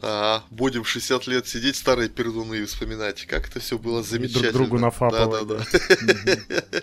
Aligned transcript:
А, 0.00 0.42
будем 0.50 0.84
60 0.84 1.26
лет 1.26 1.46
сидеть, 1.46 1.76
старые 1.76 2.08
пердуны 2.08 2.56
и 2.56 2.64
вспоминать, 2.64 3.26
как 3.26 3.48
это 3.48 3.60
все 3.60 3.78
было 3.78 4.02
замечательно. 4.02 4.52
друг 4.52 4.68
другу 4.68 4.78
нафапывать. 4.78 5.46
Да, 5.46 5.56
да, 5.56 5.64
да. 5.66 6.82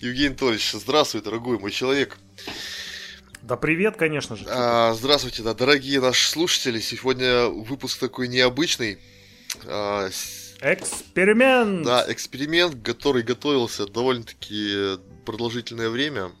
Евгений 0.00 0.28
Анатольевич, 0.28 0.72
здравствуй, 0.72 1.20
дорогой 1.20 1.58
мой 1.58 1.70
человек. 1.70 2.16
Да 3.42 3.56
привет, 3.56 3.96
конечно 3.96 4.36
же. 4.36 4.44
А, 4.48 4.94
здравствуйте, 4.94 5.42
да, 5.42 5.54
дорогие 5.54 6.00
наши 6.00 6.28
слушатели. 6.28 6.80
Сегодня 6.80 7.46
выпуск 7.46 7.98
такой 8.00 8.26
необычный. 8.26 8.98
А, 9.66 10.08
эксперимент! 10.62 11.84
Да, 11.84 12.04
эксперимент, 12.08 12.82
который 12.82 13.22
готовился 13.22 13.86
довольно-таки 13.86 14.98
продолжительное 15.24 15.90
время. 15.90 16.32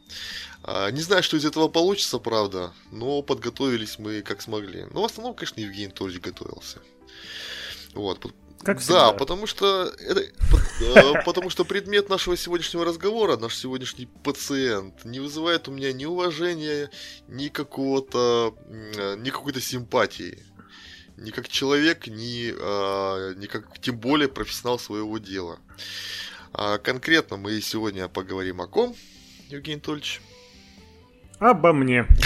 А, 0.68 0.90
не 0.90 1.00
знаю, 1.00 1.22
что 1.22 1.36
из 1.36 1.44
этого 1.44 1.68
получится, 1.68 2.18
правда, 2.18 2.72
но 2.90 3.22
подготовились 3.22 4.00
мы 4.00 4.22
как 4.22 4.42
смогли. 4.42 4.84
Но 4.90 5.02
в 5.02 5.04
основном, 5.04 5.36
конечно, 5.36 5.60
Евгений 5.60 5.92
тоже 5.92 6.18
готовился. 6.18 6.80
Вот. 7.94 8.26
Как 8.64 8.80
всегда. 8.80 9.12
Да, 9.12 9.12
потому 9.12 9.46
что, 9.46 9.84
это, 10.00 10.22
э, 10.80 11.22
потому 11.24 11.50
что 11.50 11.64
предмет 11.64 12.08
нашего 12.08 12.36
сегодняшнего 12.36 12.84
разговора, 12.84 13.36
наш 13.36 13.54
сегодняшний 13.54 14.06
пациент, 14.24 15.04
не 15.04 15.20
вызывает 15.20 15.68
у 15.68 15.70
меня 15.70 15.92
ни 15.92 16.04
уважения, 16.04 16.90
ни 17.28 17.46
какого-то, 17.46 18.56
ни 19.18 19.30
какой-то 19.30 19.60
симпатии. 19.60 20.42
Ни 21.16 21.30
как 21.30 21.48
человек, 21.48 22.08
ни, 22.08 22.52
а, 22.58 23.34
ни 23.34 23.46
как, 23.46 23.78
тем 23.80 23.98
более, 23.98 24.28
профессионал 24.28 24.80
своего 24.80 25.16
дела. 25.18 25.60
А 26.52 26.78
конкретно 26.78 27.36
мы 27.36 27.60
сегодня 27.60 28.08
поговорим 28.08 28.60
о 28.60 28.66
ком, 28.66 28.96
Евгений 29.48 29.76
Анатольевич? 29.76 30.20
Обо 31.38 31.72
мне. 31.72 32.06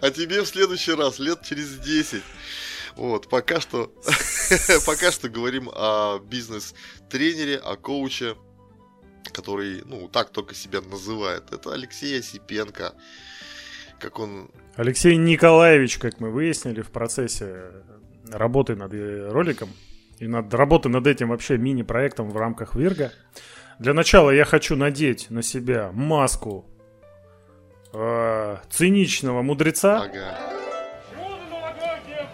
А 0.00 0.10
тебе 0.10 0.42
в 0.42 0.46
следующий 0.46 0.92
раз, 0.92 1.18
лет 1.18 1.42
через 1.42 1.78
10. 1.78 2.22
Вот, 2.96 3.28
пока 3.28 3.60
что, 3.60 3.92
пока 4.86 5.12
что 5.12 5.28
говорим 5.28 5.70
о 5.72 6.18
бизнес-тренере, 6.18 7.56
о 7.56 7.76
коуче, 7.76 8.36
который, 9.32 9.82
ну, 9.84 10.08
так 10.08 10.30
только 10.30 10.54
себя 10.54 10.80
называет. 10.80 11.52
Это 11.52 11.72
Алексей 11.72 12.18
Осипенко. 12.18 12.94
Как 14.00 14.18
он... 14.18 14.50
Алексей 14.76 15.16
Николаевич, 15.16 15.98
как 15.98 16.20
мы 16.20 16.30
выяснили 16.30 16.82
в 16.82 16.90
процессе 16.90 17.70
работы 18.30 18.74
над 18.74 18.92
роликом 19.32 19.70
и 20.18 20.26
над 20.26 20.52
работой 20.52 20.90
над 20.90 21.06
этим 21.06 21.28
вообще 21.28 21.58
мини-проектом 21.58 22.30
в 22.30 22.36
рамках 22.36 22.74
Вирга. 22.74 23.12
Для 23.80 23.94
начала 23.94 24.30
я 24.30 24.44
хочу 24.44 24.76
надеть 24.76 25.30
на 25.30 25.42
себя 25.42 25.90
маску 25.94 26.66
э, 27.94 28.56
циничного 28.68 29.40
мудреца 29.40 30.02
ага. 30.02 30.38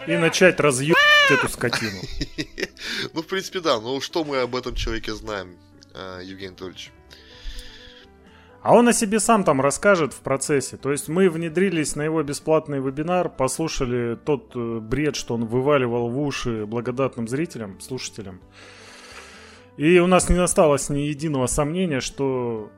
и 0.05 0.17
начать 0.17 0.59
разъебать 0.59 0.97
эту 1.31 1.47
скотину. 1.47 2.01
Ну, 3.13 3.21
в 3.21 3.27
принципе, 3.27 3.61
да. 3.61 3.79
Ну, 3.79 4.01
что 4.01 4.23
мы 4.23 4.37
об 4.37 4.55
этом 4.55 4.75
человеке 4.75 5.13
знаем, 5.13 5.57
э, 5.93 6.21
Евгений 6.23 6.49
Анатольевич? 6.49 6.91
А 8.61 8.73
он 8.73 8.87
о 8.89 8.93
себе 8.93 9.19
сам 9.19 9.43
там 9.45 9.61
расскажет 9.61 10.13
в 10.13 10.19
процессе. 10.19 10.75
То 10.75 10.91
есть 10.91 11.07
мы 11.07 11.29
внедрились 11.29 11.95
на 11.95 12.01
его 12.01 12.23
бесплатный 12.23 12.79
вебинар, 12.81 13.29
послушали 13.29 14.15
тот 14.15 14.51
э, 14.55 14.79
бред, 14.79 15.15
что 15.15 15.35
он 15.35 15.45
вываливал 15.45 16.09
в 16.09 16.19
уши 16.19 16.65
благодатным 16.65 17.27
зрителям, 17.27 17.79
слушателям. 17.79 18.41
И 19.77 19.99
у 19.99 20.07
нас 20.07 20.27
не 20.29 20.37
осталось 20.37 20.89
ни 20.89 21.01
единого 21.01 21.45
сомнения, 21.45 21.99
что 21.99 22.71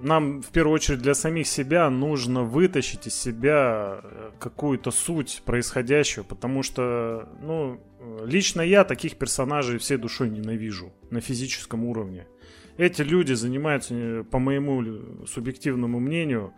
нам 0.00 0.42
в 0.42 0.50
первую 0.50 0.74
очередь 0.74 1.00
для 1.00 1.14
самих 1.14 1.48
себя 1.48 1.90
нужно 1.90 2.44
вытащить 2.44 3.08
из 3.08 3.14
себя 3.14 4.00
э, 4.02 4.30
какую-то 4.38 4.92
суть 4.92 5.42
происходящего, 5.44 6.22
потому 6.22 6.62
что, 6.62 7.28
ну, 7.42 7.80
лично 8.24 8.60
я 8.60 8.84
таких 8.84 9.16
персонажей 9.16 9.78
всей 9.78 9.96
душой 9.96 10.30
ненавижу 10.30 10.92
на 11.10 11.20
физическом 11.20 11.84
уровне. 11.84 12.28
Эти 12.76 13.02
люди 13.02 13.32
занимаются, 13.32 13.94
э, 13.94 14.22
по 14.22 14.38
моему 14.38 15.26
субъективному 15.26 15.98
мнению, 15.98 16.54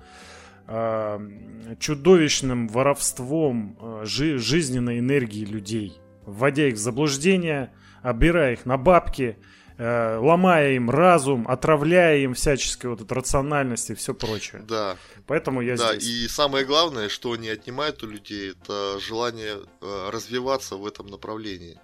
а, 0.70 1.18
чудовищным 1.80 2.68
воровством 2.68 3.78
э, 3.80 4.02
жизненной 4.04 4.98
энергии 4.98 5.46
людей, 5.46 5.98
вводя 6.26 6.68
их 6.68 6.74
в 6.74 6.78
заблуждение, 6.78 7.72
обирая 8.02 8.52
их 8.52 8.66
на 8.66 8.76
бабки– 8.76 9.38
Э, 9.78 10.18
ломая 10.18 10.72
им 10.72 10.90
разум, 10.90 11.46
отравляя 11.48 12.18
им 12.18 12.34
всячески 12.34 12.86
вот 12.86 13.00
эту 13.00 13.14
рациональность 13.14 13.90
и 13.90 13.94
все 13.94 14.12
прочее. 14.12 14.64
Да. 14.66 14.96
Поэтому 15.28 15.60
я 15.60 15.76
да, 15.76 15.94
здесь. 15.94 16.08
и 16.08 16.28
самое 16.28 16.64
главное, 16.64 17.08
что 17.08 17.30
они 17.30 17.48
отнимают 17.48 18.02
у 18.02 18.08
людей, 18.08 18.50
это 18.50 18.98
желание 18.98 19.58
э, 19.80 20.10
развиваться 20.10 20.74
в 20.74 20.84
этом 20.84 21.06
направлении. 21.06 21.80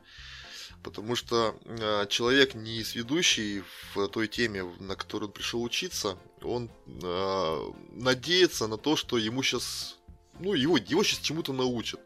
Потому 0.82 1.14
что 1.14 1.56
э, 1.64 2.06
человек 2.08 2.54
не 2.54 2.82
сведущий 2.82 3.62
в 3.94 4.08
той 4.08 4.26
теме, 4.26 4.64
на 4.80 4.96
которую 4.96 5.28
он 5.28 5.32
пришел 5.32 5.62
учиться, 5.62 6.18
он 6.42 6.70
э, 6.86 7.70
надеется 7.92 8.66
на 8.66 8.76
то, 8.76 8.96
что 8.96 9.18
ему 9.18 9.44
сейчас, 9.44 9.98
ну, 10.40 10.54
его, 10.54 10.78
его 10.78 11.04
сейчас 11.04 11.20
чему-то 11.20 11.52
научат. 11.52 12.00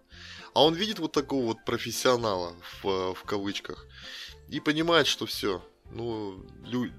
А 0.52 0.62
он 0.64 0.74
видит 0.74 0.98
вот 0.98 1.12
такого 1.12 1.46
вот 1.46 1.64
профессионала 1.64 2.54
в, 2.82 3.14
в 3.14 3.22
кавычках 3.24 3.86
и 4.48 4.60
понимает, 4.60 5.06
что 5.06 5.26
все, 5.26 5.62
ну, 5.90 6.44
лю... 6.64 6.90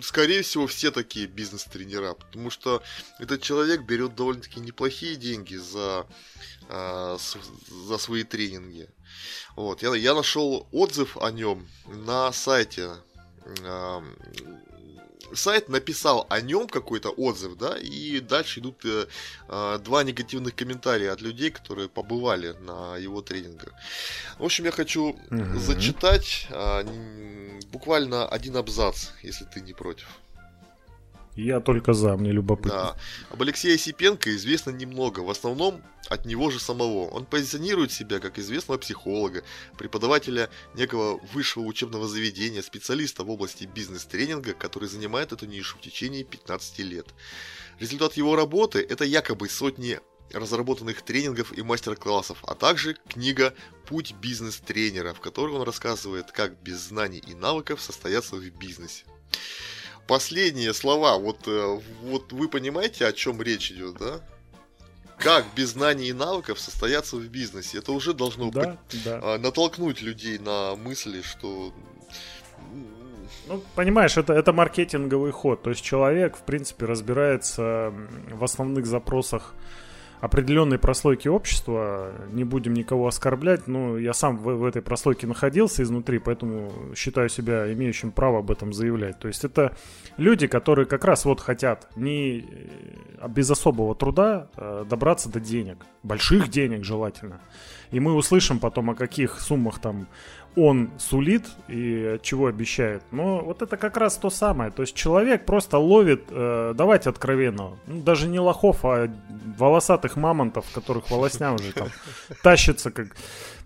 скорее 0.00 0.42
всего, 0.42 0.66
все 0.66 0.90
такие 0.90 1.26
бизнес-тренера, 1.26 2.14
потому 2.14 2.50
что 2.50 2.82
этот 3.18 3.42
человек 3.42 3.82
берет 3.82 4.14
довольно-таки 4.14 4.60
неплохие 4.60 5.16
деньги 5.16 5.56
за, 5.56 6.06
а, 6.68 7.16
с, 7.18 7.36
за 7.70 7.98
свои 7.98 8.24
тренинги. 8.24 8.88
Вот, 9.56 9.82
я, 9.82 9.94
я 9.94 10.14
нашел 10.14 10.68
отзыв 10.72 11.16
о 11.16 11.30
нем 11.30 11.66
на 11.86 12.32
сайте 12.32 12.90
а, 13.62 14.02
сайт 15.32 15.68
написал 15.68 16.26
о 16.28 16.40
нем 16.40 16.68
какой-то 16.68 17.10
отзыв, 17.10 17.56
да, 17.56 17.76
и 17.78 18.20
дальше 18.20 18.60
идут 18.60 18.84
э, 18.84 19.06
э, 19.48 19.78
два 19.82 20.04
негативных 20.04 20.54
комментария 20.54 21.12
от 21.12 21.20
людей, 21.20 21.50
которые 21.50 21.88
побывали 21.88 22.54
на 22.60 22.96
его 22.96 23.22
тренингах. 23.22 23.72
В 24.38 24.44
общем, 24.44 24.64
я 24.64 24.70
хочу 24.70 25.10
угу. 25.30 25.58
зачитать 25.58 26.46
э, 26.50 27.53
буквально 27.64 28.26
один 28.26 28.56
абзац, 28.56 29.08
если 29.22 29.44
ты 29.44 29.60
не 29.60 29.72
против. 29.72 30.08
Я 31.36 31.60
только 31.60 31.94
за, 31.94 32.16
мне 32.16 32.30
любопытно. 32.30 32.70
Да. 32.70 32.96
Об 33.30 33.42
Алексее 33.42 33.74
Осипенко 33.74 34.34
известно 34.36 34.70
немного, 34.70 35.20
в 35.20 35.30
основном 35.30 35.82
от 36.08 36.26
него 36.26 36.50
же 36.50 36.60
самого. 36.60 37.08
Он 37.08 37.24
позиционирует 37.24 37.90
себя 37.90 38.20
как 38.20 38.38
известного 38.38 38.78
психолога, 38.78 39.42
преподавателя 39.76 40.48
некого 40.74 41.18
высшего 41.32 41.64
учебного 41.64 42.06
заведения, 42.06 42.62
специалиста 42.62 43.24
в 43.24 43.30
области 43.30 43.64
бизнес-тренинга, 43.64 44.52
который 44.52 44.88
занимает 44.88 45.32
эту 45.32 45.46
нишу 45.46 45.76
в 45.76 45.80
течение 45.80 46.22
15 46.22 46.78
лет. 46.80 47.06
Результат 47.80 48.14
его 48.14 48.36
работы– 48.36 48.86
это 48.88 49.04
якобы 49.04 49.48
сотни 49.48 49.98
разработанных 50.32 51.02
тренингов 51.02 51.56
и 51.56 51.62
мастер-классов, 51.62 52.38
а 52.46 52.54
также 52.54 52.96
книга 53.08 53.54
«Путь 53.86 54.14
бизнес-тренера», 54.20 55.14
в 55.14 55.20
которой 55.20 55.54
он 55.54 55.62
рассказывает, 55.62 56.32
как 56.32 56.60
без 56.62 56.78
знаний 56.78 57.22
и 57.26 57.34
навыков 57.34 57.80
состояться 57.80 58.36
в 58.36 58.50
бизнесе 58.50 59.04
последние 60.06 60.74
слова, 60.74 61.18
вот, 61.18 61.46
э, 61.46 61.80
вот 62.02 62.32
вы 62.32 62.48
понимаете, 62.48 63.06
о 63.06 63.12
чем 63.12 63.40
речь 63.42 63.72
идет, 63.72 63.96
да? 63.98 64.20
Как 65.18 65.46
без 65.54 65.70
знаний 65.70 66.08
и 66.08 66.12
навыков 66.12 66.58
состояться 66.58 67.16
в 67.16 67.26
бизнесе? 67.28 67.78
Это 67.78 67.92
уже 67.92 68.12
должно 68.12 68.50
да, 68.50 68.60
по- 68.60 68.78
да. 69.04 69.20
А, 69.22 69.38
натолкнуть 69.38 70.02
людей 70.02 70.38
на 70.38 70.74
мысли, 70.74 71.22
что 71.22 71.72
ну, 73.46 73.62
понимаешь, 73.74 74.16
это, 74.16 74.32
это 74.32 74.52
маркетинговый 74.52 75.30
ход. 75.30 75.62
То 75.62 75.70
есть 75.70 75.82
человек, 75.82 76.36
в 76.36 76.42
принципе, 76.42 76.86
разбирается 76.86 77.92
в 78.30 78.42
основных 78.42 78.86
запросах 78.86 79.54
определенной 80.24 80.78
прослойки 80.78 81.28
общества, 81.28 82.12
не 82.32 82.44
будем 82.44 82.72
никого 82.72 83.06
оскорблять, 83.08 83.68
но 83.68 83.98
я 83.98 84.14
сам 84.14 84.38
в, 84.38 84.54
в 84.54 84.64
этой 84.64 84.80
прослойке 84.80 85.26
находился 85.26 85.82
изнутри, 85.82 86.18
поэтому 86.18 86.72
считаю 86.96 87.28
себя 87.28 87.70
имеющим 87.74 88.10
право 88.10 88.38
об 88.38 88.50
этом 88.50 88.72
заявлять. 88.72 89.18
То 89.18 89.28
есть 89.28 89.44
это 89.44 89.76
люди, 90.16 90.46
которые 90.46 90.86
как 90.86 91.04
раз 91.04 91.26
вот 91.26 91.40
хотят 91.40 91.88
не 91.94 92.38
э, 92.38 93.28
без 93.28 93.50
особого 93.50 93.94
труда 93.94 94.48
э, 94.56 94.86
добраться 94.88 95.28
до 95.28 95.40
денег, 95.40 95.84
больших 96.02 96.48
денег 96.48 96.84
желательно. 96.84 97.42
И 97.90 98.00
мы 98.00 98.14
услышим 98.14 98.60
потом, 98.60 98.90
о 98.90 98.94
каких 98.94 99.38
суммах 99.38 99.78
там 99.78 100.08
он 100.56 100.90
сулит 100.98 101.46
и 101.68 102.18
чего 102.22 102.46
обещает. 102.46 103.02
Но 103.10 103.40
вот 103.40 103.62
это 103.62 103.76
как 103.76 103.96
раз 103.96 104.16
то 104.16 104.30
самое. 104.30 104.70
То 104.70 104.82
есть 104.82 104.94
человек 104.94 105.44
просто 105.44 105.78
ловит, 105.78 106.24
э, 106.30 106.74
давайте 106.76 107.10
откровенно, 107.10 107.72
ну, 107.86 108.02
даже 108.02 108.28
не 108.28 108.38
лохов, 108.38 108.84
а 108.84 109.08
волосатых 109.58 110.16
мамонтов, 110.16 110.66
которых 110.72 111.10
волосня 111.10 111.52
уже 111.52 111.72
там 111.72 111.88
тащится 112.42 112.90
как 112.90 113.08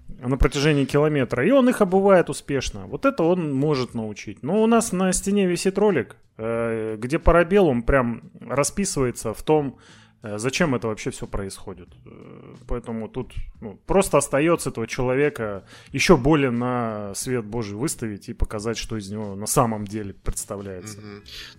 на 0.08 0.37
протяжении 0.37 0.85
километра. 0.85 1.46
И 1.46 1.50
он 1.50 1.69
их 1.69 1.81
обувает 1.81 2.31
успешно. 2.31 2.87
Вот 2.87 3.05
это 3.05 3.23
он 3.23 3.55
может 3.55 3.94
научить. 3.94 4.43
Но 4.43 4.62
у 4.62 4.67
нас 4.67 4.93
на 4.93 5.12
стене 5.12 5.46
висит 5.46 5.79
ролик, 5.79 6.17
э, 6.38 6.96
где 6.99 7.19
парабеллум 7.19 7.82
прям 7.82 8.23
расписывается 8.41 9.34
в 9.34 9.43
том, 9.43 9.79
зачем 10.23 10.75
это 10.75 10.88
вообще 10.88 11.11
все 11.11 11.26
происходит? 11.26 11.88
Э, 12.05 12.55
поэтому 12.67 13.09
тут 13.09 13.32
ну, 13.61 13.79
просто 13.87 14.19
остается 14.19 14.70
этого 14.70 14.87
человека 14.87 15.65
еще 15.93 16.17
более 16.17 16.50
на 16.50 17.15
свет 17.15 17.44
Божий 17.44 17.76
выставить 17.76 18.29
и 18.29 18.35
показать, 18.35 18.79
что 18.79 18.97
из 18.97 19.11
него 19.11 19.37
на 19.37 19.47
самом 19.47 19.87
деле 19.87 20.15
представляется. 20.15 20.99
Угу. 20.99 21.06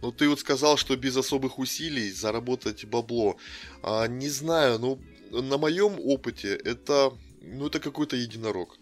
Ну, 0.01 0.11
ты 0.11 0.27
вот 0.27 0.39
сказал, 0.39 0.77
что 0.77 0.95
без 0.97 1.15
особых 1.15 1.57
усилий 1.57 2.11
заработать 2.11 2.85
бабло. 2.85 3.37
А, 3.81 4.07
не 4.07 4.29
знаю, 4.29 4.79
ну, 4.79 4.99
на 5.31 5.57
моем 5.57 5.97
опыте 5.99 6.55
это, 6.55 7.13
ну, 7.41 7.67
это 7.67 7.79
какой-то 7.79 8.17
единорог. 8.17 8.77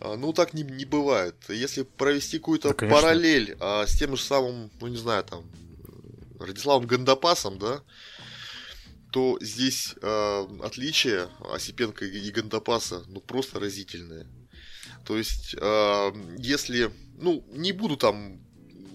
А, 0.00 0.16
ну, 0.16 0.32
так 0.32 0.52
не, 0.52 0.62
не 0.62 0.84
бывает. 0.84 1.36
Если 1.48 1.82
провести 1.82 2.38
какую-то 2.38 2.74
да, 2.74 2.86
параллель 2.86 3.56
а, 3.60 3.86
с 3.86 3.98
тем 3.98 4.16
же 4.16 4.22
самым, 4.22 4.70
ну, 4.80 4.88
не 4.88 4.96
знаю, 4.96 5.24
там, 5.24 5.44
Радиславом 6.38 6.86
Гандапасом, 6.86 7.58
да, 7.58 7.82
то 9.16 9.38
здесь 9.40 9.94
э, 10.02 10.46
отличие 10.62 11.28
Осипенко 11.50 12.04
и 12.04 12.30
Гандапаса 12.30 13.02
ну 13.08 13.22
просто 13.22 13.58
разительное. 13.58 14.26
То 15.06 15.16
есть, 15.16 15.56
э, 15.58 16.12
если, 16.36 16.90
ну, 17.18 17.42
не 17.50 17.72
буду 17.72 17.96
там 17.96 18.38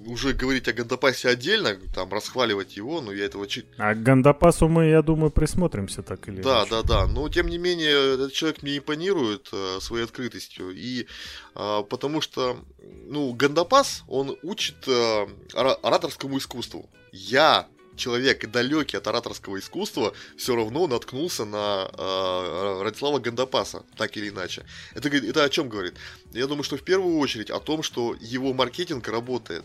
уже 0.05 0.33
говорить 0.33 0.67
о 0.67 0.73
Гандапасе 0.73 1.29
отдельно, 1.29 1.75
там 1.95 2.13
расхваливать 2.13 2.77
его, 2.77 3.01
но 3.01 3.11
я 3.11 3.25
этого 3.25 3.47
чит. 3.47 3.65
А 3.79 3.95
к 3.95 4.03
Гандапасу 4.03 4.67
мы, 4.67 4.89
я 4.89 5.01
думаю, 5.01 5.31
присмотримся 5.31 6.03
так 6.03 6.27
или 6.27 6.43
Да, 6.43 6.59
иначе. 6.59 6.69
да, 6.69 6.83
да. 6.83 7.07
Но 7.07 7.27
тем 7.27 7.47
не 7.47 7.57
менее, 7.57 8.13
этот 8.13 8.31
человек 8.31 8.61
мне 8.61 8.77
импонирует 8.77 9.49
э, 9.51 9.79
своей 9.81 10.03
открытостью. 10.03 10.69
И 10.69 11.07
э, 11.55 11.83
потому 11.89 12.21
что, 12.21 12.63
ну, 13.07 13.33
Гандапас, 13.33 14.03
он 14.07 14.37
учит 14.43 14.87
э, 14.87 15.25
ораторскому 15.55 16.37
искусству. 16.37 16.87
Я 17.11 17.65
человек 18.01 18.49
далекий 18.49 18.97
от 18.97 19.07
ораторского 19.07 19.59
искусства 19.59 20.13
все 20.35 20.55
равно 20.55 20.87
наткнулся 20.87 21.45
на 21.45 21.89
э, 21.93 22.81
Радислава 22.83 23.19
Гандапаса, 23.19 23.83
так 23.95 24.17
или 24.17 24.29
иначе. 24.29 24.65
Это, 24.95 25.09
это 25.09 25.43
о 25.43 25.49
чем 25.49 25.69
говорит? 25.69 25.93
Я 26.33 26.47
думаю, 26.47 26.63
что 26.63 26.77
в 26.77 26.83
первую 26.83 27.17
очередь 27.19 27.51
о 27.51 27.59
том, 27.59 27.83
что 27.83 28.15
его 28.19 28.53
маркетинг 28.53 29.07
работает. 29.07 29.63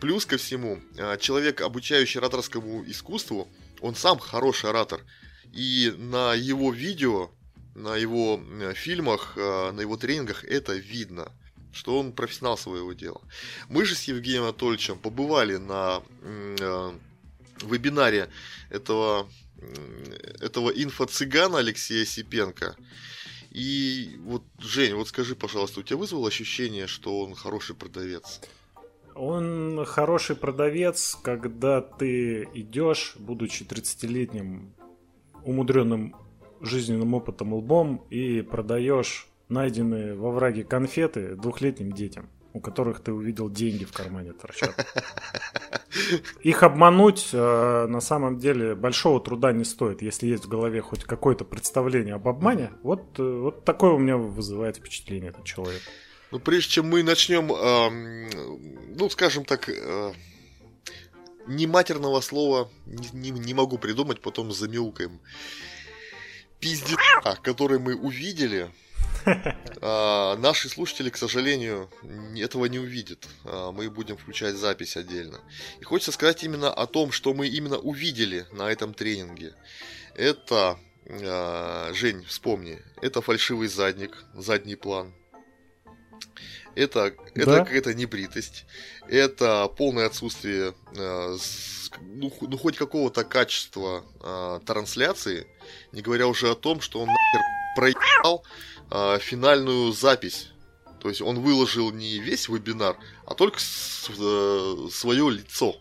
Плюс 0.00 0.26
ко 0.26 0.36
всему, 0.36 0.78
э, 0.96 1.16
человек, 1.18 1.60
обучающий 1.60 2.20
ораторскому 2.20 2.84
искусству, 2.88 3.48
он 3.80 3.94
сам 3.94 4.18
хороший 4.18 4.70
оратор. 4.70 5.00
И 5.52 5.92
на 5.98 6.34
его 6.34 6.72
видео, 6.72 7.30
на 7.74 7.96
его 7.96 8.40
э, 8.60 8.74
фильмах, 8.74 9.32
э, 9.36 9.72
на 9.72 9.80
его 9.80 9.96
тренингах 9.96 10.44
это 10.44 10.74
видно 10.74 11.32
что 11.76 11.98
он 11.98 12.12
профессионал 12.12 12.56
своего 12.56 12.94
дела. 12.94 13.20
Мы 13.68 13.84
же 13.84 13.94
с 13.94 14.04
Евгением 14.04 14.44
Анатольевичем 14.44 14.98
побывали 14.98 15.56
на 15.56 16.02
вебинаре 17.62 18.28
этого, 18.70 19.28
этого 20.40 20.70
инфо-цыгана 20.70 21.58
Алексея 21.58 22.04
Сипенко. 22.04 22.76
И 23.50 24.16
вот, 24.24 24.42
Жень, 24.58 24.94
вот 24.94 25.08
скажи, 25.08 25.34
пожалуйста, 25.34 25.80
у 25.80 25.82
тебя 25.82 25.96
вызвало 25.96 26.28
ощущение, 26.28 26.86
что 26.86 27.20
он 27.20 27.34
хороший 27.34 27.74
продавец? 27.74 28.40
Он 29.14 29.82
хороший 29.86 30.36
продавец, 30.36 31.16
когда 31.22 31.80
ты 31.80 32.48
идешь, 32.52 33.14
будучи 33.16 33.62
30-летним 33.62 34.74
умудренным 35.42 36.14
жизненным 36.60 37.14
опытом 37.14 37.54
лбом, 37.54 38.06
и 38.10 38.42
продаешь 38.42 39.26
найденные 39.48 40.14
во 40.14 40.32
враге 40.32 40.64
конфеты 40.64 41.34
двухлетним 41.34 41.92
детям 41.92 42.28
у 42.56 42.60
которых 42.60 43.00
ты 43.00 43.12
увидел 43.12 43.50
деньги 43.50 43.84
в 43.84 43.92
кармане 43.92 44.32
торчат. 44.32 44.74
Их 46.40 46.62
обмануть 46.62 47.28
э, 47.32 47.86
на 47.86 48.00
самом 48.00 48.38
деле 48.38 48.74
большого 48.74 49.20
труда 49.20 49.52
не 49.52 49.64
стоит, 49.64 50.00
если 50.00 50.26
есть 50.26 50.46
в 50.46 50.48
голове 50.48 50.80
хоть 50.80 51.04
какое-то 51.04 51.44
представление 51.44 52.14
об 52.14 52.26
обмане. 52.28 52.72
Вот, 52.82 53.18
э, 53.18 53.22
вот 53.22 53.64
такое 53.64 53.92
у 53.92 53.98
меня 53.98 54.16
вызывает 54.16 54.76
впечатление 54.76 55.30
этот 55.30 55.44
человек. 55.44 55.82
Ну, 56.30 56.38
прежде 56.38 56.70
чем 56.70 56.88
мы 56.88 57.02
начнем, 57.02 57.52
э, 57.52 58.96
ну, 58.96 59.10
скажем 59.10 59.44
так, 59.44 59.68
э, 59.68 60.12
не 61.46 61.66
матерного 61.66 62.20
слова 62.22 62.70
не, 62.86 63.30
не, 63.30 63.30
не 63.30 63.54
могу 63.54 63.76
придумать, 63.76 64.22
потом 64.22 64.50
замяукаем. 64.50 65.20
Пиздец, 66.58 66.98
который 67.42 67.78
мы 67.78 67.94
увидели, 67.94 68.70
а, 69.80 70.36
наши 70.36 70.68
слушатели, 70.68 71.10
к 71.10 71.16
сожалению, 71.16 71.90
этого 72.36 72.66
не 72.66 72.78
увидят. 72.78 73.26
А, 73.44 73.72
мы 73.72 73.90
будем 73.90 74.16
включать 74.16 74.56
запись 74.56 74.96
отдельно. 74.96 75.40
И 75.80 75.84
хочется 75.84 76.12
сказать 76.12 76.44
именно 76.44 76.72
о 76.72 76.86
том, 76.86 77.12
что 77.12 77.34
мы 77.34 77.48
именно 77.48 77.78
увидели 77.78 78.46
на 78.52 78.70
этом 78.70 78.94
тренинге. 78.94 79.54
Это, 80.14 80.78
а, 81.08 81.92
Жень, 81.92 82.24
вспомни, 82.24 82.80
это 83.02 83.20
фальшивый 83.20 83.68
задник, 83.68 84.24
задний 84.34 84.76
план. 84.76 85.12
Это, 86.74 87.14
да? 87.34 87.42
это 87.42 87.58
какая-то 87.64 87.94
небритость. 87.94 88.66
Это 89.08 89.66
полное 89.68 90.06
отсутствие 90.06 90.74
э, 90.94 91.36
ну, 92.00 92.32
ну, 92.40 92.58
хоть 92.58 92.76
какого-то 92.76 93.24
качества 93.24 94.04
э, 94.20 94.60
трансляции, 94.66 95.46
не 95.92 96.02
говоря 96.02 96.26
уже 96.26 96.50
о 96.50 96.54
том, 96.54 96.80
что 96.80 97.00
он 97.00 97.06
нахер 97.06 97.55
проебал 97.76 98.44
э, 98.90 99.18
финальную 99.20 99.92
запись. 99.92 100.52
То 101.00 101.08
есть 101.08 101.22
он 101.22 101.38
выложил 101.38 101.92
не 101.92 102.18
весь 102.18 102.48
вебинар, 102.48 102.96
а 103.26 103.34
только 103.34 103.60
с, 103.60 104.10
э, 104.18 104.88
свое 104.90 105.30
лицо. 105.30 105.76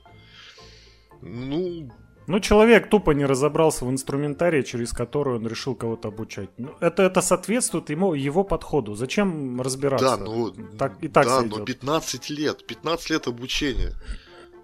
Ну, 1.22 1.90
ну, 2.28 2.40
человек 2.40 2.90
тупо 2.90 3.12
не 3.12 3.26
разобрался 3.26 3.86
в 3.86 3.90
инструментарии, 3.92 4.64
через 4.64 4.92
который 4.94 5.36
он 5.36 5.48
решил 5.48 5.76
кого-то 5.76 6.08
обучать. 6.08 6.50
Ну, 6.58 6.76
это, 6.80 7.04
это 7.04 7.22
соответствует 7.22 7.90
ему, 7.90 8.14
его 8.14 8.44
подходу. 8.44 8.96
Зачем 8.96 9.62
разбираться? 9.62 10.18
Да, 10.18 10.18
ну, 10.18 10.52
так, 10.78 11.04
и 11.04 11.08
так 11.08 11.26
да, 11.26 11.42
но 11.42 11.64
15 11.64 12.30
лет, 12.30 12.66
15 12.66 13.10
лет 13.12 13.28
обучения. 13.28 13.94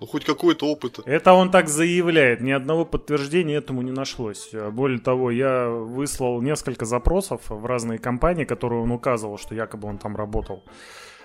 Ну, 0.02 0.08
хоть 0.08 0.26
какой-то 0.26 0.66
опыт. 0.66 1.00
Это 1.06 1.34
он 1.34 1.52
так 1.52 1.70
заявляет. 1.70 2.42
Ни 2.42 2.50
одного 2.50 2.86
подтверждения 2.86 3.58
этому 3.58 3.84
не 3.84 3.92
нашлось. 3.92 4.50
Более 4.72 4.98
того, 4.98 5.30
я 5.30 5.70
выслал 5.70 6.42
несколько 6.42 6.86
запросов 6.86 7.42
в 7.50 7.66
разные 7.68 8.00
компании, 8.00 8.44
которые 8.44 8.82
он 8.82 8.92
указывал, 8.92 9.38
что 9.38 9.54
якобы 9.54 9.88
он 9.88 10.00
там 10.00 10.16
работал. 10.16 10.64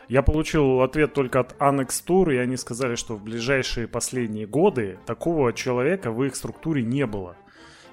Я 0.09 0.21
получил 0.21 0.83
ответ 0.83 1.15
только 1.15 1.41
от 1.41 1.57
Annex 1.59 1.89
Tour, 2.07 2.35
и 2.35 2.37
они 2.37 2.59
сказали, 2.59 2.97
что 2.97 3.15
в 3.15 3.25
ближайшие 3.25 3.89
последние 3.89 4.47
годы 4.47 4.99
такого 5.07 5.55
человека 5.55 6.13
в 6.13 6.23
их 6.23 6.37
структуре 6.37 6.83
не 6.83 7.07
было. 7.07 7.35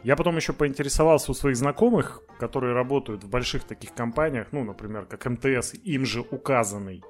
Я 0.03 0.17
потом 0.17 0.35
еще 0.35 0.51
поинтересовался 0.51 1.31
у 1.31 1.33
своих 1.33 1.55
знакомых, 1.55 2.21
которые 2.37 2.73
работают 2.73 3.23
в 3.23 3.29
больших 3.29 3.63
таких 3.63 3.93
компаниях, 3.93 4.47
ну, 4.51 4.65
например, 4.65 5.05
как 5.05 5.25
МТС, 5.25 5.75
им 5.85 6.05
же 6.05 6.25
указанный. 6.29 7.01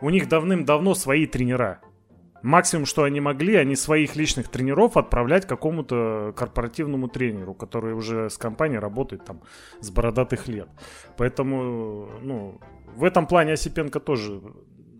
У 0.00 0.10
них 0.10 0.28
давным-давно 0.28 0.94
свои 0.94 1.26
тренера. 1.26 1.80
Максимум, 2.42 2.86
что 2.86 3.02
они 3.02 3.20
могли, 3.20 3.56
они 3.56 3.76
своих 3.76 4.16
личных 4.16 4.48
тренеров 4.48 4.96
отправлять 4.96 5.46
какому-то 5.46 6.32
корпоративному 6.36 7.08
тренеру, 7.08 7.54
который 7.54 7.94
уже 7.94 8.30
с 8.30 8.38
компанией 8.38 8.78
работает 8.78 9.24
там 9.24 9.40
с 9.80 9.90
бородатых 9.90 10.48
лет. 10.48 10.68
Поэтому, 11.16 12.08
ну, 12.22 12.60
в 12.94 13.04
этом 13.04 13.26
плане 13.26 13.54
Осипенко 13.54 14.00
тоже, 14.00 14.40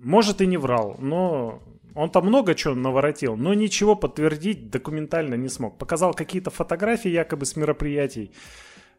может 0.03 0.41
и 0.41 0.47
не 0.47 0.57
врал, 0.57 0.97
но 0.99 1.63
он 1.95 2.11
там 2.11 2.27
много 2.27 2.55
чего 2.55 2.75
наворотил, 2.75 3.37
но 3.37 3.55
ничего 3.55 3.97
подтвердить 3.97 4.71
документально 4.71 5.35
не 5.35 5.49
смог. 5.49 5.79
Показал 5.79 6.13
какие-то 6.13 6.51
фотографии 6.51 7.09
якобы 7.09 7.47
с 7.47 7.57
мероприятий, 7.57 8.33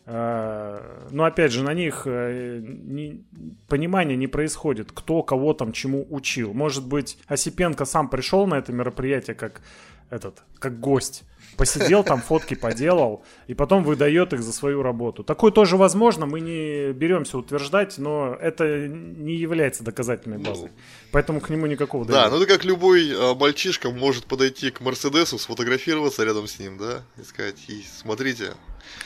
но 0.08 1.26
опять 1.26 1.52
же, 1.52 1.64
на 1.64 1.74
них 1.74 2.04
э, 2.06 2.62
не, 2.62 3.26
понимания 3.68 4.16
не 4.16 4.28
происходит, 4.28 4.92
кто 4.94 5.22
кого 5.22 5.54
там 5.54 5.74
чему 5.74 6.08
учил. 6.10 6.54
Может 6.54 6.88
быть, 6.88 7.18
Осипенко 7.28 7.84
сам 7.84 8.10
пришел 8.10 8.48
на 8.48 8.56
это 8.56 8.72
мероприятие 8.72 9.36
как 9.36 9.62
этот, 10.10 10.44
как 10.60 10.80
гость 10.80 11.26
посидел 11.58 12.04
там, 12.04 12.22
фотки 12.22 12.54
поделал, 12.54 13.24
и 13.48 13.54
потом 13.54 13.84
выдает 13.84 14.32
их 14.32 14.44
за 14.44 14.54
свою 14.54 14.84
работу. 14.84 15.24
Такое 15.24 15.52
тоже 15.52 15.76
возможно, 15.76 16.26
мы 16.26 16.40
не 16.40 16.94
беремся 16.94 17.38
утверждать, 17.38 17.98
но 17.98 18.38
это 18.40 18.88
не 18.88 19.36
является 19.36 19.84
доказательной 19.84 20.38
базой. 20.38 20.70
Ну, 20.70 20.82
Поэтому 21.12 21.42
к 21.42 21.50
нему 21.50 21.66
никакого 21.66 22.06
доверия. 22.06 22.26
Да, 22.26 22.30
ну 22.30 22.42
это 22.42 22.54
как 22.54 22.64
любой 22.64 23.10
э, 23.10 23.34
мальчишка 23.36 23.90
может 23.90 24.26
подойти 24.26 24.72
к 24.72 24.82
Мерседесу, 24.82 25.40
сфотографироваться 25.40 26.24
рядом 26.24 26.48
с 26.48 26.60
ним, 26.60 26.78
да, 26.78 27.02
и 27.20 27.24
сказать, 27.24 27.58
и 27.68 27.84
смотрите, 27.84 28.54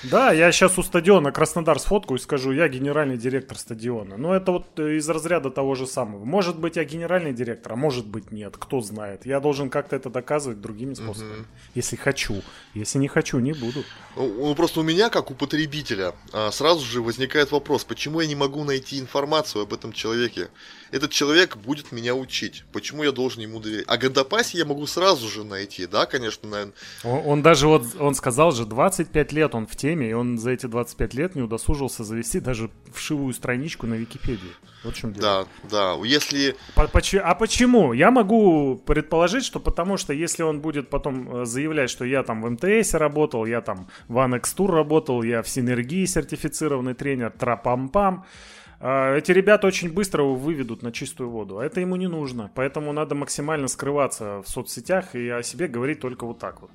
да, 0.03 0.31
я 0.31 0.51
сейчас 0.51 0.77
у 0.77 0.83
стадиона 0.83 1.31
Краснодар 1.31 1.79
сфоткаю 1.79 2.17
и 2.17 2.21
скажу, 2.21 2.51
я 2.51 2.67
генеральный 2.67 3.17
директор 3.17 3.57
стадиона. 3.57 4.17
Но 4.17 4.35
это 4.35 4.51
вот 4.51 4.79
э, 4.79 4.97
из 4.97 5.07
разряда 5.09 5.51
того 5.51 5.75
же 5.75 5.85
самого. 5.87 6.25
Может 6.25 6.59
быть, 6.59 6.75
я 6.75 6.83
генеральный 6.83 7.33
директор, 7.33 7.73
а 7.73 7.75
может 7.75 8.07
быть 8.07 8.31
нет, 8.31 8.55
кто 8.57 8.81
знает. 8.81 9.25
Я 9.25 9.39
должен 9.39 9.69
как-то 9.69 9.95
это 9.95 10.09
доказывать 10.09 10.61
другими 10.61 10.93
способами. 10.93 11.41
Угу. 11.41 11.45
Если 11.75 11.95
хочу. 11.95 12.41
Если 12.73 12.97
не 12.97 13.07
хочу, 13.07 13.39
не 13.39 13.53
буду. 13.53 13.83
Ну, 14.15 14.47
ну, 14.47 14.55
просто 14.55 14.79
у 14.79 14.83
меня, 14.83 15.09
как 15.09 15.31
у 15.31 15.35
потребителя, 15.35 16.13
а, 16.33 16.51
сразу 16.51 16.85
же 16.85 17.01
возникает 17.01 17.51
вопрос, 17.51 17.83
почему 17.83 18.21
я 18.21 18.27
не 18.27 18.35
могу 18.35 18.63
найти 18.63 18.99
информацию 18.99 19.63
об 19.63 19.73
этом 19.73 19.93
человеке? 19.93 20.49
Этот 20.91 21.11
человек 21.11 21.57
будет 21.57 21.91
меня 21.91 22.13
учить. 22.13 22.63
Почему 22.71 23.03
я 23.03 23.11
должен 23.11 23.41
ему 23.41 23.59
доверять? 23.59 23.85
А 23.87 23.97
Гандапаси 23.97 24.57
я 24.57 24.65
могу 24.65 24.85
сразу 24.85 25.27
же 25.27 25.43
найти, 25.43 25.85
да, 25.85 26.05
конечно, 26.05 26.49
наверное. 26.49 26.73
Он, 27.03 27.21
он 27.25 27.41
даже 27.41 27.67
вот, 27.67 27.83
он 27.99 28.13
сказал 28.13 28.51
же, 28.51 28.65
25 28.65 29.31
лет 29.31 29.55
он 29.55 29.65
в 29.67 29.75
теме, 29.75 30.09
и 30.09 30.13
он 30.13 30.37
за 30.37 30.51
эти 30.51 30.65
25 30.65 31.13
лет 31.13 31.35
не 31.35 31.41
удосужился 31.41 32.03
завести 32.03 32.39
даже 32.39 32.69
вшивую 32.93 33.33
страничку 33.33 33.87
на 33.87 33.95
Википедии. 33.95 34.51
Вот 34.83 34.95
в 34.95 34.97
чем 34.97 35.13
дело. 35.13 35.47
Да, 35.63 35.95
да. 35.95 36.05
Если... 36.05 36.55
По, 36.75 36.83
а 37.23 37.35
почему? 37.35 37.93
Я 37.93 38.11
могу 38.11 38.75
предположить, 38.85 39.45
что 39.45 39.59
потому 39.59 39.97
что 39.97 40.13
если 40.13 40.43
он 40.43 40.59
будет 40.59 40.89
потом 40.89 41.43
э, 41.43 41.45
заявлять, 41.45 41.89
что 41.89 42.03
я 42.03 42.23
там 42.23 42.41
в 42.41 42.49
МТС 42.49 42.93
работал, 42.95 43.45
я 43.45 43.61
там 43.61 43.87
в 44.07 44.19
Анекс 44.19 44.53
Тур 44.53 44.71
работал, 44.71 45.23
я 45.23 45.41
в 45.41 45.47
Синергии 45.47 46.05
сертифицированный 46.05 46.95
тренер, 46.95 47.31
трапам-пам, 47.31 48.25
э, 48.25 48.60
эти 48.81 49.31
ребята 49.31 49.67
очень 49.67 49.91
быстро 49.91 50.23
его 50.23 50.35
выведут 50.35 50.81
на 50.81 50.91
чистую 50.91 51.29
воду, 51.29 51.59
а 51.59 51.65
это 51.65 51.79
ему 51.79 51.95
не 51.97 52.07
нужно. 52.07 52.51
Поэтому 52.55 52.91
надо 52.93 53.15
максимально 53.15 53.67
скрываться 53.67 54.41
в 54.41 54.47
соцсетях 54.47 55.15
и 55.15 55.29
о 55.29 55.43
себе 55.43 55.67
говорить 55.67 55.99
только 55.99 56.25
вот 56.25 56.39
так 56.39 56.61
вот. 56.61 56.71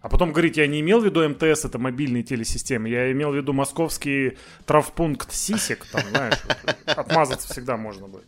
А 0.00 0.08
потом 0.08 0.32
говорить, 0.32 0.56
я 0.56 0.66
не 0.66 0.80
имел 0.80 1.00
в 1.00 1.04
виду 1.04 1.28
МТС, 1.28 1.64
это 1.64 1.78
мобильные 1.78 2.22
телесистемы, 2.22 2.88
я 2.88 3.10
имел 3.10 3.32
в 3.32 3.36
виду 3.36 3.52
московский 3.52 4.38
травпункт 4.64 5.32
Сисек, 5.32 5.86
там, 5.86 6.02
знаешь, 6.10 6.38
отмазаться 6.86 7.48
всегда 7.48 7.76
можно 7.76 8.06
будет. 8.06 8.26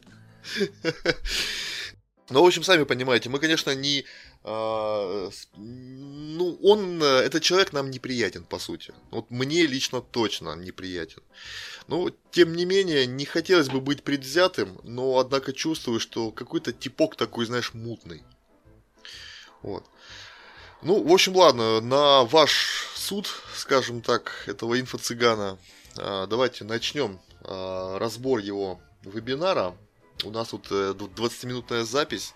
Ну, 2.30 2.44
в 2.44 2.46
общем, 2.46 2.62
сами 2.62 2.84
понимаете, 2.84 3.28
мы, 3.28 3.40
конечно, 3.40 3.74
не... 3.74 4.04
Э, 4.44 5.30
ну, 5.56 6.58
он, 6.62 7.02
этот 7.02 7.42
человек 7.42 7.72
нам 7.72 7.90
неприятен, 7.90 8.44
по 8.44 8.60
сути. 8.60 8.94
Вот 9.10 9.30
мне 9.30 9.66
лично 9.66 10.00
точно 10.00 10.54
неприятен. 10.54 11.22
Но, 11.90 12.08
тем 12.30 12.54
не 12.54 12.66
менее, 12.66 13.04
не 13.04 13.24
хотелось 13.24 13.68
бы 13.68 13.80
быть 13.80 14.04
предвзятым, 14.04 14.78
но, 14.84 15.18
однако, 15.18 15.52
чувствую, 15.52 15.98
что 15.98 16.30
какой-то 16.30 16.72
типок 16.72 17.16
такой, 17.16 17.46
знаешь, 17.46 17.74
мутный. 17.74 18.22
Вот. 19.62 19.84
Ну, 20.82 21.02
в 21.02 21.12
общем, 21.12 21.34
ладно, 21.34 21.80
на 21.80 22.22
ваш 22.22 22.86
суд, 22.94 23.28
скажем 23.56 24.02
так, 24.02 24.44
этого 24.46 24.80
инфо-цыгана, 24.80 25.58
а, 25.96 26.28
давайте 26.28 26.62
начнем 26.62 27.18
а, 27.40 27.98
разбор 27.98 28.38
его 28.38 28.80
вебинара. 29.02 29.74
У 30.22 30.30
нас 30.30 30.50
тут 30.50 30.70
20-минутная 30.70 31.80
э, 31.80 31.84
запись. 31.84 32.34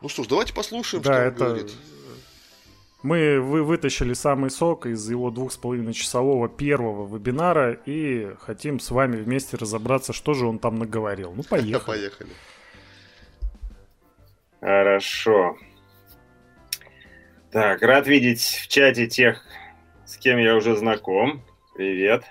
Ну 0.00 0.08
что 0.08 0.24
ж, 0.24 0.28
давайте 0.28 0.54
послушаем, 0.54 1.02
да, 1.02 1.12
что 1.12 1.20
он 1.20 1.28
это... 1.28 1.44
говорит. 1.44 1.72
Мы 3.06 3.40
вы 3.40 3.62
вытащили 3.62 4.14
самый 4.14 4.50
сок 4.50 4.86
из 4.86 5.08
его 5.08 5.30
двух 5.30 5.52
с 5.52 5.56
половиной 5.56 5.92
часового 5.92 6.48
первого 6.48 7.06
вебинара 7.06 7.72
и 7.86 8.34
хотим 8.40 8.80
с 8.80 8.90
вами 8.90 9.18
вместе 9.18 9.56
разобраться, 9.56 10.12
что 10.12 10.34
же 10.34 10.44
он 10.44 10.58
там 10.58 10.74
наговорил. 10.74 11.32
Ну, 11.32 11.44
поехали. 11.44 11.84
Поехали. 11.86 12.30
Хорошо. 14.60 15.56
Так, 17.52 17.80
рад 17.82 18.08
видеть 18.08 18.40
в 18.42 18.66
чате 18.66 19.06
тех, 19.06 19.40
с 20.04 20.16
кем 20.16 20.38
я 20.38 20.56
уже 20.56 20.74
знаком. 20.74 21.44
Привет. 21.76 22.24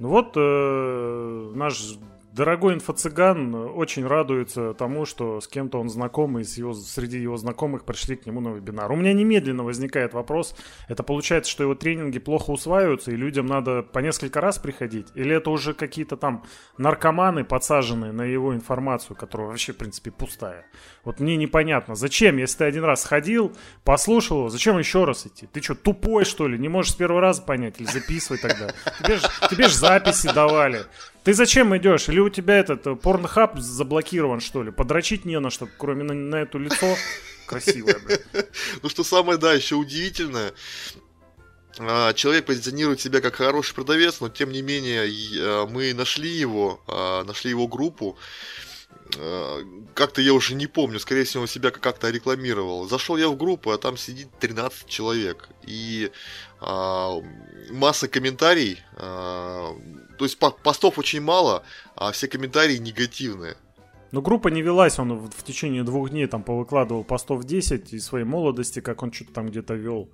Ну 0.00 0.08
вот 0.08 0.32
э, 0.34 1.52
наш 1.54 1.96
Дорогой 2.36 2.74
инфо-цыган 2.74 3.54
очень 3.54 4.06
радуется 4.06 4.74
тому, 4.74 5.06
что 5.06 5.40
с 5.40 5.48
кем-то 5.48 5.80
он 5.80 5.88
знакомый, 5.88 6.44
с 6.44 6.58
его, 6.58 6.74
среди 6.74 7.18
его 7.18 7.38
знакомых 7.38 7.86
пришли 7.86 8.14
к 8.14 8.26
нему 8.26 8.42
на 8.42 8.50
вебинар. 8.50 8.92
У 8.92 8.96
меня 8.96 9.14
немедленно 9.14 9.64
возникает 9.64 10.12
вопрос, 10.12 10.54
это 10.86 11.02
получается, 11.02 11.50
что 11.50 11.62
его 11.62 11.74
тренинги 11.74 12.18
плохо 12.18 12.50
усваиваются, 12.50 13.10
и 13.10 13.16
людям 13.16 13.46
надо 13.46 13.82
по 13.82 14.00
несколько 14.00 14.42
раз 14.42 14.58
приходить? 14.58 15.06
Или 15.14 15.34
это 15.34 15.48
уже 15.48 15.72
какие-то 15.72 16.18
там 16.18 16.44
наркоманы, 16.76 17.42
подсаженные 17.42 18.12
на 18.12 18.24
его 18.24 18.54
информацию, 18.54 19.16
которая 19.16 19.48
вообще, 19.48 19.72
в 19.72 19.78
принципе, 19.78 20.10
пустая? 20.10 20.66
Вот 21.04 21.20
мне 21.20 21.38
непонятно, 21.38 21.94
зачем, 21.94 22.36
если 22.36 22.58
ты 22.58 22.64
один 22.64 22.84
раз 22.84 23.00
сходил, 23.00 23.56
послушал 23.82 24.40
его, 24.40 24.48
зачем 24.50 24.76
еще 24.76 25.04
раз 25.04 25.26
идти? 25.26 25.46
Ты 25.46 25.62
что, 25.62 25.74
тупой, 25.74 26.26
что 26.26 26.48
ли? 26.48 26.58
Не 26.58 26.68
можешь 26.68 26.92
с 26.92 26.96
первого 26.96 27.22
раза 27.22 27.40
понять? 27.40 27.80
Или 27.80 27.86
записывай 27.86 28.38
тогда? 28.38 28.74
Тебе 29.02 29.16
же, 29.16 29.26
тебе 29.48 29.68
записи 29.70 30.30
давали. 30.34 30.84
Ты 31.26 31.34
зачем 31.34 31.76
идешь? 31.76 32.08
Или 32.08 32.20
у 32.20 32.28
тебя 32.28 32.56
этот 32.56 32.86
э, 32.86 32.94
порнохаб 32.94 33.58
заблокирован, 33.58 34.38
что 34.38 34.62
ли? 34.62 34.70
Подрочить 34.70 35.24
не 35.24 35.40
на 35.40 35.50
что, 35.50 35.66
кроме 35.76 36.04
на, 36.04 36.14
на 36.14 36.36
это 36.36 36.56
лицо 36.56 36.94
красивое, 37.48 37.98
блядь. 37.98 38.22
Ну 38.80 38.88
что 38.88 39.02
самое, 39.02 39.36
да, 39.36 39.52
еще 39.52 39.74
удивительное, 39.74 40.52
а, 41.80 42.12
человек 42.12 42.46
позиционирует 42.46 43.00
себя 43.00 43.20
как 43.20 43.34
хороший 43.34 43.74
продавец, 43.74 44.20
но 44.20 44.28
тем 44.28 44.52
не 44.52 44.62
менее 44.62 45.10
а, 45.40 45.66
мы 45.66 45.92
нашли 45.94 46.30
его, 46.30 46.80
а, 46.86 47.24
нашли 47.24 47.50
его 47.50 47.66
группу, 47.66 48.16
как-то 49.94 50.20
я 50.20 50.34
уже 50.34 50.54
не 50.54 50.66
помню, 50.66 51.00
скорее 51.00 51.24
всего, 51.24 51.46
себя 51.46 51.70
как-то 51.70 52.10
рекламировал. 52.10 52.86
Зашел 52.88 53.16
я 53.16 53.28
в 53.28 53.36
группу, 53.36 53.70
а 53.70 53.78
там 53.78 53.96
сидит 53.96 54.28
13 54.40 54.86
человек. 54.86 55.48
И 55.66 56.10
а, 56.60 57.20
масса 57.70 58.08
комментариев, 58.08 58.78
а, 58.96 59.74
то 60.18 60.24
есть 60.24 60.38
постов 60.38 60.98
очень 60.98 61.20
мало, 61.20 61.62
а 61.94 62.12
все 62.12 62.28
комментарии 62.28 62.76
негативные. 62.76 63.56
Ну, 64.12 64.22
группа 64.22 64.48
не 64.48 64.62
велась, 64.62 64.98
он 64.98 65.18
в 65.18 65.42
течение 65.42 65.82
двух 65.82 66.10
дней 66.10 66.26
там 66.26 66.42
повыкладывал 66.42 67.02
постов 67.04 67.44
10 67.44 67.92
из 67.92 68.04
своей 68.04 68.24
молодости, 68.24 68.80
как 68.80 69.02
он 69.02 69.12
что-то 69.12 69.32
там 69.32 69.48
где-то 69.48 69.74
вел. 69.74 70.08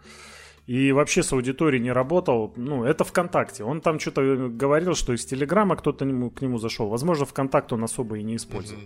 И 0.66 0.92
вообще 0.92 1.22
с 1.22 1.32
аудиторией 1.32 1.82
не 1.82 1.90
работал. 1.90 2.52
Ну, 2.56 2.84
это 2.84 3.04
ВКонтакте. 3.04 3.64
Он 3.64 3.80
там 3.80 3.98
что-то 3.98 4.48
говорил, 4.48 4.94
что 4.94 5.12
из 5.12 5.24
Телеграма 5.24 5.76
кто-то 5.76 6.04
к 6.04 6.40
нему 6.40 6.58
зашел. 6.58 6.88
Возможно, 6.88 7.26
ВКонтакт 7.26 7.72
он 7.72 7.82
особо 7.82 8.18
и 8.18 8.22
не 8.22 8.36
использовал. 8.36 8.82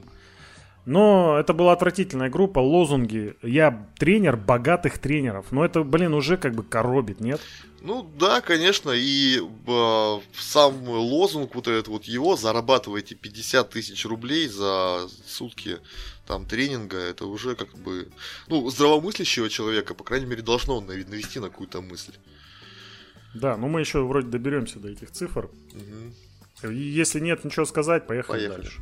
Но 0.86 1.36
это 1.36 1.52
была 1.52 1.72
отвратительная 1.72 2.30
группа, 2.30 2.60
лозунги. 2.60 3.34
Я 3.42 3.88
тренер 3.98 4.36
богатых 4.36 4.98
тренеров. 4.98 5.46
Но 5.50 5.64
это, 5.64 5.82
блин, 5.82 6.14
уже 6.14 6.36
как 6.36 6.54
бы 6.54 6.62
коробит, 6.62 7.20
нет? 7.20 7.40
Ну 7.82 8.08
да, 8.18 8.40
конечно, 8.40 8.90
и 8.92 9.38
э, 9.38 10.20
сам 10.38 10.88
лозунг 10.88 11.54
вот 11.56 11.68
этот 11.68 11.88
вот 11.88 12.04
его, 12.04 12.36
зарабатываете 12.36 13.16
50 13.16 13.70
тысяч 13.70 14.06
рублей 14.06 14.48
за 14.48 15.08
сутки 15.26 15.78
там 16.26 16.44
тренинга, 16.44 16.98
это 16.98 17.26
уже 17.26 17.54
как 17.54 17.74
бы, 17.76 18.08
ну, 18.48 18.68
здравомыслящего 18.68 19.48
человека, 19.48 19.94
по 19.94 20.04
крайней 20.04 20.26
мере, 20.26 20.42
должно 20.42 20.80
навести 20.80 21.38
на 21.38 21.48
какую-то 21.48 21.80
мысль. 21.80 22.14
Да, 23.34 23.56
ну 23.56 23.68
мы 23.68 23.80
еще 23.80 24.02
вроде 24.02 24.28
доберемся 24.28 24.78
до 24.78 24.88
этих 24.88 25.10
цифр. 25.10 25.50
Угу. 25.72 26.70
Если 26.72 27.20
нет 27.20 27.44
ничего 27.44 27.64
сказать, 27.64 28.06
поехали, 28.06 28.48
поехали. 28.48 28.62
дальше. 28.62 28.80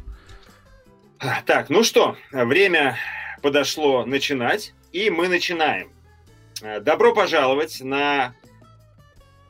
Так, 1.47 1.71
ну 1.71 1.85
что, 1.85 2.17
время 2.33 2.97
подошло 3.43 4.05
начинать, 4.05 4.75
и 4.93 5.11
мы 5.11 5.29
начинаем. 5.29 5.91
Добро 6.83 7.15
пожаловать 7.15 7.81
на, 7.81 8.35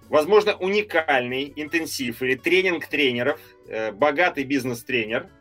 возможно, 0.08 0.54
уникальный 0.56 1.52
интенсив 1.54 2.22
или 2.22 2.34
тренинг 2.34 2.86
тренеров, 2.86 3.38
э, 3.68 3.92
богатый 3.92 4.44
бизнес-тренер– 4.44 5.28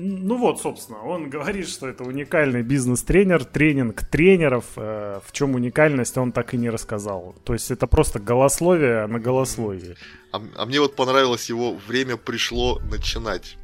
ну 0.00 0.36
вот, 0.36 0.60
собственно, 0.60 1.02
он 1.02 1.28
говорит, 1.28 1.68
что 1.68 1.88
это 1.88 2.04
уникальный 2.04 2.62
бизнес-тренер, 2.62 3.44
тренинг 3.44 4.04
тренеров. 4.04 4.64
Э, 4.76 5.20
в 5.26 5.32
чем 5.32 5.56
уникальность, 5.56 6.16
он 6.16 6.30
так 6.30 6.54
и 6.54 6.56
не 6.56 6.70
рассказал. 6.70 7.34
То 7.44 7.52
есть 7.52 7.70
это 7.72 7.88
просто 7.88 8.20
голословие 8.20 9.06
на 9.08 9.18
голословие. 9.18 9.96
А, 10.30 10.40
а 10.56 10.66
мне 10.66 10.80
вот 10.80 10.94
понравилось 10.94 11.48
его 11.48 11.74
«Время 11.88 12.16
пришло 12.16 12.78
начинать». 12.90 13.56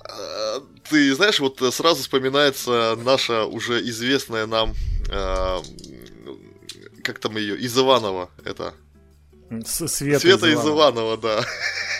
А, 0.00 0.60
ты 0.90 1.14
знаешь, 1.14 1.40
вот 1.40 1.62
сразу 1.72 2.02
вспоминается 2.02 2.94
наша 3.02 3.46
уже 3.46 3.80
известная 3.88 4.46
нам, 4.46 4.74
э, 5.10 5.58
как 7.02 7.20
там 7.20 7.36
ее, 7.38 7.56
из 7.56 7.76
Иванова, 7.78 8.28
это 8.44 8.74
Света, 9.64 10.20
Света 10.20 10.48
из 10.48 10.66
Иванова, 10.66 11.16
да. 11.16 11.44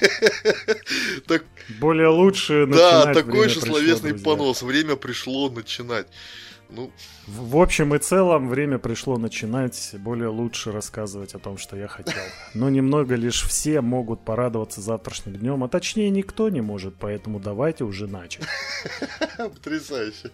так, 1.27 1.45
Более 1.81 2.09
лучше 2.09 2.67
Да, 2.67 3.13
такой 3.13 3.49
же 3.49 3.61
словесный 3.61 4.11
друзья. 4.11 4.25
понос. 4.25 4.63
Время 4.63 4.97
пришло 4.97 5.51
начинать. 5.51 6.07
Ну. 6.69 6.91
В, 7.27 7.51
в 7.51 7.57
общем 7.59 7.95
и 7.95 7.99
целом, 7.99 8.49
время 8.49 8.79
пришло 8.79 9.19
начинать 9.19 9.95
более 9.99 10.29
лучше 10.29 10.73
рассказывать 10.73 11.35
о 11.35 11.39
том, 11.39 11.59
что 11.59 11.77
я 11.77 11.87
хотел. 11.87 12.23
Но 12.55 12.69
немного 12.71 13.15
лишь 13.15 13.43
все 13.43 13.81
могут 13.81 14.25
порадоваться 14.25 14.81
завтрашним 14.81 15.37
днем, 15.37 15.63
а 15.63 15.69
точнее 15.69 16.11
никто 16.11 16.49
не 16.49 16.61
может, 16.61 16.95
поэтому 16.99 17.39
давайте 17.39 17.85
уже 17.85 18.07
начать. 18.07 18.45
Потрясающе. 19.39 20.31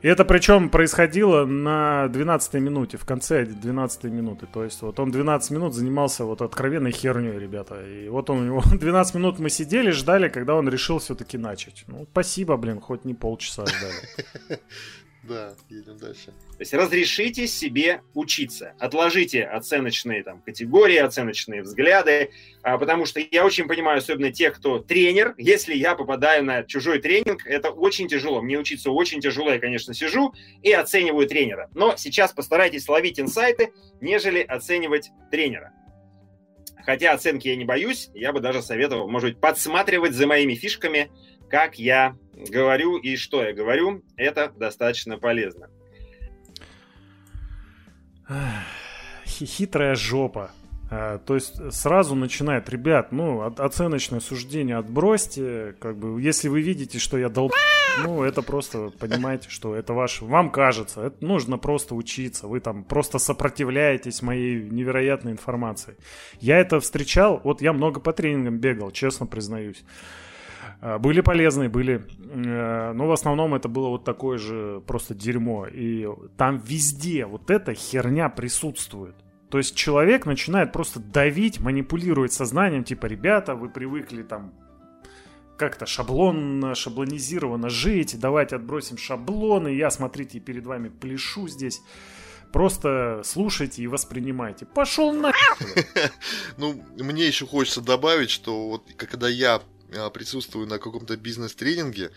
И 0.00 0.06
это 0.06 0.24
причем 0.24 0.70
происходило 0.70 1.44
на 1.44 2.08
12 2.08 2.54
минуте, 2.54 2.96
в 2.96 3.04
конце 3.04 3.44
12 3.44 4.04
минуты. 4.04 4.46
То 4.46 4.62
есть 4.64 4.80
вот 4.82 5.00
он 5.00 5.10
12 5.10 5.50
минут 5.50 5.74
занимался 5.74 6.24
вот 6.24 6.40
откровенной 6.40 6.92
херней, 6.92 7.38
ребята. 7.38 7.84
И 7.84 8.08
вот 8.08 8.30
он, 8.30 8.38
у 8.38 8.44
него 8.44 8.62
12 8.72 9.14
минут 9.16 9.38
мы 9.38 9.50
сидели, 9.50 9.90
ждали, 9.90 10.28
когда 10.28 10.54
он 10.54 10.68
решил 10.68 10.98
все-таки 10.98 11.36
начать. 11.36 11.84
Ну, 11.88 12.06
спасибо, 12.10 12.56
блин, 12.56 12.80
хоть 12.80 13.04
не 13.04 13.14
полчаса 13.14 13.64
ждали. 13.66 14.60
Да, 15.28 15.54
едем 15.68 15.98
дальше. 15.98 16.26
То 16.26 16.60
есть 16.60 16.72
разрешите 16.72 17.46
себе 17.46 18.00
учиться. 18.14 18.72
Отложите 18.78 19.44
оценочные 19.44 20.22
там, 20.22 20.40
категории, 20.40 20.96
оценочные 20.96 21.62
взгляды, 21.62 22.30
а, 22.62 22.78
потому 22.78 23.04
что 23.04 23.20
я 23.20 23.44
очень 23.44 23.68
понимаю, 23.68 23.98
особенно 23.98 24.32
тех, 24.32 24.56
кто 24.56 24.78
тренер, 24.78 25.34
если 25.36 25.74
я 25.74 25.94
попадаю 25.94 26.44
на 26.44 26.64
чужой 26.64 27.00
тренинг, 27.00 27.46
это 27.46 27.70
очень 27.70 28.08
тяжело. 28.08 28.40
Мне 28.40 28.58
учиться 28.58 28.90
очень 28.90 29.20
тяжело, 29.20 29.50
я, 29.50 29.58
конечно, 29.58 29.92
сижу 29.92 30.34
и 30.62 30.72
оцениваю 30.72 31.28
тренера. 31.28 31.68
Но 31.74 31.96
сейчас 31.96 32.32
постарайтесь 32.32 32.88
ловить 32.88 33.20
инсайты, 33.20 33.72
нежели 34.00 34.40
оценивать 34.40 35.10
тренера. 35.30 35.72
Хотя 36.86 37.12
оценки 37.12 37.48
я 37.48 37.56
не 37.56 37.66
боюсь, 37.66 38.08
я 38.14 38.32
бы 38.32 38.40
даже 38.40 38.62
советовал, 38.62 39.10
может 39.10 39.30
быть, 39.30 39.40
подсматривать 39.40 40.14
за 40.14 40.26
моими 40.26 40.54
фишками, 40.54 41.10
как 41.50 41.78
я 41.78 42.16
говорю 42.48 42.98
и 42.98 43.16
что 43.16 43.42
я 43.42 43.52
говорю. 43.52 44.02
Это 44.16 44.52
достаточно 44.56 45.18
полезно. 45.18 45.68
Хитрая 49.26 49.94
жопа. 49.94 50.50
А, 50.90 51.18
то 51.18 51.34
есть 51.34 51.72
сразу 51.72 52.14
начинает, 52.14 52.68
ребят, 52.70 53.12
ну, 53.12 53.42
оценочное 53.42 54.20
суждение 54.20 54.76
отбросьте, 54.76 55.74
как 55.80 55.98
бы, 55.98 56.20
если 56.20 56.48
вы 56.48 56.62
видите, 56.62 56.98
что 56.98 57.18
я 57.18 57.28
дол... 57.28 57.52
Ну, 58.04 58.22
это 58.22 58.42
просто, 58.42 58.90
понимаете, 58.98 59.50
что 59.50 59.74
это 59.74 59.92
ваше, 59.92 60.24
вам 60.24 60.50
кажется, 60.50 61.06
это 61.06 61.24
нужно 61.24 61.58
просто 61.58 61.94
учиться, 61.94 62.46
вы 62.46 62.60
там 62.60 62.84
просто 62.84 63.18
сопротивляетесь 63.18 64.22
моей 64.22 64.62
невероятной 64.62 65.32
информации. 65.32 65.96
Я 66.40 66.58
это 66.58 66.80
встречал, 66.80 67.40
вот 67.42 67.60
я 67.60 67.72
много 67.72 68.00
по 68.00 68.12
тренингам 68.12 68.58
бегал, 68.58 68.90
честно 68.92 69.26
признаюсь. 69.26 69.82
А, 70.80 70.98
были 70.98 71.20
полезные, 71.20 71.68
были, 71.68 72.06
э, 72.18 72.92
но 72.92 73.06
в 73.06 73.12
основном 73.12 73.54
это 73.54 73.68
было 73.68 73.88
вот 73.88 74.04
такое 74.04 74.38
же 74.38 74.82
просто 74.86 75.14
дерьмо. 75.14 75.66
И 75.66 76.08
там 76.36 76.58
везде 76.58 77.26
вот 77.26 77.50
эта 77.50 77.74
херня 77.74 78.28
присутствует. 78.28 79.16
То 79.50 79.58
есть 79.58 79.74
человек 79.74 80.26
начинает 80.26 80.72
просто 80.72 81.00
давить, 81.00 81.60
манипулировать 81.60 82.32
сознанием, 82.32 82.84
типа, 82.84 83.06
ребята, 83.06 83.54
вы 83.54 83.70
привыкли 83.70 84.22
там 84.22 84.52
как-то 85.56 85.86
шаблонно, 85.86 86.74
шаблонизированно 86.74 87.68
жить, 87.68 88.18
давайте 88.18 88.56
отбросим 88.56 88.96
шаблоны, 88.96 89.68
я, 89.68 89.90
смотрите, 89.90 90.38
перед 90.38 90.66
вами 90.66 90.88
пляшу 90.88 91.48
здесь. 91.48 91.80
Просто 92.52 93.20
слушайте 93.24 93.82
и 93.82 93.86
воспринимайте. 93.86 94.64
Пошел 94.64 95.12
на. 95.12 95.32
Ну, 96.56 96.82
мне 96.96 97.26
еще 97.26 97.46
хочется 97.46 97.82
добавить, 97.82 98.30
что 98.30 98.68
вот 98.68 98.84
когда 98.96 99.28
я 99.28 99.60
присутствую 100.12 100.66
на 100.66 100.78
каком-то 100.78 101.16
бизнес-тренинге, 101.16 102.10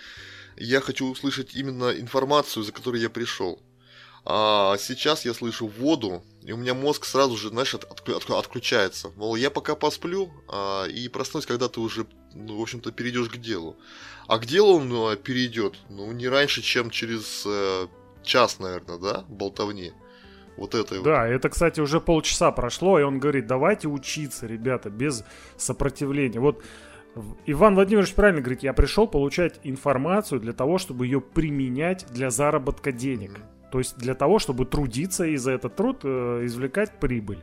я 0.58 0.82
хочу 0.82 1.10
услышать 1.10 1.56
именно 1.56 1.92
информацию, 1.92 2.64
за 2.64 2.72
которой 2.72 3.02
я 3.02 3.10
пришел. 3.10 3.62
А 4.24 4.78
сейчас 4.78 5.26
я 5.26 5.34
слышу 5.34 5.66
воду, 5.66 6.24
и 6.44 6.52
у 6.52 6.58
меня 6.58 6.76
мозг 6.76 7.06
сразу 7.06 7.36
же, 7.38 7.50
знаешь, 7.50 7.74
от, 7.74 7.86
от, 7.86 8.30
отключается. 8.30 9.12
Мол, 9.16 9.36
я 9.36 9.50
пока 9.50 9.76
посплю 9.76 10.32
а, 10.48 10.86
и 10.86 11.08
проснусь, 11.08 11.48
когда 11.48 11.70
ты 11.70 11.80
уже, 11.80 12.06
ну, 12.36 12.60
в 12.60 12.62
общем-то, 12.62 12.92
перейдешь 12.92 13.30
к 13.30 13.38
делу. 13.38 13.78
А 14.28 14.38
к 14.38 14.46
делу 14.46 14.78
он 14.78 14.90
ну, 14.90 15.16
перейдет, 15.16 15.76
ну, 15.90 16.12
не 16.12 16.28
раньше, 16.28 16.62
чем 16.62 16.92
через 16.92 17.44
э, 17.48 17.88
час, 18.24 18.60
наверное, 18.60 19.00
да, 19.00 19.26
болтовни. 19.28 19.92
Вот 20.56 20.76
это 20.76 21.02
Да, 21.02 21.26
вот. 21.26 21.32
это, 21.32 21.50
кстати, 21.50 21.80
уже 21.80 22.00
полчаса 22.00 22.52
прошло, 22.52 23.00
и 23.00 23.04
он 23.04 23.18
говорит, 23.18 23.48
давайте 23.48 23.88
учиться, 23.88 24.46
ребята, 24.46 24.92
без 24.92 25.24
сопротивления. 25.58 26.40
Вот 26.40 26.64
Иван 27.46 27.76
Владимирович 27.76 28.14
правильно 28.14 28.42
говорит, 28.42 28.64
я 28.64 28.74
пришел 28.74 29.08
получать 29.08 29.60
информацию 29.64 30.40
для 30.40 30.54
того, 30.54 30.78
чтобы 30.78 31.06
ее 31.06 31.20
применять 31.22 32.06
для 32.12 32.30
заработка 32.30 32.92
денег. 32.92 33.32
Mm-hmm. 33.32 33.72
То 33.72 33.80
есть 33.80 33.98
для 33.98 34.16
того, 34.16 34.40
чтобы 34.40 34.66
трудиться 34.66 35.26
и 35.26 35.38
за 35.38 35.52
этот 35.52 35.76
труд 35.76 36.02
э, 36.04 36.42
извлекать 36.46 37.00
прибыль. 37.00 37.40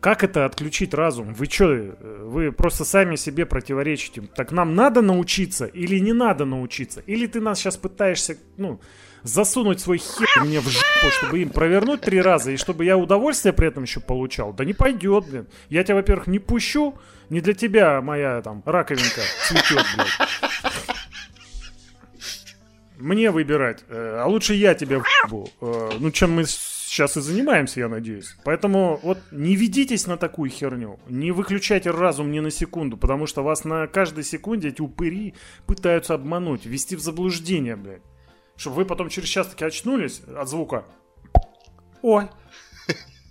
Как 0.00 0.24
это 0.24 0.46
отключить 0.46 0.94
разум? 0.94 1.34
Вы 1.34 1.46
что, 1.46 1.72
э, 1.72 2.24
вы 2.24 2.52
просто 2.52 2.84
сами 2.84 3.16
себе 3.16 3.44
противоречите. 3.44 4.22
Так 4.34 4.50
нам 4.50 4.74
надо 4.74 5.02
научиться 5.02 5.66
или 5.66 5.98
не 5.98 6.12
надо 6.12 6.46
научиться? 6.46 7.00
Или 7.06 7.26
ты 7.26 7.40
нас 7.40 7.58
сейчас 7.58 7.76
пытаешься, 7.76 8.38
ну, 8.56 8.80
засунуть 9.22 9.80
свой 9.80 9.98
хер 9.98 10.44
мне 10.44 10.60
в 10.60 10.68
жопу, 10.68 11.10
чтобы 11.18 11.40
им 11.40 11.50
провернуть 11.50 12.00
три 12.00 12.20
раза, 12.20 12.50
и 12.50 12.56
чтобы 12.56 12.84
я 12.84 12.96
удовольствие 12.96 13.52
при 13.52 13.68
этом 13.68 13.84
еще 13.84 14.00
получал? 14.00 14.52
Да 14.52 14.64
не 14.64 14.72
пойдет, 14.72 15.26
блин. 15.28 15.46
Я 15.68 15.84
тебя, 15.84 15.96
во-первых, 15.96 16.26
не 16.26 16.38
пущу, 16.38 16.98
не 17.30 17.40
для 17.40 17.54
тебя 17.54 18.00
моя 18.02 18.42
там 18.42 18.62
раковинка 18.66 19.22
цветет, 19.46 19.86
блядь 19.96 20.30
мне 23.00 23.30
выбирать, 23.30 23.84
э, 23.88 24.18
а 24.20 24.26
лучше 24.26 24.54
я 24.54 24.74
тебя 24.74 25.00
в***бу, 25.00 25.48
э, 25.60 25.90
ну, 25.98 26.10
чем 26.10 26.32
мы 26.32 26.44
сейчас 26.46 27.16
и 27.16 27.20
занимаемся, 27.20 27.80
я 27.80 27.88
надеюсь. 27.88 28.36
Поэтому 28.44 28.98
вот 29.02 29.18
не 29.30 29.56
ведитесь 29.56 30.06
на 30.06 30.16
такую 30.16 30.50
херню, 30.50 30.98
не 31.08 31.30
выключайте 31.30 31.90
разум 31.90 32.30
ни 32.30 32.40
на 32.40 32.50
секунду, 32.50 32.96
потому 32.96 33.26
что 33.26 33.42
вас 33.42 33.64
на 33.64 33.86
каждой 33.86 34.24
секунде 34.24 34.68
эти 34.68 34.82
упыри 34.82 35.34
пытаются 35.66 36.14
обмануть, 36.14 36.66
ввести 36.66 36.96
в 36.96 37.00
заблуждение, 37.00 37.76
блядь. 37.76 38.02
Чтобы 38.56 38.76
вы 38.76 38.84
потом 38.84 39.08
через 39.08 39.28
час 39.28 39.48
таки 39.48 39.64
очнулись 39.64 40.20
от 40.36 40.48
звука. 40.48 40.84
Ой, 42.02 42.28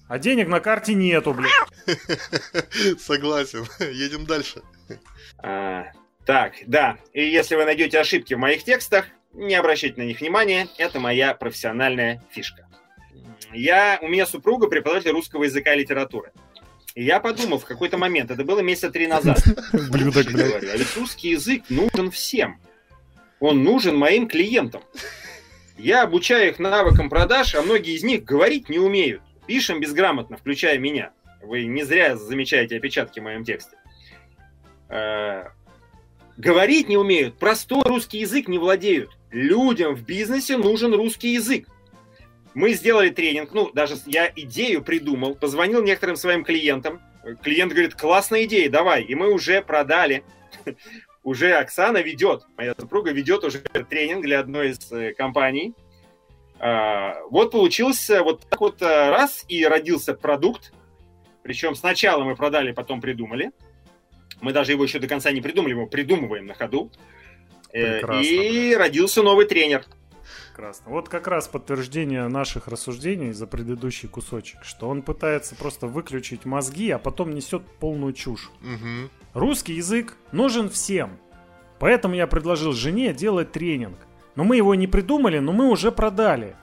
а 0.09 0.17
денег 0.17 0.47
на 0.47 0.59
карте 0.59 0.95
нету, 0.95 1.35
блядь. 1.35 1.51
Согласен. 2.99 3.65
Едем 3.79 4.25
дальше. 4.25 4.63
А, 5.37 5.85
так, 6.25 6.53
да. 6.65 6.97
И 7.13 7.23
если 7.23 7.55
вы 7.55 7.63
найдете 7.63 7.99
ошибки 7.99 8.33
в 8.33 8.39
моих 8.39 8.63
текстах, 8.63 9.05
не 9.33 9.53
обращайте 9.53 10.01
на 10.01 10.05
них 10.05 10.19
внимания, 10.19 10.67
это 10.79 10.99
моя 10.99 11.35
профессиональная 11.35 12.23
фишка. 12.31 12.67
Я, 13.53 13.99
у 14.01 14.07
меня 14.07 14.25
супруга 14.25 14.67
преподаватель 14.67 15.11
русского 15.11 15.43
языка 15.43 15.75
и 15.75 15.79
литературы. 15.79 16.31
И 16.95 17.03
я 17.03 17.19
подумал 17.19 17.59
в 17.59 17.65
какой-то 17.65 17.99
момент, 17.99 18.31
это 18.31 18.43
было 18.43 18.61
месяца 18.61 18.89
три 18.89 19.05
назад. 19.05 19.37
Блюдо, 19.91 20.23
говорю, 20.23 20.71
а 20.71 20.75
ведь 20.75 20.97
русский 20.97 21.29
язык 21.29 21.65
нужен 21.69 22.09
всем. 22.09 22.59
Он 23.39 23.63
нужен 23.63 23.95
моим 23.95 24.27
клиентам. 24.27 24.81
Я 25.77 26.01
обучаю 26.01 26.49
их 26.49 26.57
навыкам 26.57 27.09
продаж, 27.09 27.53
а 27.53 27.61
многие 27.61 27.93
из 27.93 28.03
них 28.03 28.23
говорить 28.23 28.69
не 28.69 28.79
умеют. 28.79 29.21
Пишем 29.49 29.79
безграмотно, 29.79 30.37
включая 30.37 30.77
меня. 30.77 31.11
Вы 31.41 31.65
не 31.65 31.81
зря 31.81 32.15
замечаете 32.15 32.77
опечатки 32.77 33.19
в 33.19 33.23
моем 33.23 33.43
тексте. 33.43 33.77
Э, 34.89 35.45
говорить 36.37 36.87
не 36.87 36.97
умеют, 36.97 37.39
простой 37.39 37.81
русский 37.83 38.19
язык 38.19 38.47
не 38.47 38.59
владеют 38.59 39.09
людям 39.31 39.95
в 39.95 40.03
бизнесе 40.03 40.55
нужен 40.55 40.93
русский 40.93 41.33
язык. 41.33 41.67
Мы 42.53 42.73
сделали 42.73 43.09
тренинг, 43.09 43.51
ну, 43.51 43.71
даже 43.71 43.95
я 44.05 44.31
идею 44.35 44.83
придумал, 44.83 45.33
позвонил 45.33 45.81
некоторым 45.81 46.15
своим 46.15 46.43
клиентам. 46.43 47.01
Клиент 47.41 47.71
говорит, 47.71 47.95
классная 47.95 48.43
идея, 48.43 48.69
давай. 48.69 49.01
И 49.01 49.15
мы 49.15 49.33
уже 49.33 49.63
продали. 49.63 50.23
Уже 51.23 51.53
Оксана 51.53 52.03
ведет, 52.03 52.45
моя 52.55 52.75
супруга 52.79 53.11
ведет 53.11 53.43
уже 53.43 53.59
тренинг 53.59 54.21
для 54.21 54.39
одной 54.39 54.69
из 54.69 54.91
э, 54.91 55.13
компаний. 55.13 55.73
А, 56.59 57.15
вот 57.29 57.51
получился 57.51 58.21
вот 58.23 58.45
так 58.49 58.59
вот 58.59 58.81
э, 58.81 59.09
раз 59.09 59.45
и 59.47 59.65
родился 59.65 60.13
продукт. 60.13 60.73
Причем 61.41 61.75
сначала 61.75 62.23
мы 62.23 62.35
продали, 62.35 62.73
потом 62.73 62.99
придумали. 62.99 63.51
Мы 64.41 64.53
даже 64.53 64.73
его 64.73 64.83
еще 64.83 64.99
до 64.99 65.07
конца 65.07 65.31
не 65.31 65.41
придумали, 65.41 65.73
мы 65.73 65.87
придумываем 65.87 66.45
на 66.45 66.53
ходу. 66.53 66.91
Э, 67.71 67.99
Прекрасно, 67.99 68.25
и 68.25 68.73
да. 68.73 68.79
родился 68.79 69.23
новый 69.23 69.45
тренер. 69.45 69.85
Прекрасно. 70.49 70.91
Вот 70.91 71.07
как 71.07 71.27
раз 71.27 71.47
подтверждение 71.47 72.27
наших 72.27 72.67
рассуждений 72.67 73.31
за 73.31 73.47
предыдущий 73.47 74.09
кусочек, 74.09 74.63
что 74.63 74.89
он 74.89 75.01
пытается 75.01 75.55
просто 75.55 75.87
выключить 75.87 76.43
мозги, 76.43 76.89
а 76.91 76.99
потом 76.99 77.33
несет 77.33 77.63
полную 77.79 78.11
чушь. 78.11 78.51
Угу. 78.61 79.09
Русский 79.39 79.73
язык 79.73 80.17
нужен 80.33 80.69
всем. 80.69 81.17
Поэтому 81.79 82.15
я 82.15 82.27
предложил 82.27 82.73
жене 82.73 83.13
делать 83.13 83.53
тренинг. 83.53 83.97
Но 84.35 84.43
мы 84.43 84.55
его 84.55 84.75
не 84.75 84.87
придумали, 84.87 85.39
но 85.39 85.51
мы 85.51 85.69
уже 85.69 85.91
продали. 85.91 86.55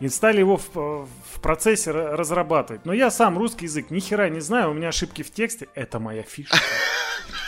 И 0.00 0.08
стали 0.08 0.40
его 0.40 0.56
в, 0.56 0.74
в 0.74 1.40
процессе 1.40 1.92
разрабатывать. 1.92 2.84
Но 2.84 2.92
я 2.92 3.10
сам 3.10 3.38
русский 3.38 3.66
язык 3.66 3.90
ни 3.90 4.00
хера 4.00 4.28
не 4.28 4.40
знаю, 4.40 4.70
у 4.70 4.74
меня 4.74 4.88
ошибки 4.88 5.22
в 5.22 5.30
тексте. 5.30 5.68
Это 5.74 6.00
моя 6.00 6.22
фишка. 6.22 6.58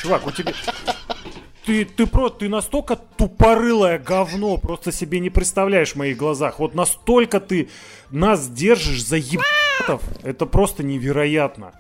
Чувак, 0.00 0.26
у 0.26 0.30
тебя 0.30 0.52
ты, 1.64 1.84
ты 1.84 2.06
просто, 2.06 2.40
ты 2.40 2.48
настолько 2.48 2.96
тупорылое 2.96 3.98
говно, 3.98 4.58
просто 4.58 4.92
себе 4.92 5.20
не 5.20 5.30
представляешь 5.30 5.92
в 5.92 5.96
моих 5.96 6.16
глазах. 6.16 6.58
Вот 6.58 6.74
настолько 6.74 7.40
ты 7.40 7.68
нас 8.10 8.48
держишь 8.48 9.04
за 9.04 9.16
ебатов, 9.16 10.02
это 10.22 10.46
просто 10.46 10.82
невероятно. 10.82 11.72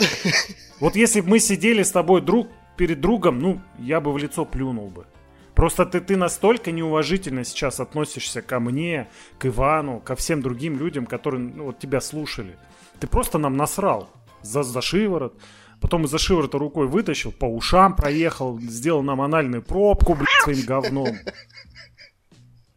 Вот 0.80 0.96
если 0.96 1.20
бы 1.20 1.30
мы 1.30 1.38
сидели 1.38 1.82
с 1.82 1.90
тобой 1.90 2.20
друг 2.20 2.48
перед 2.76 3.00
другом, 3.00 3.38
ну, 3.38 3.60
я 3.78 4.00
бы 4.00 4.12
в 4.12 4.18
лицо 4.18 4.44
плюнул 4.44 4.88
бы. 4.88 5.06
Просто 5.54 5.86
ты, 5.86 6.00
ты 6.00 6.16
настолько 6.16 6.72
неуважительно 6.72 7.44
сейчас 7.44 7.78
относишься 7.78 8.42
ко 8.42 8.58
мне, 8.58 9.08
к 9.38 9.46
Ивану, 9.46 10.00
ко 10.00 10.16
всем 10.16 10.42
другим 10.42 10.78
людям, 10.78 11.06
которые 11.06 11.40
ну, 11.40 11.64
вот 11.66 11.78
тебя 11.78 12.00
слушали. 12.00 12.56
Ты 12.98 13.06
просто 13.06 13.38
нам 13.38 13.56
насрал 13.56 14.10
за, 14.42 14.62
за 14.62 14.80
шиворот. 14.80 15.40
Потом 15.80 16.04
из-за 16.04 16.18
шиворота 16.18 16.58
рукой 16.58 16.88
вытащил, 16.88 17.30
по 17.30 17.44
ушам 17.44 17.94
проехал, 17.94 18.58
сделал 18.58 19.02
нам 19.02 19.20
анальную 19.20 19.62
пробку, 19.62 20.14
блядь, 20.14 20.42
своим 20.42 20.64
говном. 20.66 21.16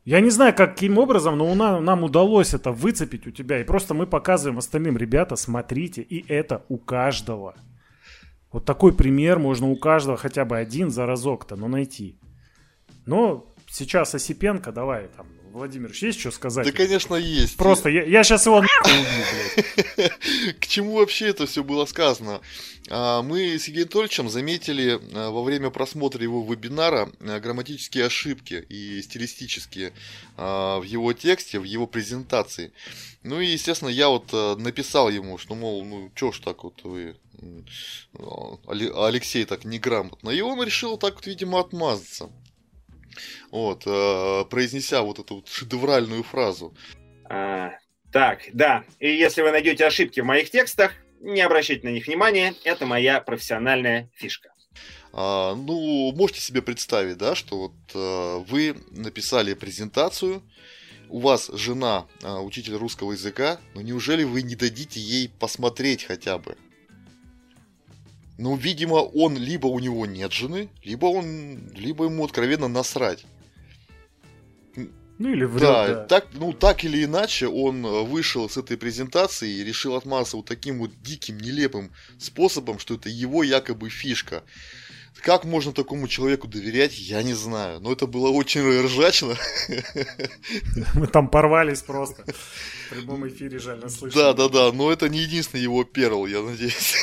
Я 0.04 0.22
не 0.22 0.30
знаю, 0.30 0.54
каким 0.56 0.98
образом, 1.00 1.38
но 1.38 1.52
у 1.52 1.56
нас, 1.56 1.82
нам 1.82 2.04
удалось 2.04 2.54
это 2.54 2.72
выцепить 2.72 3.28
у 3.28 3.32
тебя. 3.32 3.60
И 3.60 3.64
просто 3.64 3.94
мы 3.94 4.08
показываем 4.08 4.58
остальным, 4.58 4.98
ребята, 4.98 5.36
смотрите, 5.36 6.02
и 6.02 6.26
это 6.32 6.64
у 6.70 6.78
каждого. 6.78 7.56
Вот 8.52 8.66
такой 8.66 8.94
пример 8.94 9.40
можно 9.40 9.68
у 9.68 9.76
каждого 9.76 10.16
хотя 10.16 10.46
бы 10.46 10.58
один 10.58 10.92
за 10.92 11.06
разок-то, 11.06 11.56
но 11.56 11.68
найти. 11.68 12.18
Но 13.08 13.46
сейчас 13.70 14.14
Осипенко, 14.14 14.72
давай 14.72 15.08
там, 15.08 15.28
Владимир, 15.54 15.92
есть 15.94 16.20
что 16.20 16.30
сказать? 16.30 16.68
Да, 16.68 16.72
конечно, 16.74 17.16
есть. 17.16 17.58
Просто 17.58 17.90
я, 17.90 18.04
я 18.04 18.24
сейчас 18.24 18.46
его 18.46 18.58
убью, 18.58 18.70
К 20.60 20.68
чему 20.68 20.96
вообще 20.98 21.30
это 21.30 21.48
все 21.48 21.64
было 21.64 21.86
сказано? 21.86 22.42
А, 22.90 23.22
мы 23.22 23.58
с 23.58 23.68
Евгением 23.68 23.88
Анатольевичем 23.88 24.30
заметили 24.30 25.00
а, 25.14 25.32
во 25.32 25.42
время 25.42 25.70
просмотра 25.70 26.22
его 26.22 26.44
вебинара 26.44 27.10
а, 27.22 27.40
грамматические 27.40 28.06
ошибки 28.06 28.66
и 28.70 29.02
стилистические 29.02 29.94
в 30.36 30.84
его 30.86 31.14
тексте, 31.14 31.60
в 31.60 31.64
его 31.64 31.88
презентации. 31.88 32.72
Ну 33.24 33.40
и, 33.40 33.48
естественно, 33.48 33.90
я 33.90 34.10
вот 34.10 34.32
написал 34.60 35.10
ему, 35.10 35.38
что, 35.38 35.56
мол, 35.56 35.84
ну, 35.84 36.12
чё 36.14 36.32
ж 36.32 36.40
так 36.40 36.64
вот 36.64 36.84
вы 36.84 37.16
Алексей 38.54 39.46
так 39.46 39.66
неграмотно. 39.66 40.30
И 40.30 40.42
он 40.42 40.62
решил 40.62 40.98
так 40.98 41.16
вот, 41.16 41.26
видимо, 41.26 41.60
отмазаться. 41.60 42.30
Вот, 43.52 43.84
э, 43.86 44.46
произнеся 44.50 45.02
вот 45.02 45.20
эту 45.20 45.36
вот 45.36 45.48
шедевральную 45.48 46.24
фразу. 46.24 46.76
А, 47.30 47.72
так, 48.12 48.42
да. 48.54 48.84
И 49.00 49.10
если 49.10 49.42
вы 49.42 49.52
найдете 49.52 49.86
ошибки 49.86 50.20
в 50.20 50.26
моих 50.26 50.50
текстах, 50.50 50.94
не 51.20 51.42
обращайте 51.42 51.88
на 51.88 51.92
них 51.92 52.08
внимания. 52.08 52.54
Это 52.64 52.86
моя 52.86 53.20
профессиональная 53.22 54.10
фишка. 54.16 54.50
А, 55.14 55.56
ну, 55.56 56.12
можете 56.14 56.42
себе 56.42 56.62
представить, 56.62 57.18
да, 57.18 57.36
что 57.36 57.58
вот 57.58 57.74
а, 57.96 58.40
вы 58.40 58.76
написали 58.92 59.54
презентацию, 59.54 60.44
у 61.10 61.20
вас 61.20 61.50
жена 61.54 62.06
а, 62.22 62.42
учитель 62.42 62.76
русского 62.76 63.14
языка, 63.14 63.60
но 63.74 63.82
неужели 63.82 64.24
вы 64.24 64.42
не 64.42 64.56
дадите 64.56 65.00
ей 65.00 65.30
посмотреть 65.30 66.04
хотя 66.04 66.38
бы? 66.38 66.58
Ну, 68.38 68.56
видимо, 68.56 68.96
он 68.96 69.36
либо 69.36 69.68
у 69.68 69.80
него 69.80 70.06
нет 70.06 70.32
жены, 70.32 70.70
либо 70.84 71.08
он, 71.08 71.72
либо 71.74 72.06
ему 72.06 72.24
откровенно 72.24 72.68
насрать. 72.68 73.26
Ну 75.20 75.32
или 75.32 75.46
врет, 75.46 75.62
да, 75.62 75.88
да. 75.88 76.06
Так, 76.06 76.28
ну 76.34 76.54
так 76.54 76.84
или 76.84 77.04
иначе 77.04 77.48
он 77.48 77.84
э, 77.84 78.04
вышел 78.04 78.48
с 78.48 78.56
этой 78.56 78.78
презентации 78.78 79.50
и 79.50 79.64
решил 79.64 79.96
отмазаться 79.96 80.38
вот 80.38 80.46
таким 80.46 80.78
вот 80.78 80.92
диким, 81.02 81.40
нелепым 81.40 81.92
способом, 82.20 82.78
что 82.78 82.94
это 82.94 83.10
его 83.10 83.42
якобы 83.42 83.90
фишка. 83.90 84.44
Как 85.22 85.46
можно 85.46 85.74
такому 85.74 86.08
человеку 86.08 86.48
доверять, 86.48 86.98
я 86.98 87.24
не 87.24 87.34
знаю. 87.34 87.80
Но 87.80 87.92
это 87.92 88.08
было 88.08 88.30
очень 88.30 88.62
ржачно. 88.86 89.36
Мы 90.94 91.08
там 91.08 91.30
порвались 91.30 91.82
просто. 91.82 92.24
В 92.26 92.90
прямом 92.90 93.28
эфире 93.28 93.60
жально 93.60 93.90
слышно. 93.90 94.22
Да, 94.22 94.34
да, 94.34 94.50
да. 94.50 94.72
Но 94.72 94.92
это 94.92 95.10
не 95.10 95.20
единственный 95.20 95.62
его 95.62 95.84
перл, 95.84 96.26
я 96.28 96.42
надеюсь. 96.42 96.96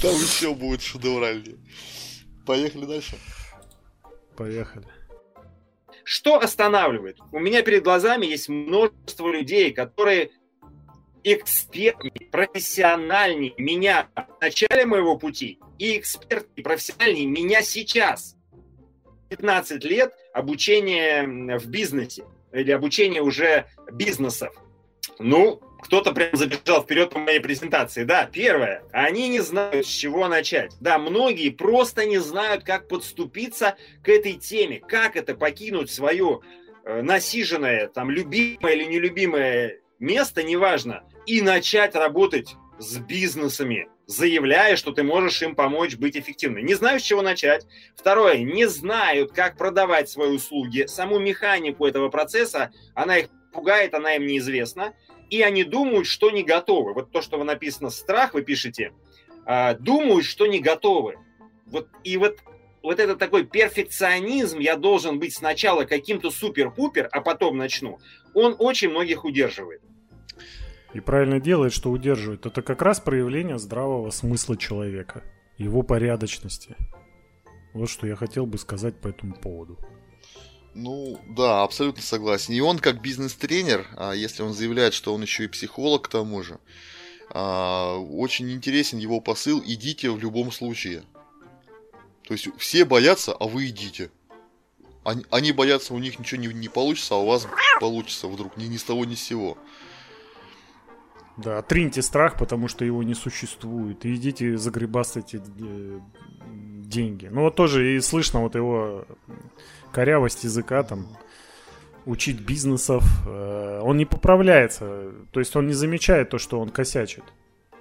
Там 0.00 0.14
еще 0.14 0.54
будет 0.54 0.82
шедевральнее. 0.82 1.56
Поехали 2.46 2.86
дальше. 2.86 3.16
Поехали. 4.36 4.86
Что 6.04 6.38
останавливает? 6.38 7.18
У 7.32 7.40
меня 7.40 7.62
перед 7.62 7.82
глазами 7.82 8.26
есть 8.26 8.48
множество 8.48 9.28
людей, 9.32 9.72
которые 9.72 10.30
экспертнее, 11.34 12.30
профессиональнее 12.30 13.52
меня 13.58 14.08
в 14.14 14.40
начале 14.40 14.86
моего 14.86 15.16
пути 15.16 15.58
и 15.76 15.98
экспертнее, 15.98 16.62
профессиональнее 16.62 17.26
меня 17.26 17.62
сейчас. 17.62 18.36
15 19.30 19.82
лет 19.84 20.14
обучения 20.32 21.58
в 21.58 21.66
бизнесе 21.66 22.24
или 22.52 22.70
обучение 22.70 23.22
уже 23.22 23.66
бизнесов. 23.90 24.54
Ну, 25.18 25.60
кто-то 25.80 26.12
прям 26.12 26.30
забежал 26.34 26.84
вперед 26.84 27.10
по 27.10 27.18
моей 27.18 27.40
презентации. 27.40 28.04
Да, 28.04 28.28
первое, 28.32 28.84
они 28.92 29.28
не 29.28 29.40
знают, 29.40 29.84
с 29.84 29.88
чего 29.88 30.28
начать. 30.28 30.76
Да, 30.80 30.98
многие 30.98 31.50
просто 31.50 32.06
не 32.06 32.18
знают, 32.18 32.62
как 32.62 32.86
подступиться 32.86 33.76
к 34.04 34.08
этой 34.08 34.34
теме, 34.34 34.78
как 34.78 35.16
это 35.16 35.34
покинуть 35.34 35.90
свое 35.90 36.40
э, 36.84 37.02
насиженное, 37.02 37.88
там, 37.88 38.12
любимое 38.12 38.74
или 38.74 38.84
нелюбимое 38.84 39.80
место, 39.98 40.42
неважно, 40.42 41.04
и 41.26 41.42
начать 41.42 41.94
работать 41.94 42.56
с 42.78 42.98
бизнесами, 42.98 43.88
заявляя, 44.06 44.76
что 44.76 44.92
ты 44.92 45.02
можешь 45.02 45.42
им 45.42 45.54
помочь 45.54 45.96
быть 45.96 46.16
эффективным. 46.16 46.64
Не 46.64 46.74
знаю, 46.74 47.00
с 47.00 47.02
чего 47.02 47.22
начать. 47.22 47.66
Второе, 47.96 48.38
не 48.38 48.66
знают, 48.66 49.32
как 49.32 49.56
продавать 49.56 50.08
свои 50.08 50.30
услуги. 50.30 50.86
Саму 50.86 51.18
механику 51.18 51.86
этого 51.86 52.08
процесса, 52.08 52.70
она 52.94 53.18
их 53.18 53.28
пугает, 53.52 53.94
она 53.94 54.14
им 54.16 54.26
неизвестна 54.26 54.94
и 55.30 55.42
они 55.42 55.64
думают, 55.64 56.06
что 56.06 56.30
не 56.30 56.42
готовы. 56.42 56.92
Вот 56.92 57.10
то, 57.10 57.22
что 57.22 57.38
вы 57.38 57.44
написано 57.44 57.90
«страх», 57.90 58.34
вы 58.34 58.42
пишете, 58.42 58.92
а, 59.44 59.74
думают, 59.74 60.24
что 60.24 60.46
не 60.46 60.60
готовы. 60.60 61.16
Вот, 61.66 61.88
и 62.04 62.16
вот, 62.16 62.38
вот 62.82 63.00
это 63.00 63.16
такой 63.16 63.44
перфекционизм, 63.44 64.58
я 64.58 64.76
должен 64.76 65.18
быть 65.18 65.34
сначала 65.34 65.84
каким-то 65.84 66.30
супер-пупер, 66.30 67.08
а 67.10 67.20
потом 67.20 67.56
начну, 67.56 67.98
он 68.34 68.54
очень 68.58 68.90
многих 68.90 69.24
удерживает. 69.24 69.82
И 70.96 71.00
правильно 71.00 71.40
делает, 71.40 71.74
что 71.74 71.90
удерживает. 71.90 72.46
Это 72.46 72.62
как 72.62 72.80
раз 72.80 73.00
проявление 73.00 73.58
здравого 73.58 74.08
смысла 74.08 74.56
человека, 74.56 75.22
его 75.58 75.82
порядочности. 75.82 76.74
Вот 77.74 77.90
что 77.90 78.06
я 78.06 78.16
хотел 78.16 78.46
бы 78.46 78.56
сказать 78.56 78.98
по 78.98 79.08
этому 79.08 79.34
поводу. 79.34 79.78
Ну, 80.72 81.20
да, 81.36 81.64
абсолютно 81.64 82.02
согласен. 82.02 82.54
И 82.54 82.60
он 82.60 82.78
как 82.78 83.02
бизнес-тренер, 83.02 83.86
а 83.94 84.12
если 84.12 84.42
он 84.42 84.54
заявляет, 84.54 84.94
что 84.94 85.12
он 85.12 85.20
еще 85.20 85.44
и 85.44 85.48
психолог 85.48 86.04
к 86.04 86.08
тому 86.08 86.42
же, 86.42 86.58
а, 87.28 87.98
очень 87.98 88.50
интересен 88.50 88.96
его 88.96 89.20
посыл 89.20 89.62
«идите 89.66 90.10
в 90.10 90.18
любом 90.18 90.50
случае». 90.50 91.02
То 92.26 92.32
есть 92.32 92.48
все 92.56 92.86
боятся, 92.86 93.34
а 93.34 93.46
вы 93.46 93.68
идите. 93.68 94.10
Они, 95.04 95.26
они 95.30 95.52
боятся, 95.52 95.92
у 95.92 95.98
них 95.98 96.18
ничего 96.18 96.40
не, 96.40 96.48
не 96.48 96.70
получится, 96.70 97.16
а 97.16 97.18
у 97.18 97.26
вас 97.26 97.46
получится 97.80 98.28
вдруг 98.28 98.56
ни, 98.56 98.64
ни 98.64 98.78
с 98.78 98.82
того 98.82 99.04
ни 99.04 99.14
с 99.14 99.22
сего. 99.22 99.58
Да, 101.36 101.58
отриньте 101.58 102.02
страх, 102.02 102.38
потому 102.38 102.68
что 102.68 102.84
его 102.84 103.02
не 103.02 103.14
существует. 103.14 104.04
И 104.06 104.14
идите 104.14 104.56
загребастайте 104.56 105.42
э, 105.60 106.00
деньги. 106.46 107.28
Ну 107.30 107.42
вот 107.42 107.56
тоже 107.56 107.96
и 107.96 108.00
слышно 108.00 108.40
вот 108.40 108.54
его 108.54 109.04
корявость 109.92 110.44
языка, 110.44 110.82
там, 110.82 111.06
учить 112.06 112.40
бизнесов, 112.40 113.04
э, 113.26 113.80
он 113.82 113.96
не 113.96 114.06
поправляется, 114.06 115.12
то 115.32 115.40
есть 115.40 115.54
он 115.56 115.66
не 115.66 115.74
замечает 115.74 116.30
то, 116.30 116.38
что 116.38 116.60
он 116.60 116.70
косячит. 116.70 117.24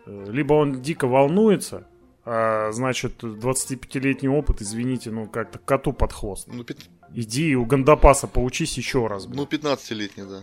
Э, 0.06 0.26
либо 0.30 0.54
он 0.54 0.82
дико 0.82 1.08
волнуется, 1.08 1.88
а 2.26 2.72
значит, 2.72 3.24
25-летний 3.24 4.30
опыт, 4.30 4.62
извините, 4.62 5.12
ну 5.12 5.28
как-то 5.28 5.60
коту 5.60 5.94
под 5.94 6.12
хвост. 6.12 6.48
Ну, 6.52 6.64
пи... 6.64 6.76
Иди 7.14 7.56
у 7.56 7.66
Гандапаса 7.66 8.28
поучись 8.28 8.78
еще 8.78 9.08
раз. 9.08 9.28
Блин. 9.28 9.48
Ну, 9.50 9.58
15-летний, 9.58 10.24
да. 10.24 10.42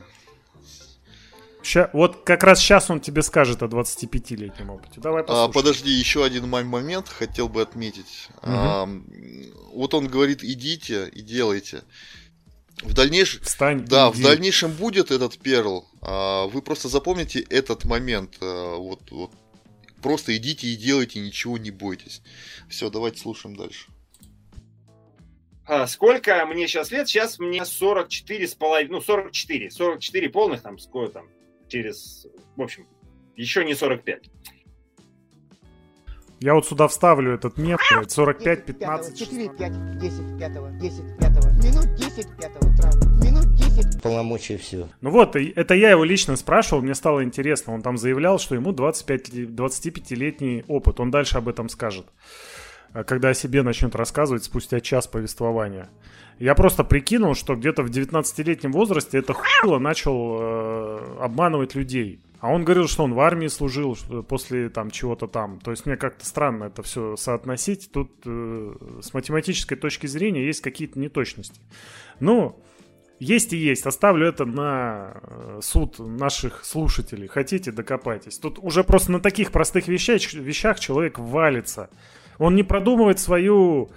Ща, 1.63 1.91
вот 1.93 2.25
как 2.25 2.43
раз 2.43 2.59
сейчас 2.59 2.91
он 2.91 3.01
тебе 3.01 3.23
скажет 3.23 3.63
о 3.63 3.67
25-летнем 3.67 4.71
опыте. 4.71 5.01
Давай 5.01 5.23
послушаем. 5.23 5.51
А, 5.51 5.53
подожди, 5.53 5.91
еще 5.91 6.25
один 6.25 6.49
момент 6.49 7.09
хотел 7.09 7.49
бы 7.49 7.63
отметить. 7.63 8.29
Угу. 8.43 8.47
А, 8.47 8.89
вот 9.73 9.95
он 9.95 10.09
говорит, 10.09 10.43
идите 10.43 11.09
и 11.09 11.23
делайте. 11.23 11.83
В 12.83 12.95
дальнейшем, 12.95 13.43
Встань, 13.43 13.85
да, 13.85 14.11
иди. 14.11 14.21
в 14.21 14.25
дальнейшем 14.25 14.73
будет 14.73 15.13
этот 15.13 15.39
перл. 15.39 15.89
А, 16.01 16.47
вы 16.47 16.63
просто 16.63 16.89
запомните 16.89 17.41
этот 17.41 17.85
момент. 17.85 18.39
А, 18.41 18.77
вот, 18.77 19.11
вот, 19.11 19.31
просто 20.03 20.37
идите 20.37 20.67
и 20.67 20.77
делайте, 20.77 21.21
ничего 21.21 21.59
не 21.59 21.71
бойтесь. 21.71 22.23
Все, 22.69 22.91
давайте 22.91 23.21
слушаем 23.21 23.55
дальше. 23.55 23.87
А, 25.65 25.87
сколько 25.87 26.45
мне 26.47 26.67
сейчас 26.67 26.91
лет? 26.91 27.09
Сейчас 27.09 27.39
мне 27.39 27.65
44 27.65 28.49
с 28.49 28.55
половиной, 28.55 28.91
ну 28.91 29.01
44, 29.01 29.71
44 29.71 30.29
полных 30.31 30.63
там, 30.63 30.79
сколько 30.79 31.13
там, 31.13 31.29
через, 31.73 32.27
в 32.57 32.63
общем, 32.63 32.87
еще 33.35 33.65
не 33.65 33.75
45. 33.75 34.31
Я 36.41 36.55
вот 36.55 36.67
сюда 36.67 36.87
вставлю 36.89 37.33
этот 37.33 37.57
мем, 37.57 37.79
45, 38.07 38.67
15, 38.67 39.19
4, 39.19 39.49
5, 39.49 39.99
10, 39.99 40.39
5, 40.39 40.79
10, 40.79 41.19
5, 41.19 41.31
минут 41.65 41.95
10, 41.95 42.27
5 42.37 42.57
утра, 42.57 42.91
минут 43.25 43.55
10. 43.55 44.03
Полномочия 44.03 44.59
все. 44.59 44.89
Ну 45.01 45.11
вот, 45.11 45.35
это 45.37 45.75
я 45.75 45.91
его 45.93 46.05
лично 46.05 46.37
спрашивал, 46.37 46.83
мне 46.83 46.95
стало 46.95 47.25
интересно. 47.25 47.73
Он 47.73 47.81
там 47.81 47.97
заявлял, 47.97 48.39
что 48.39 48.55
ему 48.55 48.73
25, 48.73 49.31
25-летний 49.31 50.65
опыт. 50.69 51.01
Он 51.01 51.11
дальше 51.11 51.39
об 51.39 51.49
этом 51.49 51.71
скажет. 51.71 52.07
Когда 53.07 53.31
о 53.31 53.35
себе 53.35 53.63
начнет 53.63 53.95
рассказывать 53.95 54.45
спустя 54.45 54.81
час 54.81 55.07
повествования. 55.07 55.89
Я 56.39 56.55
просто 56.55 56.85
прикинул, 56.85 57.35
что 57.35 57.55
где-то 57.55 57.83
в 57.83 57.91
19-летнем 57.91 58.73
возрасте 58.73 59.19
это 59.19 59.33
хуйло 59.33 59.79
начал 59.79 60.39
э, 60.41 61.17
обманывать 61.21 61.75
людей. 61.75 62.21
А 62.41 62.51
он 62.51 62.65
говорил, 62.65 62.89
что 62.89 63.05
он 63.05 63.15
в 63.15 63.21
армии 63.21 63.47
служил 63.47 63.97
после 64.29 64.69
там 64.69 64.91
чего-то 64.91 65.29
там. 65.29 65.61
То 65.61 65.71
есть 65.71 65.87
мне 65.87 65.97
как-то 65.97 66.27
странно 66.27 66.65
это 66.65 66.83
все 66.83 67.15
соотносить. 67.15 67.91
Тут 67.93 68.11
э, 68.27 68.75
с 69.01 69.15
математической 69.15 69.77
точки 69.77 70.09
зрения 70.09 70.45
есть 70.45 70.61
какие-то 70.61 70.99
неточности. 70.99 71.61
Ну, 72.19 72.61
есть 73.21 73.53
и 73.53 73.57
есть. 73.57 73.87
Оставлю 73.87 74.27
это 74.27 74.45
на 74.45 75.21
э, 75.23 75.61
суд 75.63 76.01
наших 76.01 76.65
слушателей. 76.65 77.29
Хотите, 77.29 77.71
докопайтесь. 77.71 78.39
Тут 78.39 78.59
уже 78.59 78.83
просто 78.83 79.13
на 79.13 79.21
таких 79.21 79.53
простых 79.53 79.87
вещах, 79.87 80.21
вещах 80.35 80.81
человек 80.81 81.21
валится. 81.21 81.89
Он 82.43 82.57
не 82.57 82.65
продумывает 82.65 83.21
свою 83.21 83.91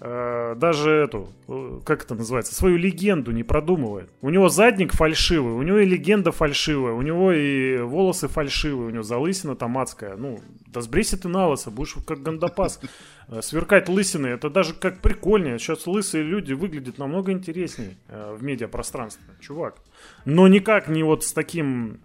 э, 0.00 0.54
даже 0.56 0.90
эту, 0.90 1.28
э, 1.48 1.80
как 1.84 2.04
это 2.04 2.14
называется, 2.14 2.54
свою 2.54 2.78
легенду 2.78 3.30
не 3.30 3.42
продумывает. 3.42 4.08
У 4.22 4.30
него 4.30 4.48
задник 4.48 4.94
фальшивый, 4.94 5.52
у 5.52 5.60
него 5.60 5.78
и 5.78 5.84
легенда 5.84 6.32
фальшивая, 6.32 6.94
у 6.94 7.02
него 7.02 7.30
и 7.32 7.76
волосы 7.76 8.28
фальшивые, 8.28 8.86
у 8.86 8.90
него 8.90 9.02
залысина 9.02 9.54
там 9.54 9.76
адская. 9.76 10.16
Ну, 10.16 10.40
да 10.66 10.80
сбрейся 10.80 11.20
ты 11.20 11.28
на 11.28 11.46
лысо, 11.46 11.70
будешь 11.70 11.94
как 12.06 12.22
гандапас. 12.22 12.80
Э, 13.28 13.42
сверкать 13.42 13.90
лысины, 13.90 14.28
это 14.28 14.48
даже 14.48 14.72
как 14.72 15.02
прикольнее. 15.02 15.58
Сейчас 15.58 15.86
лысые 15.86 16.24
люди 16.24 16.54
выглядят 16.54 16.96
намного 16.96 17.32
интереснее 17.32 17.98
в 18.08 18.42
медиапространстве, 18.42 19.26
чувак. 19.40 19.76
Но 20.24 20.48
никак 20.48 20.88
не 20.88 21.02
вот 21.02 21.22
с 21.22 21.34
таким 21.34 22.00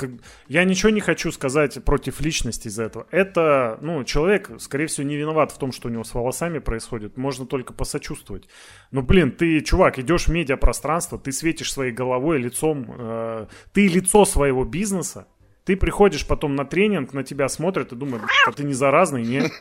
как, 0.00 0.10
я 0.48 0.64
ничего 0.64 0.90
не 0.90 1.00
хочу 1.00 1.30
сказать 1.30 1.84
против 1.84 2.20
личности 2.20 2.68
из-за 2.68 2.84
этого. 2.84 3.06
Это, 3.10 3.78
ну, 3.82 4.02
человек, 4.04 4.50
скорее 4.58 4.86
всего, 4.86 5.06
не 5.06 5.16
виноват 5.16 5.52
в 5.52 5.58
том, 5.58 5.72
что 5.72 5.88
у 5.88 5.90
него 5.90 6.04
с 6.04 6.14
волосами 6.14 6.58
происходит. 6.58 7.16
Можно 7.16 7.46
только 7.46 7.72
посочувствовать. 7.72 8.48
Ну, 8.90 9.02
блин, 9.02 9.32
ты, 9.32 9.60
чувак, 9.60 9.98
идешь 9.98 10.26
в 10.26 10.32
медиапространство, 10.32 11.18
ты 11.18 11.32
светишь 11.32 11.72
своей 11.72 11.92
головой, 11.92 12.38
лицом, 12.38 12.86
э, 12.98 13.46
ты 13.72 13.86
лицо 13.86 14.24
своего 14.24 14.64
бизнеса, 14.64 15.26
ты 15.64 15.76
приходишь 15.76 16.26
потом 16.26 16.56
на 16.56 16.64
тренинг, 16.64 17.12
на 17.12 17.22
тебя 17.22 17.48
смотрят 17.48 17.92
и 17.92 17.96
думают, 17.96 18.24
а 18.46 18.52
ты 18.52 18.64
не 18.64 18.74
заразный, 18.74 19.22
нет? 19.22 19.50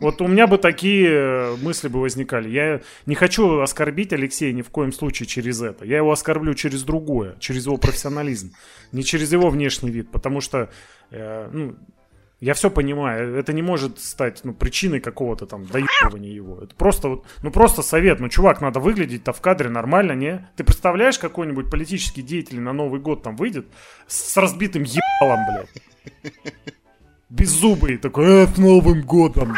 Вот 0.00 0.20
у 0.20 0.26
меня 0.26 0.46
бы 0.46 0.58
такие 0.58 1.08
э, 1.08 1.56
мысли 1.56 1.88
бы 1.88 2.00
возникали. 2.00 2.48
Я 2.48 2.80
не 3.06 3.14
хочу 3.14 3.60
оскорбить 3.60 4.12
Алексея 4.12 4.52
ни 4.52 4.62
в 4.62 4.70
коем 4.70 4.92
случае 4.92 5.26
через 5.26 5.60
это. 5.62 5.84
Я 5.84 5.98
его 5.98 6.12
оскорблю 6.12 6.54
через 6.54 6.82
другое, 6.82 7.36
через 7.38 7.66
его 7.66 7.76
профессионализм, 7.76 8.52
не 8.92 9.04
через 9.04 9.32
его 9.32 9.50
внешний 9.50 9.90
вид, 9.90 10.10
потому 10.10 10.40
что 10.40 10.70
э, 11.10 11.48
ну, 11.52 11.76
я 12.44 12.52
все 12.52 12.68
понимаю, 12.68 13.36
это 13.36 13.54
не 13.54 13.62
может 13.62 13.98
стать 13.98 14.40
ну, 14.44 14.52
причиной 14.52 15.00
какого-то 15.00 15.46
там 15.46 15.64
доебывания 15.64 16.30
его. 16.30 16.62
Это 16.62 16.74
просто 16.74 17.08
вот, 17.08 17.26
ну 17.42 17.50
просто 17.50 17.80
совет. 17.80 18.20
Ну, 18.20 18.28
чувак, 18.28 18.60
надо 18.60 18.80
выглядеть-то 18.80 19.32
в 19.32 19.40
кадре 19.40 19.70
нормально, 19.70 20.12
не? 20.12 20.46
Ты 20.54 20.62
представляешь, 20.62 21.18
какой-нибудь 21.18 21.70
политический 21.70 22.20
деятель 22.20 22.60
на 22.60 22.74
Новый 22.74 23.00
год 23.00 23.22
там 23.22 23.36
выйдет 23.36 23.66
с 24.06 24.36
разбитым 24.36 24.82
ебалом, 24.82 25.40
блядь? 25.48 26.32
Беззубый 27.30 27.96
такой, 27.96 28.26
э, 28.26 28.46
с 28.46 28.58
Новым 28.58 29.00
годом. 29.00 29.54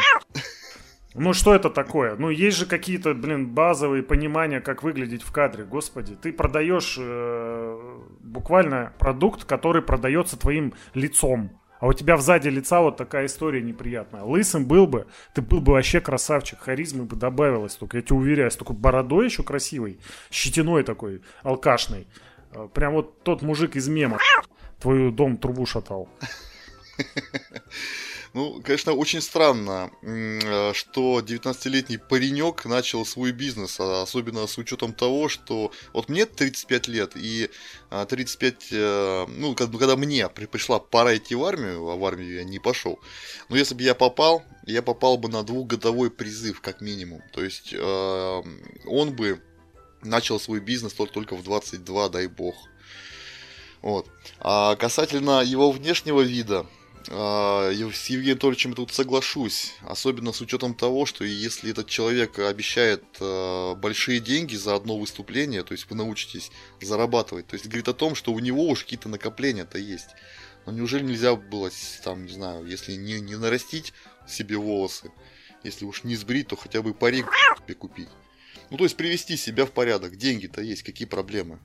Ну 1.14 1.32
что 1.32 1.56
это 1.56 1.70
такое? 1.70 2.14
Ну 2.14 2.30
есть 2.30 2.56
же 2.56 2.66
какие-то, 2.66 3.14
блин, 3.14 3.48
базовые 3.48 4.04
понимания, 4.04 4.60
как 4.60 4.84
выглядеть 4.84 5.22
в 5.22 5.32
кадре. 5.32 5.64
Господи, 5.64 6.14
ты 6.14 6.32
продаешь 6.32 6.96
э, 7.00 7.98
буквально 8.20 8.92
продукт, 9.00 9.42
который 9.42 9.82
продается 9.82 10.38
твоим 10.38 10.74
лицом. 10.94 11.50
А 11.78 11.86
у 11.86 11.92
тебя 11.92 12.16
сзади 12.16 12.48
лица 12.48 12.80
вот 12.80 12.96
такая 12.96 13.26
история 13.26 13.62
неприятная. 13.62 14.22
Лысым 14.22 14.66
был 14.66 14.86
бы, 14.86 15.06
ты 15.34 15.42
был 15.42 15.60
бы 15.60 15.72
вообще 15.72 16.00
красавчик, 16.00 16.58
харизмы 16.60 17.04
бы 17.04 17.16
добавилось 17.16 17.74
только, 17.74 17.98
я 17.98 18.02
тебе 18.02 18.16
уверяю, 18.16 18.50
с 18.50 18.56
такой 18.56 18.76
бородой 18.76 19.26
еще 19.26 19.42
красивой, 19.42 20.00
щетиной 20.30 20.84
такой, 20.84 21.22
алкашной. 21.42 22.06
А, 22.52 22.68
прям 22.68 22.94
вот 22.94 23.22
тот 23.22 23.42
мужик 23.42 23.76
из 23.76 23.88
мема 23.88 24.18
твою 24.80 25.10
дом 25.10 25.36
трубу 25.36 25.66
шатал. 25.66 26.08
Ну, 28.36 28.60
конечно, 28.62 28.92
очень 28.92 29.22
странно, 29.22 29.90
что 30.74 31.20
19-летний 31.20 31.96
паренек 31.96 32.66
начал 32.66 33.06
свой 33.06 33.32
бизнес, 33.32 33.80
а 33.80 34.02
особенно 34.02 34.46
с 34.46 34.58
учетом 34.58 34.92
того, 34.92 35.30
что 35.30 35.72
вот 35.94 36.10
мне 36.10 36.26
35 36.26 36.88
лет, 36.88 37.12
и 37.14 37.48
35, 37.88 38.54
а, 38.72 39.24
э, 39.26 39.30
ну, 39.30 39.54
когда 39.54 39.96
мне 39.96 40.28
пришла 40.28 40.78
пора 40.78 41.16
идти 41.16 41.34
в 41.34 41.42
армию, 41.44 41.88
а 41.88 41.96
в 41.96 42.04
армию 42.04 42.34
я 42.34 42.44
не 42.44 42.58
пошел, 42.58 43.00
но 43.48 43.56
если 43.56 43.74
бы 43.74 43.82
я 43.82 43.94
попал, 43.94 44.42
я 44.66 44.82
попал 44.82 45.16
бы 45.16 45.30
на 45.30 45.42
двухгодовой 45.42 46.10
призыв, 46.10 46.60
как 46.60 46.82
минимум. 46.82 47.22
То 47.32 47.42
есть, 47.42 47.72
э, 47.72 48.42
он 48.86 49.16
бы 49.16 49.40
начал 50.02 50.38
свой 50.38 50.60
бизнес 50.60 50.92
только 50.92 51.36
в 51.36 51.42
22, 51.42 52.10
дай 52.10 52.26
бог. 52.26 52.54
Вот. 53.80 54.06
А 54.40 54.76
касательно 54.76 55.42
его 55.42 55.70
внешнего 55.70 56.20
вида, 56.20 56.66
с 57.08 58.06
Евгением 58.06 58.34
Анатольевичем 58.34 58.74
тут 58.74 58.92
соглашусь, 58.92 59.74
особенно 59.82 60.32
с 60.32 60.40
учетом 60.40 60.74
того, 60.74 61.06
что 61.06 61.24
если 61.24 61.70
этот 61.70 61.88
человек 61.88 62.38
обещает 62.38 63.04
а, 63.20 63.74
большие 63.74 64.20
деньги 64.20 64.56
за 64.56 64.74
одно 64.74 64.98
выступление, 64.98 65.62
то 65.62 65.72
есть 65.72 65.88
вы 65.88 65.96
научитесь 65.96 66.50
зарабатывать, 66.80 67.46
то 67.46 67.54
есть 67.54 67.66
говорит 67.66 67.88
о 67.88 67.94
том, 67.94 68.14
что 68.14 68.32
у 68.32 68.38
него 68.40 68.66
уж 68.68 68.82
какие-то 68.82 69.08
накопления-то 69.08 69.78
есть. 69.78 70.08
Но 70.66 70.72
неужели 70.72 71.04
нельзя 71.04 71.36
было, 71.36 71.70
там, 72.02 72.26
не 72.26 72.32
знаю, 72.32 72.66
если 72.66 72.94
не, 72.94 73.20
не 73.20 73.36
нарастить 73.36 73.92
себе 74.28 74.56
волосы, 74.56 75.12
если 75.62 75.84
уж 75.84 76.02
не 76.02 76.16
сбрить, 76.16 76.48
то 76.48 76.56
хотя 76.56 76.82
бы 76.82 76.92
парик 76.92 77.26
купить. 77.78 78.08
Ну, 78.70 78.76
то 78.76 78.84
есть 78.84 78.96
привести 78.96 79.36
себя 79.36 79.64
в 79.64 79.70
порядок. 79.70 80.16
Деньги-то 80.16 80.60
есть, 80.60 80.82
какие 80.82 81.06
проблемы? 81.06 81.60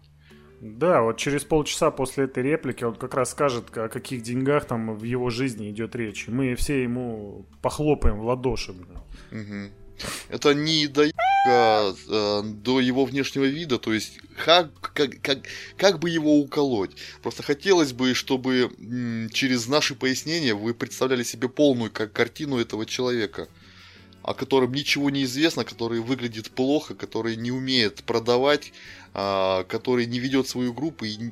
Да, 0.62 1.02
вот 1.02 1.18
через 1.18 1.44
полчаса 1.44 1.90
после 1.90 2.26
этой 2.26 2.44
реплики 2.44 2.84
он 2.84 2.94
как 2.94 3.16
раз 3.16 3.32
скажет, 3.32 3.76
о 3.76 3.90
каких 3.90 4.22
деньгах 4.22 4.66
там 4.66 4.96
в 4.96 5.04
его 5.04 5.32
жизни 5.32 5.72
идет 5.72 5.96
речь. 5.96 6.28
Мы 6.28 6.54
все 6.54 6.84
ему 6.84 7.48
похлопаем 7.64 8.20
в 8.20 8.26
ладоши. 8.26 8.72
Угу. 9.32 9.72
Это 10.30 10.54
не 10.54 10.86
до 10.86 11.06
э, 11.06 12.44
до 12.44 12.80
его 12.80 13.06
внешнего 13.06 13.46
вида, 13.46 13.80
то 13.80 13.92
есть 13.92 14.20
как, 14.46 14.70
как, 14.94 15.20
как, 15.24 15.40
как 15.78 16.00
бы 16.00 16.12
его 16.12 16.40
уколоть. 16.40 16.92
Просто 17.24 17.42
хотелось 17.42 17.92
бы, 17.92 18.14
чтобы 18.14 18.72
м, 18.80 19.30
через 19.32 19.68
наши 19.68 19.96
пояснения 19.96 20.54
вы 20.54 20.76
представляли 20.76 21.24
себе 21.24 21.50
полную 21.50 21.90
как, 21.90 22.14
картину 22.14 22.60
этого 22.60 22.86
человека 22.86 23.48
о 24.24 24.34
котором 24.34 24.72
ничего 24.72 25.10
не 25.10 25.24
известно, 25.24 25.64
который 25.64 26.00
выглядит 26.00 26.52
плохо, 26.52 26.94
который 26.94 27.36
не 27.36 27.52
умеет 27.52 28.04
продавать, 28.04 28.72
который 29.14 30.06
не 30.06 30.20
ведет 30.20 30.48
свою 30.48 30.74
группу 30.74 31.06
и 31.06 31.32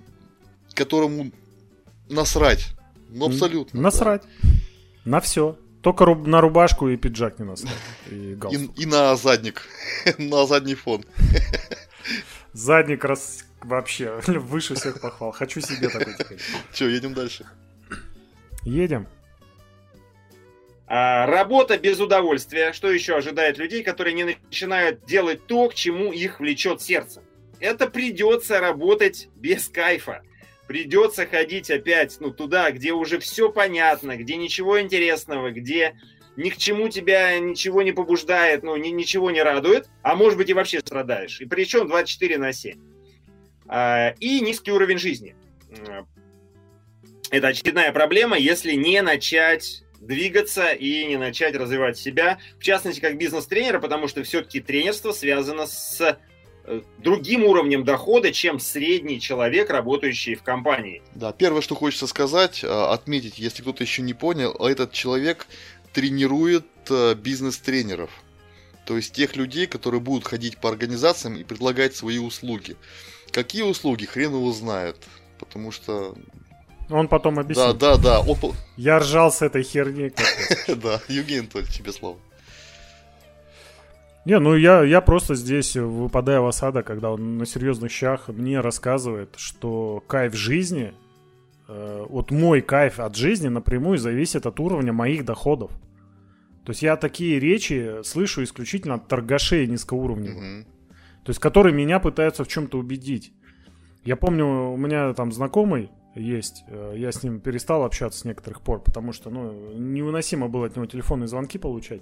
которому 0.74 1.32
насрать. 2.10 2.68
Ну, 3.10 3.28
абсолютно. 3.28 3.82
Насрать. 3.82 4.24
Да. 4.42 4.50
На 5.06 5.20
все. 5.20 5.58
Только 5.82 6.06
руб, 6.06 6.28
на 6.28 6.42
рубашку 6.42 6.90
и 6.90 6.98
пиджак 6.98 7.40
не 7.40 7.46
насрать. 7.46 7.74
И, 8.12 8.38
и, 8.52 8.84
и 8.84 8.86
на 8.86 9.16
задник. 9.16 9.66
на 10.18 10.46
задний 10.46 10.76
фон. 10.76 11.06
Задник 12.54 13.06
раз 13.06 13.46
вообще 13.62 14.20
выше 14.26 14.76
всех 14.76 15.00
похвал. 15.00 15.32
Хочу 15.32 15.62
себе 15.62 15.90
такой 15.90 16.16
теперь. 16.18 16.40
Че, 16.74 16.90
едем 16.90 17.14
дальше? 17.14 17.46
Едем. 18.64 19.08
А, 20.88 21.28
работа 21.28 21.78
без 21.78 22.00
удовольствия. 22.00 22.74
Что 22.74 22.92
еще 22.92 23.16
ожидает 23.16 23.58
людей, 23.58 23.84
которые 23.84 24.14
не 24.14 24.24
начинают 24.24 25.06
делать 25.06 25.46
то, 25.46 25.70
к 25.70 25.76
чему 25.76 26.12
их 26.12 26.40
влечет 26.40 26.82
сердце? 26.82 27.22
Это 27.60 27.90
придется 27.90 28.60
работать 28.60 29.30
без 29.36 29.68
кайфа. 29.68 30.24
Придется 30.68 31.26
ходить 31.26 31.72
опять 31.72 32.18
ну, 32.20 32.32
туда, 32.32 32.72
где 32.72 32.94
уже 32.94 33.20
все 33.20 33.52
понятно, 33.52 34.18
где 34.18 34.36
ничего 34.36 34.80
интересного, 34.80 35.52
где 35.52 35.96
ни 36.36 36.50
к 36.50 36.58
чему 36.58 36.90
тебя 36.90 37.38
ничего 37.40 37.82
не 37.82 37.92
побуждает, 37.92 38.64
ну, 38.64 38.76
ни, 38.76 38.90
ничего 38.90 39.32
не 39.32 39.42
радует, 39.42 39.90
а 40.04 40.16
может 40.16 40.38
быть 40.38 40.50
и 40.50 40.54
вообще 40.54 40.80
страдаешь. 40.80 41.42
И 41.42 41.46
причем 41.46 41.88
24 41.88 42.38
на 42.38 42.54
7. 42.54 42.80
А, 43.68 44.16
и 44.20 44.40
низкий 44.40 44.72
уровень 44.72 45.00
жизни. 45.00 45.36
Это 47.32 47.48
очередная 47.48 47.92
проблема, 47.92 48.38
если 48.38 48.74
не 48.74 49.02
начать 49.02 49.84
двигаться 50.00 50.72
и 50.72 51.06
не 51.06 51.18
начать 51.18 51.56
развивать 51.56 51.98
себя, 51.98 52.40
в 52.58 52.64
частности, 52.64 53.00
как 53.00 53.18
бизнес-тренера, 53.18 53.80
потому 53.80 54.08
что 54.08 54.24
все-таки 54.24 54.62
тренерство 54.62 55.12
связано 55.12 55.68
с 55.68 56.18
другим 56.98 57.44
уровнем 57.44 57.84
дохода, 57.84 58.32
чем 58.32 58.60
средний 58.60 59.20
человек, 59.20 59.70
работающий 59.70 60.36
в 60.36 60.44
компании. 60.44 61.02
Да, 61.16 61.32
первое, 61.32 61.62
что 61.62 61.76
хочется 61.76 62.08
сказать, 62.08 62.64
э, 62.64 62.68
отметить, 62.68 63.40
если 63.40 63.62
кто-то 63.62 63.84
еще 63.84 64.02
не 64.02 64.14
понял, 64.14 64.52
этот 64.54 64.92
человек 64.92 65.48
тренирует 65.94 66.66
э, 66.90 67.16
бизнес-тренеров. 67.16 68.12
То 68.86 68.98
есть 68.98 69.14
тех 69.14 69.36
людей, 69.36 69.68
которые 69.68 70.02
будут 70.02 70.26
ходить 70.26 70.58
по 70.58 70.70
организациям 70.70 71.36
и 71.36 71.44
предлагать 71.44 71.96
свои 71.96 72.18
услуги. 72.18 72.76
Какие 73.32 73.62
услуги, 73.64 74.06
хрен 74.06 74.34
его 74.34 74.52
знает. 74.52 74.98
Потому 75.38 75.72
что 75.72 76.16
он 76.90 77.08
потом 77.08 77.40
объяснит. 77.40 77.78
Да, 77.78 77.98
да, 77.98 77.98
да. 77.98 78.20
Он... 78.22 78.54
Я 78.78 79.00
ржал 79.00 79.32
с 79.32 79.42
этой 79.42 79.64
херни. 79.64 80.12
Да, 80.68 81.02
Евгений 81.08 81.42
Анатольевич, 81.42 81.78
тебе 81.78 81.92
слово. 81.92 82.18
Не, 84.26 84.40
ну 84.40 84.56
я, 84.56 84.84
я 84.84 85.02
просто 85.02 85.36
здесь 85.36 85.76
выпадаю 85.76 86.44
в 86.44 86.48
осада, 86.48 86.84
когда 86.84 87.12
он 87.12 87.38
на 87.38 87.46
серьезных 87.46 87.92
щах 87.92 88.28
мне 88.28 88.60
рассказывает, 88.60 89.36
что 89.38 90.04
кайф 90.08 90.36
жизни, 90.36 90.94
э, 91.68 92.06
вот 92.10 92.32
мой 92.32 92.62
кайф 92.62 93.00
от 93.00 93.16
жизни 93.16 93.48
напрямую 93.48 93.98
зависит 93.98 94.46
от 94.46 94.60
уровня 94.60 94.92
моих 94.94 95.26
доходов. 95.26 95.72
То 96.66 96.72
есть 96.72 96.84
я 96.84 96.98
такие 96.98 97.40
речи 97.40 98.04
слышу 98.04 98.44
исключительно 98.44 98.96
от 98.96 99.08
торгашей 99.08 99.66
низкоуровневых. 99.66 100.38
Угу. 100.38 100.70
То 101.24 101.30
есть, 101.32 101.40
которые 101.40 101.74
меня 101.74 102.00
пытаются 102.00 102.44
в 102.44 102.48
чем-то 102.48 102.78
убедить. 102.78 103.34
Я 104.04 104.16
помню, 104.16 104.72
у 104.72 104.78
меня 104.78 105.14
там 105.14 105.32
знакомый 105.32 105.92
есть, 106.16 106.64
э, 106.68 106.94
я 106.98 107.12
с 107.12 107.24
ним 107.24 107.40
перестал 107.40 107.84
общаться 107.84 108.20
с 108.20 108.26
некоторых 108.26 108.62
пор, 108.62 108.82
потому 108.82 109.14
что, 109.14 109.30
ну, 109.30 109.74
невыносимо 109.74 110.48
было 110.48 110.68
от 110.68 110.76
него 110.76 110.86
телефонные 110.86 111.28
звонки 111.28 111.58
получать. 111.58 112.02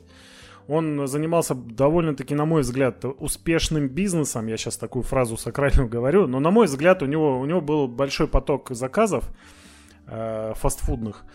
Он 0.67 1.07
занимался 1.07 1.55
довольно-таки, 1.55 2.35
на 2.35 2.45
мой 2.45 2.61
взгляд, 2.61 3.05
успешным 3.05 3.87
бизнесом. 3.87 4.47
Я 4.47 4.57
сейчас 4.57 4.77
такую 4.77 5.03
фразу 5.03 5.37
сакральную 5.37 5.89
говорю, 5.95 6.27
но 6.27 6.39
на 6.39 6.51
мой 6.51 6.67
взгляд 6.67 7.01
у 7.03 7.05
него, 7.05 7.39
у 7.39 7.45
него 7.45 7.61
был 7.61 7.87
большой 7.87 8.27
поток 8.27 8.69
заказов 8.71 9.23
э, 10.07 10.53
фастфудных 10.55 11.25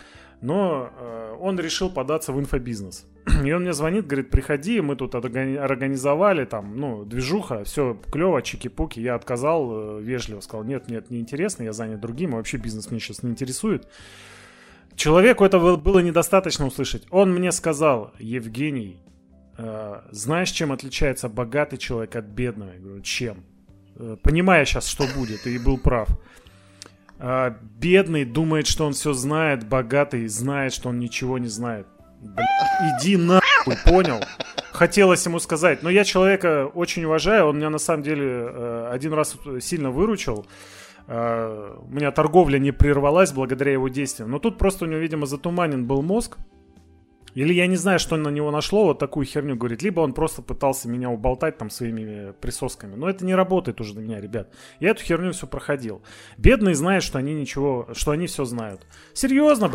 но 0.43 0.91
э, 0.99 1.37
он 1.41 1.59
решил 1.59 1.89
податься 1.89 2.33
в 2.33 2.41
инфобизнес. 2.41 3.07
И 3.45 3.53
он 3.53 3.63
мне 3.63 3.73
звонит, 3.73 4.07
говорит, 4.07 4.31
приходи, 4.31 4.81
мы 4.81 4.97
тут 4.97 5.15
организовали 5.15 6.45
там, 6.45 6.77
ну, 6.77 7.05
движуха, 7.05 7.65
все 7.65 7.97
клево, 8.11 8.43
чики-пуки. 8.43 8.99
Я 9.01 9.15
отказал 9.15 9.99
э, 9.99 10.03
вежливо, 10.03 10.41
сказал, 10.41 10.65
нет, 10.65 10.89
нет, 10.89 11.11
не 11.11 11.21
интересно, 11.21 11.63
я 11.63 11.73
занят 11.73 12.01
другим, 12.01 12.33
вообще 12.33 12.59
бизнес 12.59 12.91
меня 12.91 13.01
сейчас 13.01 13.23
не 13.23 13.31
интересует. 13.31 13.89
Человеку 14.97 15.45
это 15.45 15.59
было 15.59 16.01
недостаточно 16.01 16.67
услышать. 16.67 17.07
Он 17.11 17.33
мне 17.33 17.51
сказал, 17.53 18.13
Евгений, 18.19 19.01
знаешь, 19.57 20.51
чем 20.51 20.73
отличается 20.73 21.29
богатый 21.29 21.77
человек 21.77 22.17
от 22.17 22.25
бедного? 22.25 22.73
Я 22.73 22.81
говорю, 22.81 23.03
чем? 23.03 23.45
Э, 23.97 24.17
понимая 24.23 24.65
сейчас, 24.65 24.87
что 24.87 25.07
будет, 25.15 25.47
и 25.47 25.59
был 25.59 25.79
прав. 25.79 26.09
А, 27.19 27.57
бедный 27.79 28.25
думает, 28.25 28.67
что 28.67 28.87
он 28.87 28.95
все 28.95 29.13
знает, 29.13 29.69
богатый 29.69 30.27
знает, 30.27 30.73
что 30.73 30.89
он 30.89 30.99
ничего 30.99 31.39
не 31.39 31.49
знает. 31.49 31.87
Иди 33.01 33.17
нахуй, 33.17 33.77
понял? 33.85 34.21
Хотелось 34.73 35.25
ему 35.27 35.39
сказать. 35.39 35.83
Но 35.83 35.91
я 35.91 36.05
человека 36.05 36.67
очень 36.67 37.05
уважаю. 37.05 37.47
Он 37.47 37.57
меня 37.57 37.71
на 37.71 37.79
самом 37.79 38.03
деле 38.03 38.27
э, 38.29 38.91
один 38.93 39.13
раз 39.13 39.37
сильно 39.61 39.91
выручил. 39.91 40.47
Э, 41.07 41.77
у 41.81 41.93
меня 41.93 42.11
торговля 42.11 42.59
не 42.59 42.73
прервалась 42.73 43.33
благодаря 43.33 43.73
его 43.73 43.89
действиям. 43.89 44.31
Но 44.31 44.39
тут 44.39 44.59
просто 44.59 44.85
у 44.85 44.89
него, 44.89 44.99
видимо, 44.99 45.27
затуманен 45.27 45.85
был 45.87 46.03
мозг. 46.03 46.39
Или 47.35 47.55
я 47.55 47.67
не 47.67 47.77
знаю, 47.77 47.99
что 47.99 48.17
на 48.17 48.29
него 48.29 48.51
нашло, 48.51 48.85
вот 48.85 48.99
такую 48.99 49.25
херню 49.25 49.57
говорит. 49.57 49.83
Либо 49.83 50.01
он 50.01 50.13
просто 50.13 50.43
пытался 50.43 50.89
меня 50.89 51.09
уболтать 51.11 51.57
там 51.57 51.71
своими 51.71 52.33
присосками. 52.41 52.95
Но 52.95 53.09
это 53.09 53.25
не 53.25 53.35
работает 53.35 53.81
уже 53.81 53.95
на 53.95 54.01
меня, 54.01 54.21
ребят. 54.21 54.53
Я 54.81 54.91
эту 54.91 55.03
херню 55.03 55.33
все 55.33 55.47
проходил. 55.47 56.03
Бедные 56.37 56.75
знают, 56.75 57.05
что 57.05 57.19
они 57.19 57.35
ничего, 57.35 57.89
что 57.95 58.11
они 58.11 58.27
все 58.27 58.45
знают. 58.45 58.87
Серьезно. 59.15 59.71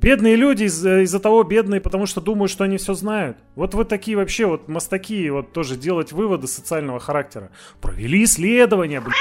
Бедные 0.00 0.36
люди 0.36 0.64
из- 0.64 1.10
за 1.10 1.18
того 1.18 1.42
бедные, 1.42 1.80
потому 1.80 2.06
что 2.06 2.20
думают, 2.20 2.52
что 2.52 2.62
они 2.62 2.76
все 2.76 2.94
знают. 2.94 3.38
Вот 3.56 3.74
вы 3.74 3.84
такие 3.84 4.16
вообще 4.16 4.46
вот 4.46 4.68
мастаки, 4.68 5.28
вот 5.30 5.52
тоже 5.52 5.76
делать 5.76 6.12
выводы 6.12 6.46
социального 6.46 7.00
характера. 7.00 7.50
Провели 7.80 8.22
исследования, 8.22 9.00
блядь. 9.00 9.16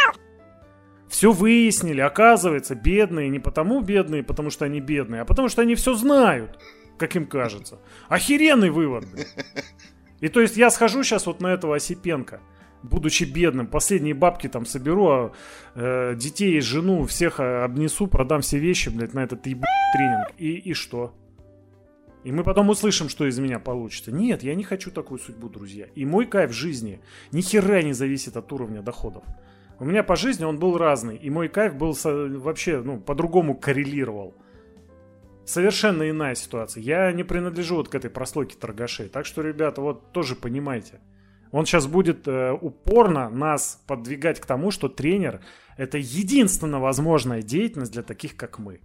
Все 1.09 1.31
выяснили, 1.31 2.01
оказывается, 2.01 2.75
бедные 2.75 3.29
не 3.29 3.39
потому 3.39 3.79
бедные, 3.79 4.23
потому 4.23 4.51
что 4.51 4.65
они 4.65 4.81
бедные, 4.81 5.21
а 5.21 5.25
потому 5.25 5.47
что 5.47 5.63
они 5.63 5.73
все 5.73 5.95
знают 5.95 6.59
как 6.97 7.15
им 7.15 7.25
кажется. 7.25 7.79
Охеренный 8.09 8.69
вывод. 8.69 9.05
И 10.19 10.29
то 10.29 10.41
есть 10.41 10.57
я 10.57 10.69
схожу 10.69 11.03
сейчас 11.03 11.25
вот 11.27 11.41
на 11.41 11.47
этого 11.47 11.75
Осипенко, 11.75 12.41
будучи 12.83 13.23
бедным, 13.23 13.67
последние 13.67 14.15
бабки 14.15 14.47
там 14.47 14.65
соберу, 14.65 15.07
а, 15.09 15.31
э, 15.75 16.15
детей, 16.15 16.59
жену, 16.61 17.05
всех 17.05 17.39
э, 17.39 17.63
обнесу, 17.63 18.07
продам 18.07 18.41
все 18.41 18.57
вещи, 18.57 18.89
блядь, 18.89 19.13
на 19.13 19.23
этот 19.23 19.45
еб... 19.45 19.63
тренинг. 19.93 20.33
И, 20.37 20.55
и 20.55 20.73
что? 20.73 21.13
И 22.23 22.31
мы 22.31 22.43
потом 22.43 22.69
услышим, 22.69 23.09
что 23.09 23.25
из 23.25 23.39
меня 23.39 23.59
получится. 23.59 24.11
Нет, 24.11 24.43
я 24.43 24.55
не 24.55 24.63
хочу 24.63 24.91
такую 24.91 25.19
судьбу, 25.19 25.49
друзья. 25.49 25.85
И 25.95 26.03
мой 26.03 26.25
кайф 26.25 26.51
жизни 26.51 26.99
ни 27.31 27.41
хера 27.41 27.81
не 27.81 27.93
зависит 27.93 28.35
от 28.35 28.51
уровня 28.51 28.81
доходов. 28.81 29.23
У 29.79 29.85
меня 29.85 30.03
по 30.03 30.15
жизни 30.15 30.43
он 30.43 30.57
был 30.57 30.77
разный, 30.77 31.15
и 31.15 31.29
мой 31.29 31.47
кайф 31.47 31.75
был 31.75 31.95
вообще, 32.03 32.81
ну, 32.81 32.99
по-другому 32.99 33.55
коррелировал 33.55 34.35
совершенно 35.47 36.09
иная 36.09 36.35
ситуация. 36.35 36.83
Я 36.83 37.11
не 37.13 37.23
принадлежу 37.23 37.77
вот 37.77 37.89
к 37.89 37.95
этой 37.95 38.09
прослойке 38.09 38.57
торгашей. 38.57 39.07
Так 39.09 39.25
что, 39.25 39.41
ребята, 39.41 39.81
вот 39.81 40.11
тоже 40.11 40.35
понимайте. 40.35 40.99
Он 41.51 41.65
сейчас 41.65 41.87
будет 41.87 42.27
э, 42.27 42.51
упорно 42.51 43.29
нас 43.29 43.81
подвигать 43.87 44.39
к 44.39 44.45
тому, 44.45 44.69
что 44.69 44.89
тренер 44.89 45.41
это 45.77 45.97
единственно 45.97 46.79
возможная 46.79 47.41
деятельность 47.41 47.93
для 47.93 48.03
таких, 48.03 48.35
как 48.35 48.59
мы. 48.59 48.81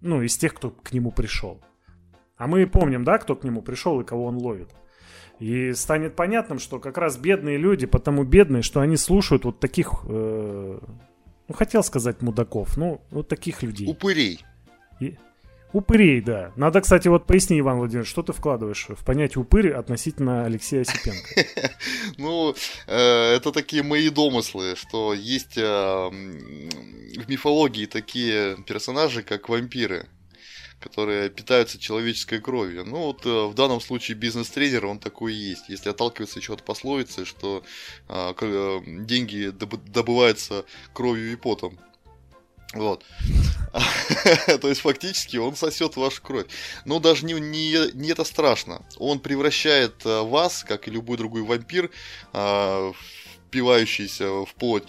Ну, 0.00 0.22
из 0.22 0.36
тех, 0.36 0.54
кто 0.54 0.70
к 0.70 0.92
нему 0.92 1.12
пришел. 1.12 1.62
А 2.36 2.46
мы 2.46 2.66
помним, 2.66 3.04
да, 3.04 3.18
кто 3.18 3.36
к 3.36 3.44
нему 3.44 3.60
пришел 3.60 4.00
и 4.00 4.04
кого 4.04 4.24
он 4.24 4.36
ловит. 4.36 4.74
И 5.38 5.72
станет 5.74 6.16
понятным, 6.16 6.58
что 6.58 6.80
как 6.80 6.96
раз 6.96 7.18
бедные 7.18 7.58
люди, 7.58 7.86
потому 7.86 8.24
бедные, 8.24 8.62
что 8.62 8.80
они 8.80 8.96
слушают 8.96 9.44
вот 9.44 9.60
таких, 9.60 10.04
э, 10.08 10.78
ну, 11.48 11.54
хотел 11.54 11.82
сказать 11.82 12.22
мудаков, 12.22 12.76
ну, 12.78 13.02
вот 13.10 13.28
таких 13.28 13.62
людей. 13.62 13.88
Упырей. 13.88 14.44
И, 15.00 15.18
Упырей, 15.72 16.20
да. 16.20 16.52
Надо, 16.56 16.82
кстати, 16.82 17.08
вот 17.08 17.26
поясни, 17.26 17.58
Иван 17.58 17.78
Владимирович, 17.78 18.10
что 18.10 18.22
ты 18.22 18.32
вкладываешь 18.32 18.86
в 18.88 19.04
понятие 19.04 19.42
упырь 19.42 19.72
относительно 19.72 20.44
Алексея 20.44 20.82
Осипенко? 20.82 21.46
Ну, 22.18 22.54
э, 22.86 23.34
это 23.36 23.52
такие 23.52 23.82
мои 23.82 24.10
домыслы, 24.10 24.76
что 24.76 25.14
есть 25.14 25.56
э, 25.56 25.62
в 25.62 27.28
мифологии 27.28 27.86
такие 27.86 28.56
персонажи, 28.66 29.22
как 29.22 29.48
вампиры, 29.48 30.06
которые 30.78 31.30
питаются 31.30 31.78
человеческой 31.78 32.40
кровью. 32.40 32.84
Ну, 32.84 32.96
вот 33.06 33.24
э, 33.24 33.46
в 33.46 33.54
данном 33.54 33.80
случае 33.80 34.16
бизнес-тренер, 34.18 34.86
он 34.86 34.98
такой 34.98 35.32
и 35.32 35.36
есть. 35.36 35.68
Если 35.68 35.88
отталкиваться 35.88 36.38
еще 36.38 36.52
от 36.52 36.62
пословицы, 36.64 37.24
что 37.24 37.64
деньги 38.08 39.48
добываются 39.48 40.64
кровью 40.92 41.32
и 41.32 41.36
потом. 41.36 41.78
Вот. 42.74 43.04
То 44.60 44.68
есть 44.68 44.80
фактически 44.80 45.36
он 45.36 45.56
сосет 45.56 45.96
вашу 45.96 46.22
кровь. 46.22 46.46
Но 46.84 47.00
даже 47.00 47.24
не, 47.24 47.34
не, 47.34 47.92
не 47.92 48.10
это 48.10 48.24
страшно. 48.24 48.82
Он 48.98 49.20
превращает 49.20 50.04
э, 50.04 50.22
вас, 50.22 50.64
как 50.64 50.88
и 50.88 50.90
любой 50.90 51.16
другой 51.16 51.42
вампир, 51.42 51.90
э, 52.32 52.92
впивающийся 53.48 54.44
в 54.44 54.54
плоть, 54.54 54.84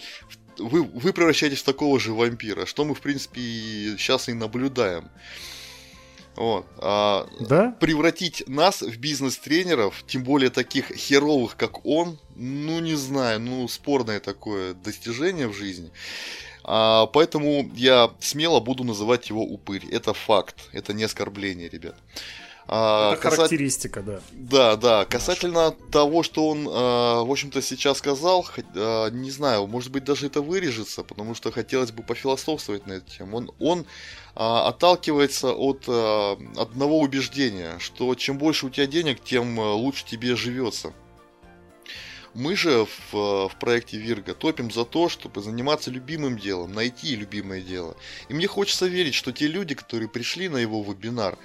вы, 0.58 0.82
вы 0.82 1.12
превращаетесь 1.12 1.60
в 1.60 1.64
такого 1.64 1.98
же 1.98 2.12
вампира, 2.12 2.66
что 2.66 2.84
мы, 2.84 2.94
в 2.94 3.00
принципе, 3.00 3.40
сейчас 3.98 4.28
и 4.28 4.32
наблюдаем. 4.32 5.10
Вот. 6.36 6.66
А 6.78 7.28
да? 7.40 7.76
Превратить 7.80 8.48
нас 8.48 8.82
в 8.82 8.96
бизнес-тренеров, 8.98 10.04
тем 10.06 10.24
более 10.24 10.50
таких 10.50 10.86
херовых, 10.86 11.56
как 11.56 11.86
он, 11.86 12.18
ну 12.34 12.80
не 12.80 12.96
знаю, 12.96 13.40
ну 13.40 13.68
спорное 13.68 14.18
такое 14.18 14.74
достижение 14.74 15.46
в 15.46 15.54
жизни. 15.54 15.92
А, 16.64 17.06
поэтому 17.06 17.70
я 17.74 18.10
смело 18.20 18.60
буду 18.60 18.84
называть 18.84 19.28
его 19.28 19.42
упырь. 19.42 19.86
Это 19.90 20.14
факт, 20.14 20.56
это 20.72 20.92
не 20.92 21.04
оскорбление, 21.04 21.68
ребят. 21.68 21.96
А, 22.66 23.12
это 23.12 23.20
касат... 23.20 23.38
характеристика, 23.38 24.02
да. 24.02 24.20
Да, 24.32 24.76
да. 24.76 25.04
Касательно 25.04 25.64
Наша. 25.64 25.76
того, 25.92 26.22
что 26.22 26.48
он, 26.48 26.66
а, 26.70 27.22
в 27.22 27.30
общем-то, 27.30 27.60
сейчас 27.60 27.98
сказал, 27.98 28.46
а, 28.74 29.10
не 29.10 29.30
знаю, 29.30 29.66
может 29.66 29.92
быть, 29.92 30.04
даже 30.04 30.26
это 30.26 30.40
вырежется, 30.40 31.04
потому 31.04 31.34
что 31.34 31.52
хотелось 31.52 31.92
бы 31.92 32.02
пофилософствовать 32.02 32.86
на 32.86 32.94
эту 32.94 33.10
тему. 33.10 33.36
Он, 33.36 33.50
он 33.58 33.86
отталкивается 34.34 35.52
от 35.52 35.88
одного 35.88 36.98
убеждения, 36.98 37.78
что 37.78 38.12
чем 38.16 38.36
больше 38.36 38.66
у 38.66 38.70
тебя 38.70 38.86
денег, 38.86 39.22
тем 39.22 39.60
лучше 39.60 40.04
тебе 40.04 40.34
живется. 40.34 40.92
Мы 42.34 42.56
же 42.56 42.84
в, 42.84 43.48
в 43.48 43.52
проекте 43.60 43.96
Вирга 43.96 44.34
топим 44.34 44.70
за 44.70 44.84
то, 44.84 45.08
чтобы 45.08 45.40
заниматься 45.40 45.90
любимым 45.90 46.36
делом, 46.36 46.72
найти 46.72 47.14
любимое 47.14 47.60
дело. 47.60 47.96
И 48.28 48.34
мне 48.34 48.48
хочется 48.48 48.86
верить, 48.86 49.14
что 49.14 49.32
те 49.32 49.46
люди, 49.46 49.74
которые 49.74 50.08
пришли 50.08 50.48
на 50.48 50.56
его 50.56 50.82
вебинар, 50.82 51.38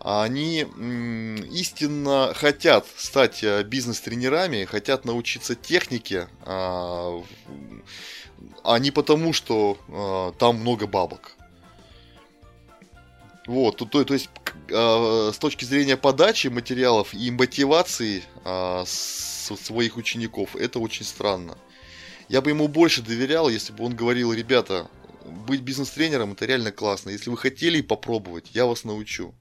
они 0.00 0.60
истинно 1.50 2.32
хотят 2.34 2.86
стать 2.96 3.42
э, 3.42 3.64
бизнес-тренерами, 3.64 4.64
хотят 4.64 5.04
научиться 5.04 5.56
технике, 5.56 6.28
а, 6.42 7.20
а 8.62 8.78
не 8.78 8.92
потому, 8.92 9.32
что 9.32 9.76
а, 9.88 10.32
там 10.38 10.58
много 10.60 10.86
бабок. 10.86 11.37
Вот, 13.48 13.78
то, 13.78 13.86
то, 13.86 14.04
то 14.04 14.12
есть 14.12 14.28
э, 14.68 15.30
с 15.32 15.38
точки 15.38 15.64
зрения 15.64 15.96
подачи 15.96 16.48
материалов 16.48 17.14
и 17.14 17.30
мотивации 17.30 18.22
э, 18.44 18.84
своих 18.86 19.96
учеников. 19.96 20.54
Это 20.54 20.78
очень 20.78 21.06
странно. 21.06 21.56
Я 22.28 22.42
бы 22.42 22.50
ему 22.50 22.68
больше 22.68 23.00
доверял, 23.00 23.48
если 23.48 23.72
бы 23.72 23.84
он 23.84 23.96
говорил, 23.96 24.34
ребята, 24.34 24.90
быть 25.24 25.62
бизнес-тренером 25.62 26.32
это 26.32 26.44
реально 26.44 26.72
классно. 26.72 27.08
Если 27.08 27.30
вы 27.30 27.38
хотели 27.38 27.80
попробовать, 27.80 28.50
я 28.52 28.66
вас 28.66 28.84
научу. 28.84 29.34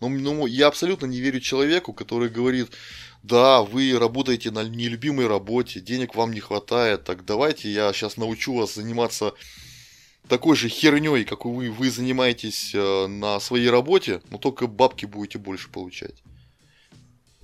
Но 0.00 0.08
ну, 0.08 0.46
я 0.46 0.68
абсолютно 0.68 1.04
не 1.04 1.20
верю 1.20 1.40
человеку, 1.40 1.92
который 1.92 2.30
говорит, 2.30 2.70
да, 3.22 3.62
вы 3.62 3.98
работаете 3.98 4.50
на 4.50 4.62
нелюбимой 4.64 5.26
работе, 5.26 5.80
денег 5.80 6.14
вам 6.14 6.32
не 6.32 6.40
хватает, 6.40 7.04
так 7.04 7.26
давайте 7.26 7.70
я 7.70 7.92
сейчас 7.92 8.16
научу 8.16 8.54
вас 8.54 8.76
заниматься 8.76 9.34
такой 10.28 10.56
же 10.56 10.68
херней, 10.68 11.24
как 11.24 11.44
вы, 11.44 11.70
вы 11.70 11.90
занимаетесь 11.90 12.72
э, 12.74 13.06
на 13.06 13.40
своей 13.40 13.70
работе, 13.70 14.20
но 14.30 14.38
только 14.38 14.66
бабки 14.66 15.06
будете 15.06 15.38
больше 15.38 15.70
получать. 15.70 16.22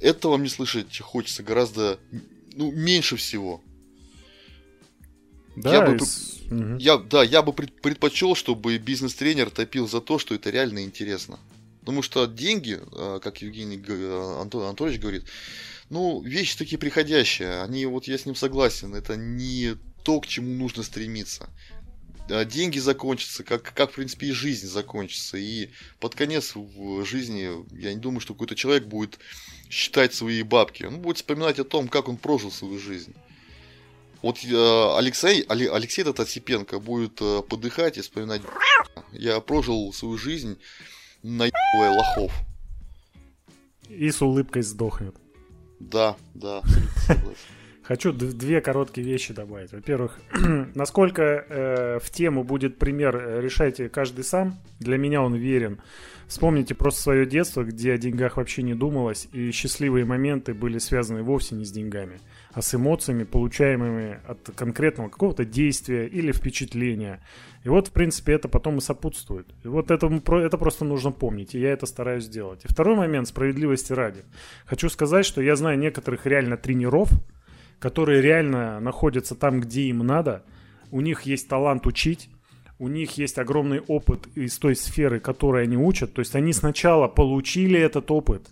Этого 0.00 0.36
мне 0.36 0.48
слышать 0.48 0.98
хочется 1.00 1.42
гораздо 1.42 1.98
ну, 2.54 2.70
меньше 2.72 3.16
всего. 3.16 3.62
Да, 5.56 5.72
я, 5.72 5.82
бы, 5.82 5.94
угу. 5.94 6.76
я, 6.78 6.98
да, 6.98 7.22
я 7.22 7.42
бы 7.42 7.52
предпочел, 7.52 8.34
чтобы 8.34 8.76
бизнес-тренер 8.78 9.50
топил 9.50 9.88
за 9.88 10.00
то, 10.00 10.18
что 10.18 10.34
это 10.34 10.50
реально 10.50 10.82
интересно. 10.84 11.38
Потому 11.80 12.02
что 12.02 12.26
деньги, 12.26 12.80
э, 12.80 13.20
как 13.22 13.42
Евгений 13.42 13.82
э, 13.86 14.38
Антон, 14.40 14.64
Анатольевич 14.64 15.00
говорит, 15.00 15.24
ну, 15.90 16.22
вещи 16.22 16.56
такие 16.56 16.78
приходящие. 16.78 17.62
Они, 17.62 17.86
вот 17.86 18.08
я 18.08 18.18
с 18.18 18.26
ним 18.26 18.34
согласен, 18.34 18.94
это 18.94 19.16
не 19.16 19.76
то, 20.02 20.20
к 20.20 20.26
чему 20.26 20.54
нужно 20.54 20.82
стремиться. 20.82 21.48
Деньги 22.28 22.78
закончатся, 22.78 23.44
как, 23.44 23.74
как, 23.74 23.92
в 23.92 23.94
принципе, 23.94 24.28
и 24.28 24.32
жизнь 24.32 24.66
закончится. 24.66 25.36
И 25.36 25.70
под 26.00 26.14
конец 26.14 26.54
в 26.54 27.04
жизни, 27.04 27.50
я 27.78 27.92
не 27.92 28.00
думаю, 28.00 28.20
что 28.20 28.32
какой-то 28.32 28.54
человек 28.54 28.86
будет 28.86 29.18
считать 29.68 30.14
свои 30.14 30.42
бабки. 30.42 30.84
Он 30.84 31.00
будет 31.00 31.18
вспоминать 31.18 31.58
о 31.58 31.64
том, 31.64 31.88
как 31.88 32.08
он 32.08 32.16
прожил 32.16 32.50
свою 32.50 32.78
жизнь. 32.78 33.14
Вот 34.22 34.42
э, 34.42 34.96
Алексей, 34.96 35.42
Алексей 35.42 36.00
этот 36.00 36.20
Осипенко 36.20 36.80
будет 36.80 37.20
э, 37.20 37.42
подыхать 37.42 37.98
и 37.98 38.00
вспоминать, 38.00 38.40
я 39.12 39.38
прожил 39.40 39.92
свою 39.92 40.16
жизнь 40.16 40.58
на 41.22 41.50
лохов. 41.74 42.32
И 43.90 44.10
с 44.10 44.22
улыбкой 44.22 44.62
сдохнет. 44.62 45.14
Да, 45.78 46.16
да, 46.32 46.62
Хочу 47.84 48.12
две 48.12 48.62
короткие 48.62 49.06
вещи 49.06 49.34
добавить. 49.34 49.72
Во-первых, 49.72 50.18
насколько 50.74 51.22
э, 51.22 51.98
в 52.02 52.10
тему 52.10 52.42
будет 52.42 52.78
пример, 52.78 53.14
э, 53.14 53.40
решайте 53.42 53.90
каждый 53.90 54.24
сам. 54.24 54.54
Для 54.80 54.96
меня 54.96 55.22
он 55.22 55.34
верен. 55.34 55.80
Вспомните 56.26 56.74
просто 56.74 57.02
свое 57.02 57.26
детство, 57.26 57.62
где 57.62 57.92
о 57.92 57.98
деньгах 57.98 58.38
вообще 58.38 58.62
не 58.62 58.72
думалось, 58.72 59.28
и 59.32 59.50
счастливые 59.50 60.06
моменты 60.06 60.54
были 60.54 60.78
связаны 60.78 61.22
вовсе 61.22 61.54
не 61.54 61.66
с 61.66 61.70
деньгами, 61.70 62.20
а 62.52 62.62
с 62.62 62.74
эмоциями, 62.74 63.24
получаемыми 63.24 64.18
от 64.26 64.50
конкретного 64.56 65.10
какого-то 65.10 65.44
действия 65.44 66.06
или 66.06 66.32
впечатления. 66.32 67.22
И 67.64 67.68
вот, 67.68 67.88
в 67.88 67.92
принципе, 67.92 68.32
это 68.32 68.48
потом 68.48 68.78
и 68.78 68.80
сопутствует. 68.80 69.46
И 69.62 69.68
вот 69.68 69.90
это, 69.90 70.06
это 70.06 70.56
просто 70.56 70.86
нужно 70.86 71.12
помнить, 71.12 71.54
и 71.54 71.60
я 71.60 71.72
это 71.72 71.84
стараюсь 71.84 72.28
делать. 72.28 72.64
И 72.64 72.68
второй 72.68 72.96
момент, 72.96 73.28
справедливости 73.28 73.92
ради. 73.92 74.22
Хочу 74.64 74.88
сказать, 74.88 75.26
что 75.26 75.42
я 75.42 75.54
знаю 75.56 75.78
некоторых 75.78 76.24
реально 76.24 76.56
тренеров, 76.56 77.10
которые 77.84 78.22
реально 78.22 78.80
находятся 78.80 79.34
там, 79.34 79.60
где 79.60 79.82
им 79.82 79.98
надо, 79.98 80.42
у 80.90 81.02
них 81.02 81.24
есть 81.24 81.50
талант 81.50 81.86
учить, 81.86 82.30
у 82.78 82.88
них 82.88 83.18
есть 83.18 83.38
огромный 83.38 83.80
опыт 83.80 84.26
из 84.34 84.58
той 84.58 84.74
сферы, 84.74 85.20
которой 85.20 85.64
они 85.64 85.76
учат. 85.76 86.14
То 86.14 86.20
есть 86.20 86.34
они 86.34 86.54
сначала 86.54 87.08
получили 87.08 87.78
этот 87.78 88.10
опыт, 88.10 88.48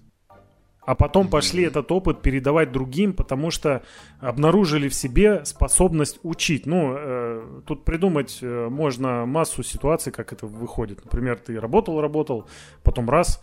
а 0.85 0.95
потом 0.95 1.28
пошли 1.28 1.64
этот 1.64 1.91
опыт 1.93 2.20
передавать 2.20 2.72
другим, 2.72 3.14
потому 3.14 3.51
что 3.51 3.83
обнаружили 4.20 4.91
в 4.91 4.95
себе 4.95 5.47
способность 5.47 6.20
учить. 6.22 6.66
Ну, 6.66 6.95
э, 6.95 7.62
тут 7.66 7.87
придумать 7.87 8.39
э, 8.43 8.68
можно 8.68 9.24
массу 9.24 9.62
ситуаций, 9.62 10.12
как 10.12 10.35
это 10.35 10.47
выходит. 10.47 11.03
Например, 11.07 11.39
ты 11.39 11.59
работал, 11.59 12.03
работал, 12.03 12.47
потом 12.83 13.09
раз, 13.09 13.43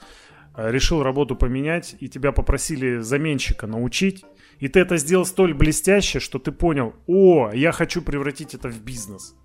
решил 0.68 1.04
работу 1.04 1.36
поменять, 1.36 1.96
и 2.00 2.08
тебя 2.08 2.32
попросили 2.32 2.98
заменщика 2.98 3.68
научить, 3.68 4.26
и 4.60 4.68
ты 4.68 4.82
это 4.82 4.98
сделал 4.98 5.26
столь 5.26 5.54
блестяще, 5.54 6.20
что 6.20 6.40
ты 6.40 6.52
понял, 6.52 6.94
о, 7.08 7.52
я 7.54 7.72
хочу 7.72 8.02
превратить 8.02 8.54
это 8.54 8.68
в 8.70 8.82
бизнес. 8.82 9.36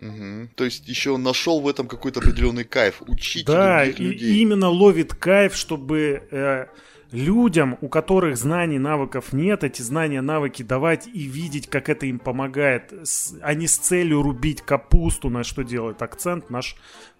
Угу. 0.00 0.50
То 0.54 0.64
есть 0.64 0.88
еще 0.88 1.16
нашел 1.18 1.60
в 1.60 1.68
этом 1.68 1.86
какой-то 1.86 2.20
определенный 2.20 2.64
кайф, 2.64 3.02
учить 3.06 3.44
да, 3.44 3.84
других 3.84 3.98
людей. 3.98 4.30
Да, 4.30 4.40
именно 4.40 4.68
ловит 4.70 5.14
кайф, 5.14 5.54
чтобы 5.54 6.22
э, 6.30 6.66
людям, 7.12 7.76
у 7.82 7.88
которых 7.88 8.38
знаний, 8.38 8.78
навыков 8.78 9.32
нет, 9.32 9.62
эти 9.62 9.82
знания, 9.82 10.22
навыки 10.22 10.62
давать 10.62 11.06
и 11.06 11.24
видеть, 11.24 11.68
как 11.68 11.90
это 11.90 12.06
им 12.06 12.18
помогает, 12.18 12.94
а 13.42 13.54
не 13.54 13.66
с 13.66 13.76
целью 13.76 14.22
рубить 14.22 14.62
капусту, 14.62 15.28
на 15.28 15.44
что 15.44 15.62
делает 15.62 16.00
акцент 16.00 16.48
наш 16.48 16.76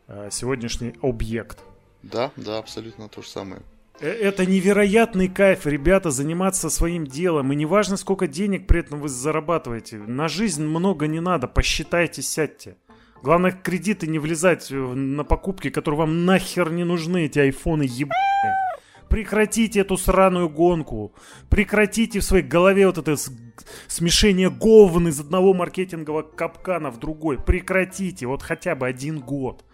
э, 0.08 0.28
сегодняшний 0.30 0.94
объект. 1.02 1.58
Да, 2.02 2.30
да, 2.36 2.58
абсолютно 2.58 3.08
то 3.08 3.22
же 3.22 3.28
самое. 3.28 3.62
Э, 4.00 4.08
это 4.08 4.46
невероятный 4.46 5.28
кайф, 5.28 5.66
ребята, 5.66 6.10
заниматься 6.10 6.70
своим 6.70 7.06
делом. 7.06 7.52
И 7.52 7.56
неважно, 7.56 7.96
сколько 7.96 8.26
денег 8.26 8.66
при 8.66 8.80
этом 8.80 9.00
вы 9.00 9.08
зарабатываете. 9.08 9.98
На 9.98 10.28
жизнь 10.28 10.64
много 10.64 11.06
не 11.06 11.20
надо, 11.20 11.46
посчитайте, 11.46 12.22
сядьте. 12.22 12.76
Главное, 13.22 13.52
кредиты 13.52 14.06
не 14.06 14.18
влезать 14.18 14.70
на 14.70 15.24
покупки, 15.24 15.68
которые 15.68 15.98
вам 15.98 16.24
нахер 16.24 16.70
не 16.72 16.84
нужны, 16.84 17.26
эти 17.26 17.38
айфоны 17.38 17.82
ебаные. 17.82 18.56
Прекратите 19.10 19.80
эту 19.80 19.98
сраную 19.98 20.48
гонку. 20.48 21.12
Прекратите 21.50 22.20
в 22.20 22.24
своей 22.24 22.44
голове 22.44 22.86
вот 22.86 22.96
это 22.96 23.16
смешение 23.88 24.50
говн 24.50 25.08
из 25.08 25.20
одного 25.20 25.52
маркетингового 25.52 26.22
капкана 26.22 26.90
в 26.90 26.98
другой. 26.98 27.36
Прекратите. 27.38 28.26
Вот 28.26 28.42
хотя 28.42 28.74
бы 28.74 28.86
один 28.86 29.18
год. 29.18 29.64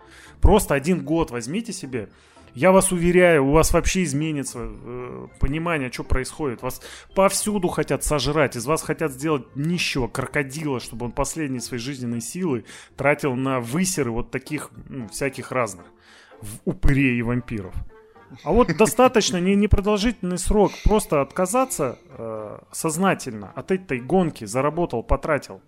Просто 0.46 0.76
один 0.76 1.02
год 1.02 1.32
возьмите 1.32 1.72
себе. 1.72 2.08
Я 2.54 2.70
вас 2.70 2.92
уверяю, 2.92 3.46
у 3.46 3.50
вас 3.50 3.72
вообще 3.72 4.04
изменится 4.04 4.60
э, 4.62 5.26
понимание, 5.40 5.90
что 5.90 6.04
происходит. 6.04 6.62
Вас 6.62 6.80
повсюду 7.16 7.66
хотят 7.66 8.04
сожрать, 8.04 8.54
из 8.54 8.64
вас 8.64 8.82
хотят 8.82 9.10
сделать 9.10 9.44
нищего 9.56 10.06
крокодила, 10.06 10.78
чтобы 10.78 11.06
он 11.06 11.10
последние 11.10 11.60
свои 11.60 11.80
жизненные 11.80 12.20
силы 12.20 12.64
тратил 12.96 13.34
на 13.34 13.58
высеры 13.58 14.12
вот 14.12 14.30
таких 14.30 14.70
ну, 14.88 15.08
всяких 15.08 15.50
разных 15.50 15.86
упырей 16.64 17.18
и 17.18 17.22
вампиров. 17.22 17.74
А 18.44 18.52
вот 18.52 18.68
достаточно 18.76 19.38
не 19.38 19.56
непродолжительный 19.56 20.38
срок, 20.38 20.70
просто 20.84 21.22
отказаться 21.22 21.98
э, 22.10 22.58
сознательно 22.70 23.50
от 23.56 23.72
этой 23.72 23.98
гонки, 23.98 24.44
заработал, 24.44 25.02
потратил. 25.02 25.60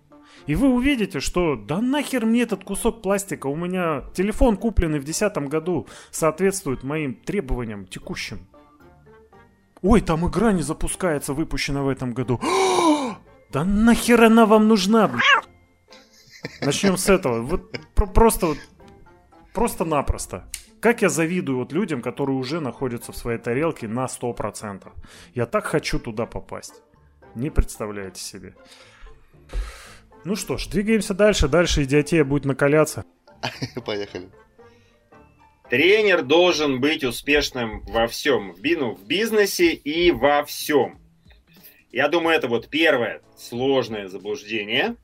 И 0.47 0.55
вы 0.55 0.69
увидите, 0.69 1.19
что 1.19 1.55
да 1.55 1.81
нахер 1.81 2.25
мне 2.25 2.41
этот 2.41 2.63
кусок 2.63 3.01
пластика, 3.01 3.47
у 3.47 3.55
меня 3.55 4.03
телефон 4.13 4.57
купленный 4.57 4.99
в 4.99 5.03
2010 5.05 5.49
году 5.49 5.87
соответствует 6.11 6.83
моим 6.83 7.13
требованиям 7.13 7.85
текущим. 7.85 8.47
Ой, 9.81 10.01
там 10.01 10.27
игра 10.27 10.51
не 10.51 10.61
запускается, 10.61 11.33
выпущена 11.33 11.83
в 11.83 11.89
этом 11.89 12.13
году. 12.13 12.39
да 13.51 13.63
нахер 13.63 14.23
она 14.23 14.45
вам 14.45 14.67
нужна? 14.67 15.11
Начнем 16.61 16.97
с 16.97 17.09
этого. 17.09 17.41
Вот 17.41 17.79
просто 17.95 18.47
вот 18.47 18.57
просто-напросто. 19.53 20.49
Как 20.81 21.01
я 21.01 21.09
завидую 21.09 21.57
вот 21.59 21.73
людям, 21.73 22.01
которые 22.01 22.37
уже 22.37 22.61
находятся 22.61 23.11
в 23.11 23.17
своей 23.17 23.37
тарелке 23.39 23.87
на 23.87 24.05
100%. 24.05 24.87
Я 25.33 25.45
так 25.45 25.65
хочу 25.65 25.99
туда 25.99 26.25
попасть. 26.25 26.81
Не 27.35 27.49
представляете 27.49 28.21
себе. 28.21 28.55
Ну 30.25 30.35
что 30.35 30.57
ж, 30.57 30.67
двигаемся 30.67 31.13
дальше. 31.13 31.47
Дальше 31.47 31.83
идиотия 31.83 32.23
будет 32.23 32.45
накаляться. 32.45 33.05
Поехали. 33.85 34.29
Тренер 35.69 36.23
должен 36.23 36.81
быть 36.81 37.03
успешным 37.03 37.81
во 37.81 38.07
всем. 38.07 38.53
В, 38.53 38.61
ну, 38.61 38.95
в 38.95 39.05
бизнесе 39.05 39.71
и 39.71 40.11
во 40.11 40.43
всем. 40.43 40.99
Я 41.91 42.07
думаю, 42.07 42.35
это 42.35 42.47
вот 42.47 42.69
первое 42.69 43.21
сложное 43.37 44.07
заблуждение. 44.07 44.95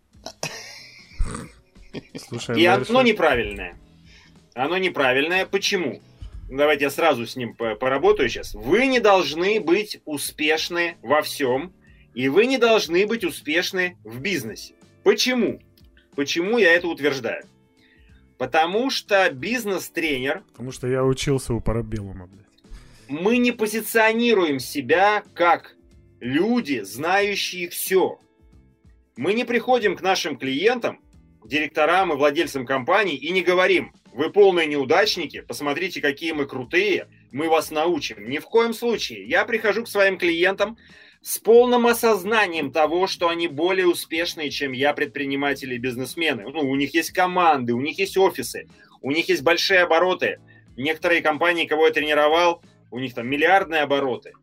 Слушай, 2.18 2.60
и 2.60 2.66
дальше... 2.66 2.92
оно 2.92 3.02
неправильное. 3.02 3.78
Оно 4.54 4.78
неправильное. 4.78 5.46
Почему? 5.46 6.02
Давайте 6.50 6.86
я 6.86 6.90
сразу 6.90 7.26
с 7.26 7.36
ним 7.36 7.56
поработаю 7.56 8.30
сейчас. 8.30 8.54
Вы 8.54 8.88
не 8.88 9.00
должны 9.00 9.60
быть 9.60 10.02
успешны 10.06 10.98
во 11.02 11.22
всем, 11.22 11.74
и 12.14 12.28
вы 12.28 12.46
не 12.46 12.58
должны 12.58 13.08
быть 13.08 13.24
успешны 13.24 13.98
в 14.04 14.20
бизнесе. 14.20 14.75
Почему? 15.06 15.62
Почему 16.16 16.58
я 16.58 16.74
это 16.74 16.88
утверждаю? 16.88 17.46
Потому 18.40 18.90
что 18.90 19.30
бизнес-тренер... 19.30 20.44
Потому 20.54 20.72
что 20.72 20.88
я 20.88 21.06
учился 21.06 21.54
у 21.54 21.62
Парабеллума, 21.62 22.26
блядь. 22.26 22.48
Мы 23.08 23.38
не 23.38 23.52
позиционируем 23.52 24.60
себя 24.60 25.24
как 25.36 25.76
люди, 26.20 26.82
знающие 26.82 27.70
все. 27.70 28.18
Мы 29.16 29.34
не 29.34 29.46
приходим 29.46 29.96
к 29.96 30.02
нашим 30.02 30.40
клиентам, 30.40 31.00
директорам 31.46 32.12
и 32.12 32.16
владельцам 32.16 32.66
компаний 32.66 33.16
и 33.16 33.30
не 33.30 33.44
говорим, 33.44 33.94
вы 34.12 34.32
полные 34.32 34.66
неудачники, 34.66 35.42
посмотрите, 35.42 36.02
какие 36.02 36.32
мы 36.32 36.48
крутые, 36.48 37.10
мы 37.32 37.48
вас 37.48 37.70
научим. 37.70 38.28
Ни 38.28 38.40
в 38.40 38.46
коем 38.46 38.74
случае. 38.74 39.28
Я 39.28 39.46
прихожу 39.46 39.84
к 39.84 39.88
своим 39.88 40.18
клиентам 40.18 40.80
с 41.26 41.40
полным 41.40 41.88
осознанием 41.88 42.72
того, 42.72 43.08
что 43.08 43.30
они 43.30 43.48
более 43.48 43.88
успешные, 43.88 44.52
чем 44.52 44.74
я, 44.74 44.94
предприниматели 44.94 45.74
и 45.74 45.80
бизнесмены. 45.80 46.44
Ну, 46.44 46.70
у 46.70 46.76
них 46.76 46.94
есть 46.94 47.10
команды, 47.10 47.74
у 47.74 47.82
них 47.82 47.98
есть 47.98 48.16
офисы, 48.16 48.68
у 49.02 49.10
них 49.10 49.28
есть 49.28 49.42
большие 49.42 49.80
обороты. 49.80 50.40
Некоторые 50.78 51.24
компании, 51.24 51.66
кого 51.66 51.88
я 51.88 51.94
тренировал, 51.94 52.62
у 52.92 53.00
них 53.00 53.16
там 53.16 53.28
миллиардные 53.28 53.82
обороты. 53.82 54.34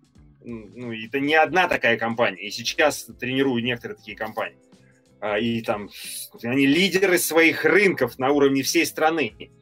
Ну, 0.43 0.93
это 0.93 1.21
не 1.21 1.37
одна 1.37 1.69
такая 1.69 1.97
компания. 1.97 2.49
И 2.49 2.51
сейчас 2.51 3.05
тренирую 3.21 3.63
некоторые 3.63 3.97
такие 3.97 4.17
компании. 4.17 4.59
А, 5.21 5.39
и 5.39 5.63
там 5.63 5.89
они 6.43 6.67
лидеры 6.67 7.17
своих 7.19 7.65
рынков 7.65 8.19
на 8.19 8.33
уровне 8.33 8.65
всей 8.65 8.87
страны. 8.87 9.53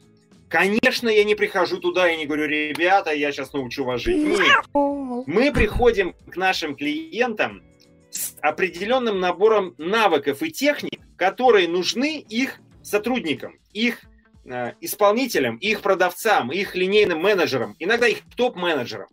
Конечно, 0.51 1.09
я 1.09 1.23
не 1.23 1.37
прихожу 1.37 1.79
туда 1.79 2.11
и 2.11 2.17
не 2.17 2.27
говорю, 2.27 2.47
ребята, 2.47 3.13
я 3.13 3.31
сейчас 3.31 3.53
научу 3.53 3.85
вас 3.85 4.01
жить. 4.01 4.17
Нет. 4.17 4.67
Мы 4.75 5.53
приходим 5.53 6.13
к 6.29 6.37
нашим 6.37 6.75
клиентам 6.75 7.63
с 8.11 8.35
определенным 8.41 9.21
набором 9.21 9.77
навыков 9.79 10.43
и 10.43 10.51
техник, 10.51 11.01
которые 11.17 11.69
нужны 11.69 12.19
их 12.29 12.59
сотрудникам, 12.83 13.61
их 13.73 14.01
э, 14.45 14.73
исполнителям, 14.81 15.57
их 15.59 15.83
продавцам, 15.83 16.51
их 16.51 16.75
линейным 16.75 17.21
менеджерам, 17.21 17.77
иногда 17.79 18.09
их 18.09 18.23
топ-менеджерам. 18.35 19.07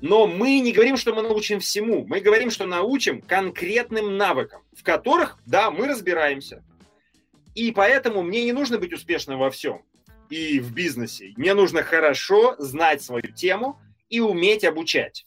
Но 0.00 0.26
мы 0.26 0.58
не 0.58 0.72
говорим, 0.72 0.96
что 0.96 1.14
мы 1.14 1.22
научим 1.22 1.60
всему. 1.60 2.04
Мы 2.04 2.18
говорим, 2.18 2.50
что 2.50 2.66
научим 2.66 3.22
конкретным 3.22 4.16
навыкам, 4.16 4.62
в 4.76 4.82
которых, 4.82 5.38
да, 5.46 5.70
мы 5.70 5.86
разбираемся. 5.86 6.64
И 7.54 7.70
поэтому 7.70 8.22
мне 8.22 8.42
не 8.42 8.52
нужно 8.52 8.78
быть 8.78 8.92
успешным 8.92 9.38
во 9.38 9.52
всем 9.52 9.84
и 10.30 10.60
в 10.60 10.72
бизнесе. 10.72 11.32
Мне 11.36 11.54
нужно 11.54 11.82
хорошо 11.82 12.56
знать 12.58 13.02
свою 13.02 13.32
тему 13.32 13.78
и 14.08 14.20
уметь 14.20 14.64
обучать. 14.64 15.26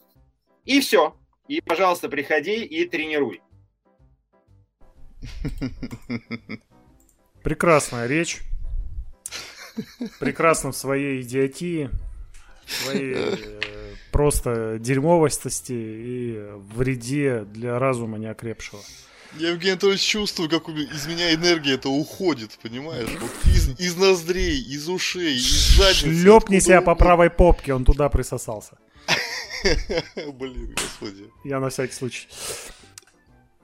И 0.65 0.79
все. 0.79 1.15
И, 1.47 1.61
пожалуйста, 1.61 2.09
приходи 2.09 2.63
и 2.63 2.85
тренируй. 2.87 3.41
Прекрасная 7.43 8.07
речь. 8.07 8.39
Прекрасно 10.19 10.71
в 10.71 10.77
своей 10.77 11.21
идиотии, 11.21 11.89
в 12.65 12.71
своей 12.71 13.13
э, 13.15 13.95
просто 14.11 14.77
дерьмовости 14.79 15.73
и 15.73 16.45
вреде 16.75 17.43
для 17.43 17.79
разума 17.79 18.19
неокрепшего. 18.19 18.81
Я, 19.37 19.49
Евгений 19.49 19.71
Анатольевич, 19.71 20.01
чувствую, 20.01 20.49
как 20.49 20.69
из 20.69 21.07
меня 21.07 21.33
энергия 21.33 21.73
это 21.73 21.89
уходит, 21.89 22.51
понимаешь? 22.61 23.09
Вот 23.19 23.31
из, 23.45 23.79
из 23.79 23.95
ноздрей, 23.97 24.61
из 24.61 24.87
ушей, 24.87 25.35
из 25.35 25.75
задницы. 25.75 26.21
Шлепни 26.21 26.59
себя 26.59 26.81
по 26.81 26.93
правой 26.93 27.31
попке, 27.31 27.73
он 27.73 27.83
туда 27.83 28.09
присосался. 28.09 28.77
Блин, 30.15 30.75
господи. 30.75 31.29
Я 31.43 31.59
на 31.59 31.69
всякий 31.69 31.93
случай. 31.93 32.27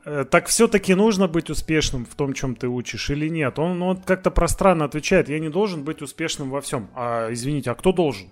Э, 0.06 0.26
так 0.26 0.48
все-таки 0.48 0.96
нужно 0.96 1.28
быть 1.28 1.52
успешным 1.52 2.06
в 2.06 2.16
том, 2.16 2.34
чем 2.34 2.56
ты 2.56 2.68
учишь, 2.68 3.12
или 3.12 3.30
нет? 3.30 3.60
Он, 3.60 3.80
он 3.84 3.98
как-то 3.98 4.32
пространно 4.32 4.86
отвечает, 4.86 5.30
я 5.30 5.40
не 5.40 5.50
должен 5.50 5.84
быть 5.84 6.02
успешным 6.02 6.50
во 6.50 6.62
всем. 6.62 6.90
А 6.96 7.32
извините, 7.32 7.70
а 7.70 7.76
кто 7.76 7.92
должен? 7.92 8.30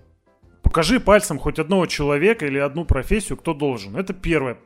Покажи 0.64 1.00
пальцем 1.00 1.38
хоть 1.38 1.60
одного 1.60 1.86
человека 1.86 2.48
или 2.48 2.58
одну 2.58 2.84
профессию, 2.84 3.38
кто 3.38 3.54
должен. 3.54 3.96
Это 3.96 4.14
первая 4.14 4.58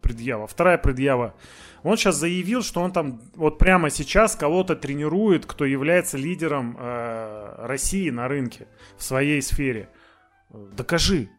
предъява. 0.00 0.46
Вторая 0.46 0.78
предъява. 0.78 1.34
Он 1.82 1.96
сейчас 1.96 2.16
заявил, 2.16 2.62
что 2.62 2.80
он 2.80 2.92
там 2.92 3.20
вот 3.34 3.58
прямо 3.58 3.90
сейчас 3.90 4.36
кого-то 4.36 4.76
тренирует, 4.76 5.46
кто 5.46 5.64
является 5.64 6.18
лидером 6.18 6.76
э, 6.78 7.54
России 7.66 8.10
на 8.10 8.28
рынке 8.28 8.66
в 8.96 9.02
своей 9.02 9.40
сфере. 9.40 9.88
Докажи. 10.50 11.30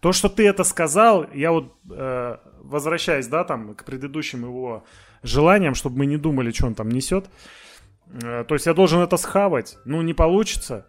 То, 0.00 0.12
что 0.12 0.28
ты 0.28 0.46
это 0.46 0.64
сказал, 0.64 1.26
я 1.34 1.52
вот 1.52 1.74
э, 1.90 2.36
возвращаясь, 2.66 3.28
да, 3.28 3.44
там 3.44 3.74
к 3.74 3.84
предыдущим 3.84 4.44
его 4.44 4.84
желаниям, 5.22 5.74
чтобы 5.74 5.98
мы 5.98 6.06
не 6.06 6.16
думали, 6.16 6.52
что 6.52 6.66
он 6.66 6.74
там 6.74 6.88
несет. 6.88 7.30
Э, 8.22 8.44
то 8.46 8.54
есть 8.54 8.66
я 8.66 8.74
должен 8.74 9.00
это 9.00 9.16
схавать. 9.16 9.78
Ну, 9.84 10.02
не 10.02 10.14
получится. 10.14 10.86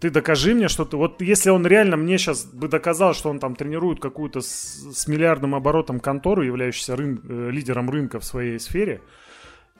Ты 0.00 0.10
докажи 0.10 0.54
мне, 0.54 0.68
что 0.68 0.84
ты... 0.84 0.96
Вот 0.96 1.22
если 1.22 1.48
он 1.50 1.66
реально 1.66 1.96
мне 1.96 2.18
сейчас 2.18 2.44
бы 2.44 2.68
доказал, 2.68 3.14
что 3.14 3.30
он 3.30 3.38
там 3.38 3.56
тренирует 3.56 3.98
какую-то 3.98 4.42
с, 4.42 4.48
с 4.94 5.08
миллиардным 5.08 5.54
оборотом 5.54 6.00
контору, 6.00 6.42
являющуюся 6.42 6.96
рын, 6.96 7.20
э, 7.26 7.50
лидером 7.50 7.88
рынка 7.88 8.20
в 8.20 8.24
своей 8.24 8.60
сфере, 8.60 9.00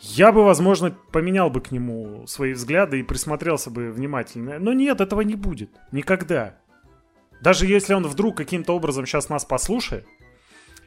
я 0.00 0.32
бы, 0.32 0.42
возможно, 0.44 0.96
поменял 1.12 1.50
бы 1.50 1.60
к 1.60 1.70
нему 1.70 2.26
свои 2.26 2.52
взгляды 2.52 3.00
и 3.00 3.02
присмотрелся 3.02 3.70
бы 3.70 3.90
внимательно. 3.90 4.58
Но 4.58 4.72
нет, 4.72 5.00
этого 5.00 5.20
не 5.20 5.34
будет. 5.34 5.70
Никогда. 5.92 6.56
Даже 7.42 7.66
если 7.66 7.92
он 7.92 8.06
вдруг 8.06 8.36
каким-то 8.36 8.74
образом 8.74 9.04
сейчас 9.04 9.28
нас 9.28 9.44
послушает 9.44 10.06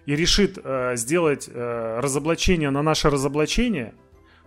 и 0.07 0.15
решит 0.15 0.57
э, 0.63 0.95
сделать 0.95 1.47
э, 1.47 1.99
разоблачение 1.99 2.71
на 2.71 2.81
наше 2.81 3.11
разоблачение, 3.11 3.93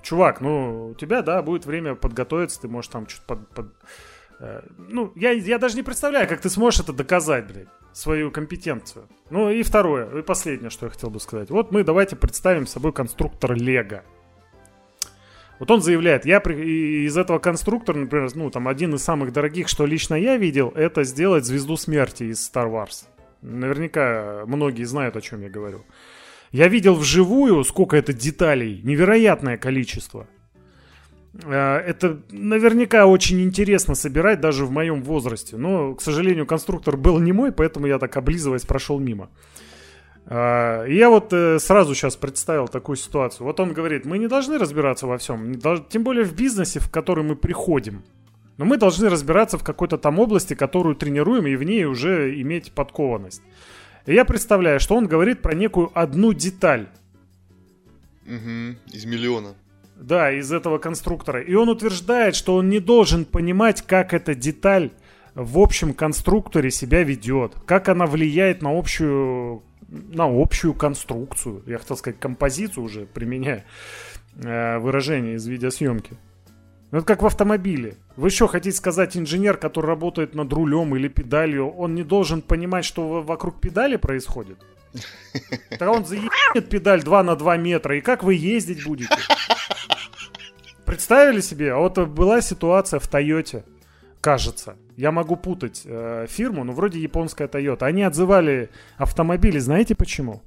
чувак, 0.02 0.40
ну, 0.40 0.88
у 0.88 0.94
тебя, 0.94 1.22
да, 1.22 1.40
будет 1.42 1.66
время 1.66 1.94
подготовиться, 1.94 2.60
ты 2.60 2.68
можешь 2.68 2.90
там 2.90 3.08
что-то 3.08 3.36
под, 3.36 3.48
под 3.48 3.74
ну, 4.88 5.12
я, 5.14 5.30
я 5.30 5.58
даже 5.58 5.76
не 5.76 5.82
представляю, 5.82 6.28
как 6.28 6.40
ты 6.40 6.50
сможешь 6.50 6.80
это 6.80 6.92
доказать, 6.92 7.46
блядь, 7.46 7.68
свою 7.92 8.30
компетенцию. 8.30 9.08
Ну 9.30 9.50
и 9.50 9.62
второе, 9.62 10.18
и 10.18 10.22
последнее, 10.22 10.70
что 10.70 10.86
я 10.86 10.90
хотел 10.90 11.10
бы 11.10 11.20
сказать. 11.20 11.50
Вот 11.50 11.70
мы 11.72 11.84
давайте 11.84 12.16
представим 12.16 12.66
собой 12.66 12.92
конструктор 12.92 13.54
Лего. 13.54 14.02
Вот 15.58 15.70
он 15.70 15.80
заявляет, 15.80 16.26
я 16.26 16.40
при, 16.40 17.06
из 17.06 17.16
этого 17.16 17.38
конструктора, 17.38 17.96
например, 17.96 18.28
ну 18.34 18.50
там 18.50 18.66
один 18.66 18.94
из 18.94 19.04
самых 19.04 19.32
дорогих, 19.32 19.68
что 19.68 19.86
лично 19.86 20.16
я 20.16 20.36
видел, 20.36 20.72
это 20.74 21.04
сделать 21.04 21.44
звезду 21.44 21.76
смерти 21.76 22.24
из 22.24 22.50
Star 22.50 22.68
Wars. 22.68 23.04
Наверняка 23.42 24.42
многие 24.46 24.82
знают, 24.82 25.16
о 25.16 25.20
чем 25.20 25.42
я 25.42 25.48
говорю. 25.48 25.84
Я 26.50 26.66
видел 26.66 26.94
вживую, 26.94 27.62
сколько 27.62 27.96
это 27.96 28.12
деталей, 28.12 28.80
невероятное 28.82 29.56
количество. 29.56 30.26
Э, 31.34 31.78
это 31.78 32.20
наверняка 32.30 33.06
очень 33.06 33.40
интересно 33.42 33.94
собирать 33.94 34.40
даже 34.40 34.64
в 34.66 34.70
моем 34.70 35.02
возрасте. 35.02 35.56
Но, 35.56 35.94
к 35.94 36.02
сожалению, 36.02 36.46
конструктор 36.46 36.96
был 36.96 37.18
не 37.18 37.32
мой, 37.32 37.52
поэтому 37.52 37.86
я 37.86 37.98
так 37.98 38.16
облизываясь 38.16 38.64
прошел 38.64 38.98
мимо. 38.98 39.30
Э, 40.26 40.84
я 40.88 41.10
вот 41.10 41.32
э, 41.32 41.58
сразу 41.58 41.94
сейчас 41.94 42.16
представил 42.16 42.68
такую 42.68 42.96
ситуацию. 42.96 43.46
Вот 43.46 43.60
он 43.60 43.72
говорит, 43.72 44.04
мы 44.04 44.18
не 44.18 44.28
должны 44.28 44.58
разбираться 44.58 45.06
во 45.06 45.18
всем, 45.18 45.54
тем 45.88 46.04
более 46.04 46.24
в 46.24 46.34
бизнесе, 46.34 46.80
в 46.80 46.90
который 46.90 47.24
мы 47.24 47.36
приходим. 47.36 48.02
Но 48.58 48.66
мы 48.66 48.76
должны 48.76 49.08
разбираться 49.08 49.56
в 49.56 49.64
какой-то 49.64 49.96
там 49.96 50.18
области, 50.18 50.54
которую 50.54 50.94
тренируем, 50.94 51.46
и 51.46 51.56
в 51.56 51.62
ней 51.62 51.84
уже 51.86 52.38
иметь 52.40 52.72
подкованность. 52.72 53.42
И 54.04 54.12
я 54.14 54.24
представляю, 54.24 54.78
что 54.78 54.94
он 54.94 55.06
говорит 55.06 55.40
про 55.40 55.54
некую 55.54 55.90
одну 55.94 56.32
деталь. 56.32 56.88
Угу, 58.26 58.76
из 58.92 59.04
миллиона. 59.04 59.54
Да, 60.02 60.32
из 60.32 60.52
этого 60.52 60.78
конструктора. 60.78 61.40
И 61.40 61.54
он 61.54 61.68
утверждает, 61.68 62.34
что 62.34 62.56
он 62.56 62.68
не 62.68 62.80
должен 62.80 63.24
понимать, 63.24 63.82
как 63.82 64.12
эта 64.12 64.34
деталь 64.34 64.90
в 65.34 65.58
общем 65.58 65.94
конструкторе 65.94 66.72
себя 66.72 67.04
ведет, 67.04 67.54
как 67.66 67.88
она 67.88 68.06
влияет 68.06 68.62
на 68.62 68.76
общую, 68.76 69.62
на 69.88 70.24
общую 70.24 70.74
конструкцию. 70.74 71.62
Я 71.66 71.78
хотел 71.78 71.96
сказать 71.96 72.18
композицию 72.18 72.84
уже, 72.84 73.06
применяя 73.06 73.64
э, 74.34 74.78
выражение 74.78 75.36
из 75.36 75.46
видеосъемки. 75.46 76.16
Ну, 76.90 76.98
это 76.98 77.06
как 77.06 77.22
в 77.22 77.26
автомобиле. 77.26 77.94
Вы 78.16 78.30
что, 78.30 78.48
хотите 78.48 78.76
сказать, 78.76 79.16
инженер, 79.16 79.56
который 79.56 79.86
работает 79.86 80.34
над 80.34 80.52
рулем 80.52 80.96
или 80.96 81.06
педалью, 81.06 81.70
он 81.70 81.94
не 81.94 82.02
должен 82.02 82.42
понимать, 82.42 82.84
что 82.84 83.22
вокруг 83.22 83.60
педали 83.60 83.96
происходит? 83.96 84.58
Тогда 85.70 85.92
он 85.92 86.04
заедет 86.04 86.68
педаль 86.68 87.02
2 87.02 87.22
на 87.22 87.36
2 87.36 87.56
метра, 87.56 87.96
и 87.96 88.00
как 88.00 88.22
вы 88.22 88.34
ездить 88.34 88.84
будете? 88.84 89.14
Представили 90.84 91.40
себе? 91.40 91.72
А 91.72 91.78
вот 91.78 91.98
была 92.08 92.40
ситуация 92.40 92.98
в 92.98 93.06
Тойоте, 93.06 93.64
кажется. 94.20 94.76
Я 94.96 95.10
могу 95.10 95.36
путать 95.36 95.82
э, 95.84 96.26
фирму, 96.28 96.64
но 96.64 96.72
вроде 96.72 97.00
японская 97.00 97.48
Toyota. 97.48 97.84
Они 97.84 98.02
отзывали 98.02 98.70
автомобили, 98.96 99.58
знаете 99.58 99.94
почему? 99.94 100.42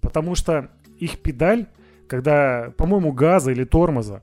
Потому 0.00 0.34
что 0.34 0.70
их 0.98 1.18
педаль, 1.20 1.66
когда, 2.06 2.72
по-моему, 2.76 3.12
газа 3.12 3.50
или 3.50 3.64
тормоза, 3.64 4.22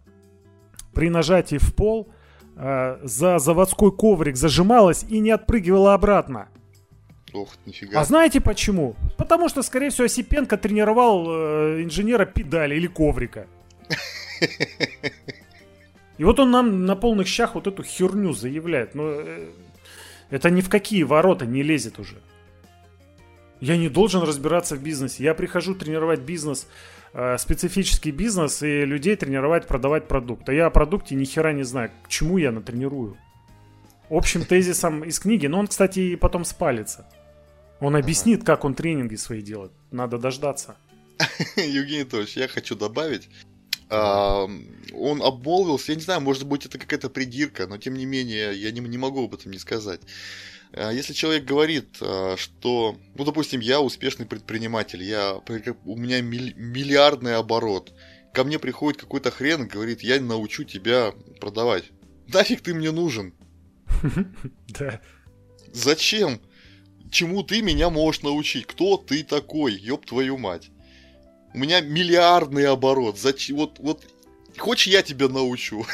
при 0.94 1.10
нажатии 1.10 1.58
в 1.58 1.76
пол 1.76 2.10
э, 2.56 3.00
за 3.04 3.40
заводской 3.40 3.92
коврик 3.92 4.36
зажималась 4.36 5.04
и 5.04 5.20
не 5.20 5.32
отпрыгивала 5.32 5.94
обратно. 5.94 6.48
Ох, 7.34 7.50
нифига. 7.66 8.00
А 8.00 8.04
знаете 8.04 8.42
почему? 8.42 8.96
Потому 9.18 9.50
что, 9.50 9.62
скорее 9.62 9.90
всего, 9.90 10.06
Осипенко 10.06 10.58
тренировал 10.58 11.28
э, 11.28 11.84
инженера 11.84 12.26
педали 12.26 12.76
или 12.76 12.88
коврика. 12.88 13.48
И 16.18 16.24
вот 16.24 16.40
он 16.40 16.52
нам 16.52 16.86
на 16.86 16.96
полных 16.96 17.28
щах 17.28 17.56
вот 17.56 17.68
эту 17.68 17.84
херню 17.84 18.34
заявляет. 18.34 18.96
Но 18.96 19.04
э, 19.10 19.50
это 20.30 20.50
ни 20.50 20.62
в 20.62 20.70
какие 20.70 21.04
ворота 21.04 21.46
не 21.46 21.64
лезет 21.64 22.00
уже. 22.00 22.16
Я 23.60 23.78
не 23.78 23.90
должен 23.90 24.24
разбираться 24.24 24.76
в 24.76 24.84
бизнесе. 24.84 25.24
Я 25.24 25.34
прихожу 25.34 25.76
тренировать 25.76 26.22
бизнес, 26.22 26.68
э, 27.14 27.38
специфический 27.38 28.12
бизнес, 28.12 28.64
и 28.64 28.86
людей 28.86 29.16
тренировать, 29.16 29.68
продавать 29.68 30.08
продукт. 30.08 30.50
А 30.50 30.54
я 30.54 30.68
о 30.68 30.72
продукте 30.72 31.16
ни 31.16 31.26
хера 31.26 31.54
не 31.54 31.64
знаю. 31.64 31.92
К 32.04 32.08
чему 32.08 32.38
я 32.38 32.52
натренирую? 32.52 33.18
Общим 34.10 34.46
тезисом 34.46 35.04
из 35.04 35.20
книги. 35.20 35.48
Но 35.48 35.60
он, 35.60 35.68
кстати, 35.68 36.00
и 36.00 36.16
потом 36.16 36.46
спалится. 36.46 37.08
Он 37.80 37.96
объяснит, 37.96 38.44
как 38.44 38.66
он 38.66 38.74
тренинги 38.74 39.16
свои 39.16 39.42
делает. 39.42 39.72
Надо 39.92 40.18
дождаться. 40.18 40.78
Евгений 41.56 42.02
Анатольевич, 42.02 42.38
я 42.38 42.48
хочу 42.48 42.76
добавить, 42.76 43.30
а, 43.90 44.50
он 44.94 45.22
обмолвился, 45.22 45.92
я 45.92 45.96
не 45.96 46.04
знаю, 46.04 46.22
может 46.22 46.46
быть 46.46 46.66
это 46.66 46.78
какая-то 46.78 47.10
придирка, 47.10 47.68
но 47.68 47.78
тем 47.78 47.96
не 47.96 48.06
менее 48.06 48.54
я 48.56 48.72
не, 48.72 48.82
не 48.82 48.98
могу 48.98 49.26
об 49.26 49.34
этом 49.34 49.52
не 49.52 49.60
сказать. 49.60 50.02
А, 50.74 50.92
если 50.92 51.14
человек 51.14 51.46
говорит, 51.46 51.98
а, 52.02 52.36
что, 52.38 52.98
ну, 53.16 53.24
допустим, 53.24 53.60
я 53.60 53.82
успешный 53.82 54.26
предприниматель, 54.26 55.04
я, 55.04 55.36
у 55.86 55.96
меня 55.96 56.22
миллиардный 56.22 57.36
оборот, 57.36 57.94
ко 58.34 58.44
мне 58.44 58.60
приходит 58.60 59.00
какой-то 59.00 59.32
хрен 59.32 59.64
и 59.64 59.68
говорит, 59.68 60.02
я 60.02 60.20
научу 60.20 60.64
тебя 60.64 61.14
продавать. 61.40 61.86
Нафиг 62.28 62.62
ты 62.62 62.74
мне 62.74 62.92
нужен? 62.92 63.34
Да. 64.68 65.02
Зачем? 65.74 66.42
Чему 67.10 67.42
ты 67.44 67.62
меня 67.62 67.90
можешь 67.90 68.22
научить? 68.22 68.66
Кто 68.66 68.98
ты 68.98 69.24
такой, 69.24 69.74
ёб 69.74 70.06
твою 70.06 70.38
мать? 70.38 70.70
У 71.58 71.60
меня 71.60 71.82
миллиардный 71.82 72.68
оборот. 72.68 73.18
Зачем? 73.18 73.58
Вот, 73.58 73.80
вот 73.80 74.06
Хочешь, 74.58 74.88
я 74.88 75.04
тебя 75.04 75.28
научу? 75.28 75.86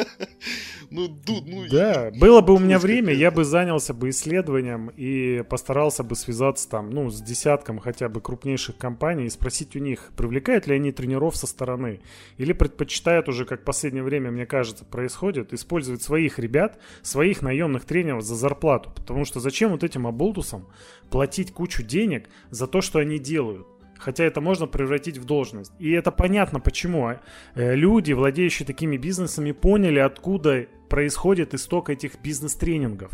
ну, 0.90 1.08
ду, 1.08 1.42
ну, 1.44 1.66
да, 1.68 2.12
было 2.12 2.40
бы 2.40 2.54
у 2.54 2.58
меня 2.58 2.78
время, 2.78 3.12
я 3.12 3.32
бы 3.32 3.44
занялся 3.44 3.92
бы 3.92 4.10
исследованием 4.10 4.92
и 4.96 5.42
постарался 5.42 6.04
бы 6.04 6.14
связаться 6.14 6.68
там, 6.68 6.90
ну, 6.90 7.10
с 7.10 7.20
десятком 7.20 7.80
хотя 7.80 8.08
бы 8.08 8.20
крупнейших 8.20 8.76
компаний 8.76 9.26
и 9.26 9.30
спросить 9.30 9.74
у 9.74 9.80
них, 9.80 10.12
привлекают 10.16 10.68
ли 10.68 10.76
они 10.76 10.92
тренеров 10.92 11.36
со 11.36 11.48
стороны 11.48 12.00
или 12.36 12.52
предпочитают 12.52 13.28
уже, 13.28 13.44
как 13.44 13.62
в 13.62 13.64
последнее 13.64 14.04
время, 14.04 14.30
мне 14.30 14.46
кажется, 14.46 14.84
происходит, 14.84 15.52
использовать 15.52 16.02
своих 16.02 16.38
ребят, 16.38 16.78
своих 17.02 17.42
наемных 17.42 17.84
тренеров 17.84 18.22
за 18.22 18.36
зарплату. 18.36 18.92
Потому 18.94 19.24
что 19.24 19.40
зачем 19.40 19.72
вот 19.72 19.82
этим 19.82 20.06
оболтусам 20.06 20.68
платить 21.10 21.52
кучу 21.52 21.82
денег 21.82 22.28
за 22.50 22.68
то, 22.68 22.80
что 22.80 23.00
они 23.00 23.18
делают? 23.18 23.66
Хотя 24.02 24.24
это 24.24 24.40
можно 24.40 24.66
превратить 24.66 25.18
в 25.18 25.24
должность. 25.24 25.72
И 25.78 25.90
это 25.92 26.10
понятно 26.10 26.60
почему. 26.60 27.06
А, 27.06 27.20
э, 27.54 27.74
люди, 27.74 28.12
владеющие 28.12 28.66
такими 28.66 28.96
бизнесами, 28.96 29.52
поняли, 29.52 29.98
откуда 29.98 30.66
происходит 30.88 31.54
исток 31.54 31.88
этих 31.88 32.20
бизнес-тренингов. 32.20 33.12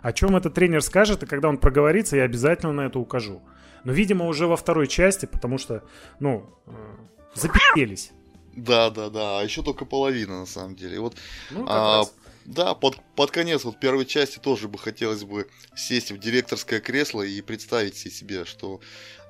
О 0.00 0.12
чем 0.12 0.34
этот 0.34 0.54
тренер 0.54 0.82
скажет, 0.82 1.22
и 1.22 1.26
когда 1.26 1.48
он 1.48 1.58
проговорится, 1.58 2.16
я 2.16 2.24
обязательно 2.24 2.72
на 2.72 2.86
это 2.86 2.98
укажу. 2.98 3.42
Но, 3.84 3.92
видимо, 3.92 4.26
уже 4.26 4.46
во 4.46 4.56
второй 4.56 4.88
части, 4.88 5.26
потому 5.26 5.58
что, 5.58 5.84
ну, 6.18 6.50
э, 6.66 6.72
запи***лись. 7.34 8.12
Да, 8.56 8.90
да, 8.90 9.10
да. 9.10 9.40
А 9.40 9.42
еще 9.42 9.62
только 9.62 9.84
половина, 9.84 10.40
на 10.40 10.46
самом 10.46 10.76
деле. 10.76 11.00
Вот, 11.00 11.16
ну, 11.50 11.64
а, 11.68 12.04
да, 12.44 12.74
под, 12.74 12.98
под 13.14 13.30
конец 13.30 13.64
вот 13.64 13.78
первой 13.78 14.04
части 14.04 14.38
тоже 14.38 14.68
бы 14.68 14.78
хотелось 14.78 15.24
бы 15.24 15.48
сесть 15.76 16.10
в 16.10 16.18
директорское 16.18 16.80
кресло 16.80 17.22
и 17.22 17.40
представить 17.40 17.96
себе, 17.96 18.44
что, 18.44 18.80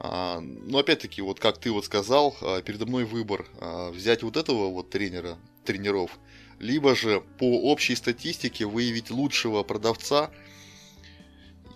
а, 0.01 0.41
ну 0.41 0.79
опять-таки, 0.79 1.23
вот 1.23 1.41
как 1.41 1.59
ты 1.59 1.71
вот 1.71 1.85
сказал, 1.85 2.37
а, 2.41 2.63
передо 2.63 2.87
мной 2.87 3.05
выбор 3.05 3.47
а, 3.61 3.91
взять 3.91 4.23
вот 4.23 4.37
этого 4.37 4.71
вот 4.71 4.91
тренера, 4.91 5.39
тренеров, 5.65 6.19
либо 6.59 6.95
же 6.95 7.23
по 7.39 7.71
общей 7.71 7.95
статистике 7.95 8.67
выявить 8.67 9.11
лучшего 9.11 9.63
продавца 9.63 10.31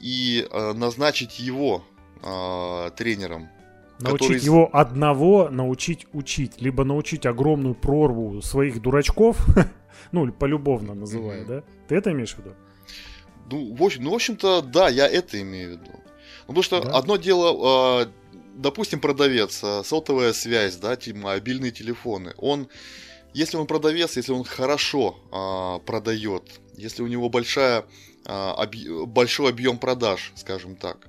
и 0.01 0.47
а, 0.51 0.73
назначить 0.73 1.39
его 1.39 1.85
а, 2.23 2.91
тренером. 2.91 3.51
Научить 3.99 4.29
который... 4.29 4.45
его 4.45 4.71
одного 4.77 5.49
научить 5.49 6.07
учить, 6.13 6.61
либо 6.61 6.85
научить 6.85 7.25
огромную 7.25 7.75
прорву 7.75 8.43
своих 8.43 8.83
дурачков 8.83 9.39
Ну, 10.13 10.33
полюбовно 10.33 10.95
называя, 10.95 11.43
mm-hmm. 11.43 11.47
да? 11.47 11.63
Ты 11.89 11.97
это 11.97 12.13
имеешь 12.13 12.35
в 12.35 12.39
виду? 12.39 12.55
Ну, 13.51 13.75
в 13.75 13.83
общем, 13.83 14.05
ну, 14.05 14.11
в 14.11 14.15
общем-то, 14.15 14.63
да, 14.63 14.89
я 14.89 15.07
это 15.07 15.41
имею 15.41 15.69
в 15.69 15.73
виду. 15.73 15.91
Ну, 15.93 16.01
потому 16.49 16.63
что 16.63 16.83
да? 16.83 16.91
одно 16.91 17.17
дело, 17.17 18.03
э, 18.03 18.07
допустим, 18.55 19.01
продавец, 19.01 19.63
э, 19.63 19.83
сотовая 19.85 20.33
связь, 20.33 20.77
да, 20.77 20.97
мобильные 21.15 21.71
телефоны. 21.71 22.35
Он, 22.39 22.69
если 23.35 23.57
он 23.57 23.67
продавец, 23.67 24.17
если 24.17 24.33
он 24.33 24.45
хорошо 24.45 25.19
э, 25.33 25.85
продает, 25.87 26.61
если 26.77 27.03
у 27.03 27.07
него 27.07 27.29
большая, 27.29 27.85
объ... 28.25 29.07
большой 29.07 29.51
объем 29.51 29.79
продаж, 29.79 30.33
скажем 30.35 30.77
так, 30.77 31.09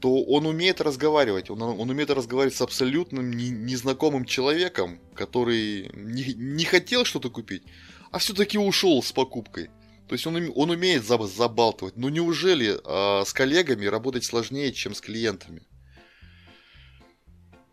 то 0.00 0.22
он 0.24 0.46
умеет 0.46 0.80
разговаривать, 0.80 1.50
он, 1.50 1.62
он 1.62 1.90
умеет 1.90 2.10
разговаривать 2.10 2.56
с 2.56 2.60
абсолютным 2.60 3.30
не, 3.30 3.50
незнакомым 3.50 4.24
человеком, 4.24 5.00
который 5.14 5.90
не, 5.94 6.34
не 6.34 6.64
хотел 6.64 7.04
что-то 7.04 7.30
купить, 7.30 7.62
а 8.10 8.18
все-таки 8.18 8.58
ушел 8.58 9.02
с 9.02 9.12
покупкой. 9.12 9.70
То 10.08 10.14
есть 10.14 10.26
он, 10.26 10.52
он 10.54 10.70
умеет 10.70 11.04
забалтывать. 11.04 11.96
Ну 11.96 12.08
неужели 12.08 12.76
э, 12.76 13.24
с 13.24 13.32
коллегами 13.32 13.86
работать 13.86 14.24
сложнее, 14.24 14.72
чем 14.72 14.94
с 14.94 15.00
клиентами? 15.00 15.62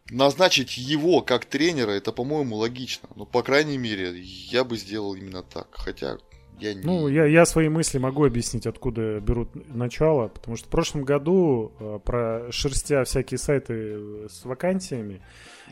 Назначить 0.09 0.77
его 0.77 1.21
как 1.21 1.45
тренера, 1.45 1.91
это, 1.91 2.11
по-моему, 2.11 2.57
логично. 2.57 3.09
Ну, 3.15 3.25
по 3.25 3.41
крайней 3.41 3.77
мере, 3.77 4.19
я 4.19 4.63
бы 4.63 4.77
сделал 4.77 5.15
именно 5.15 5.43
так. 5.43 5.69
Хотя 5.71 6.17
я 6.63 6.73
не... 6.73 6.81
Ну, 6.81 7.07
я, 7.07 7.25
я 7.25 7.45
свои 7.45 7.69
мысли 7.69 7.97
могу 7.97 8.25
объяснить, 8.25 8.65
откуда 8.65 9.19
берут 9.19 9.49
начало. 9.73 10.29
Потому 10.29 10.55
что 10.57 10.67
в 10.67 10.69
прошлом 10.69 11.03
году, 11.03 11.73
э, 11.79 11.99
про 12.03 12.51
шерстя 12.51 13.03
всякие 13.03 13.37
сайты 13.37 14.27
с 14.29 14.45
вакансиями, 14.45 15.21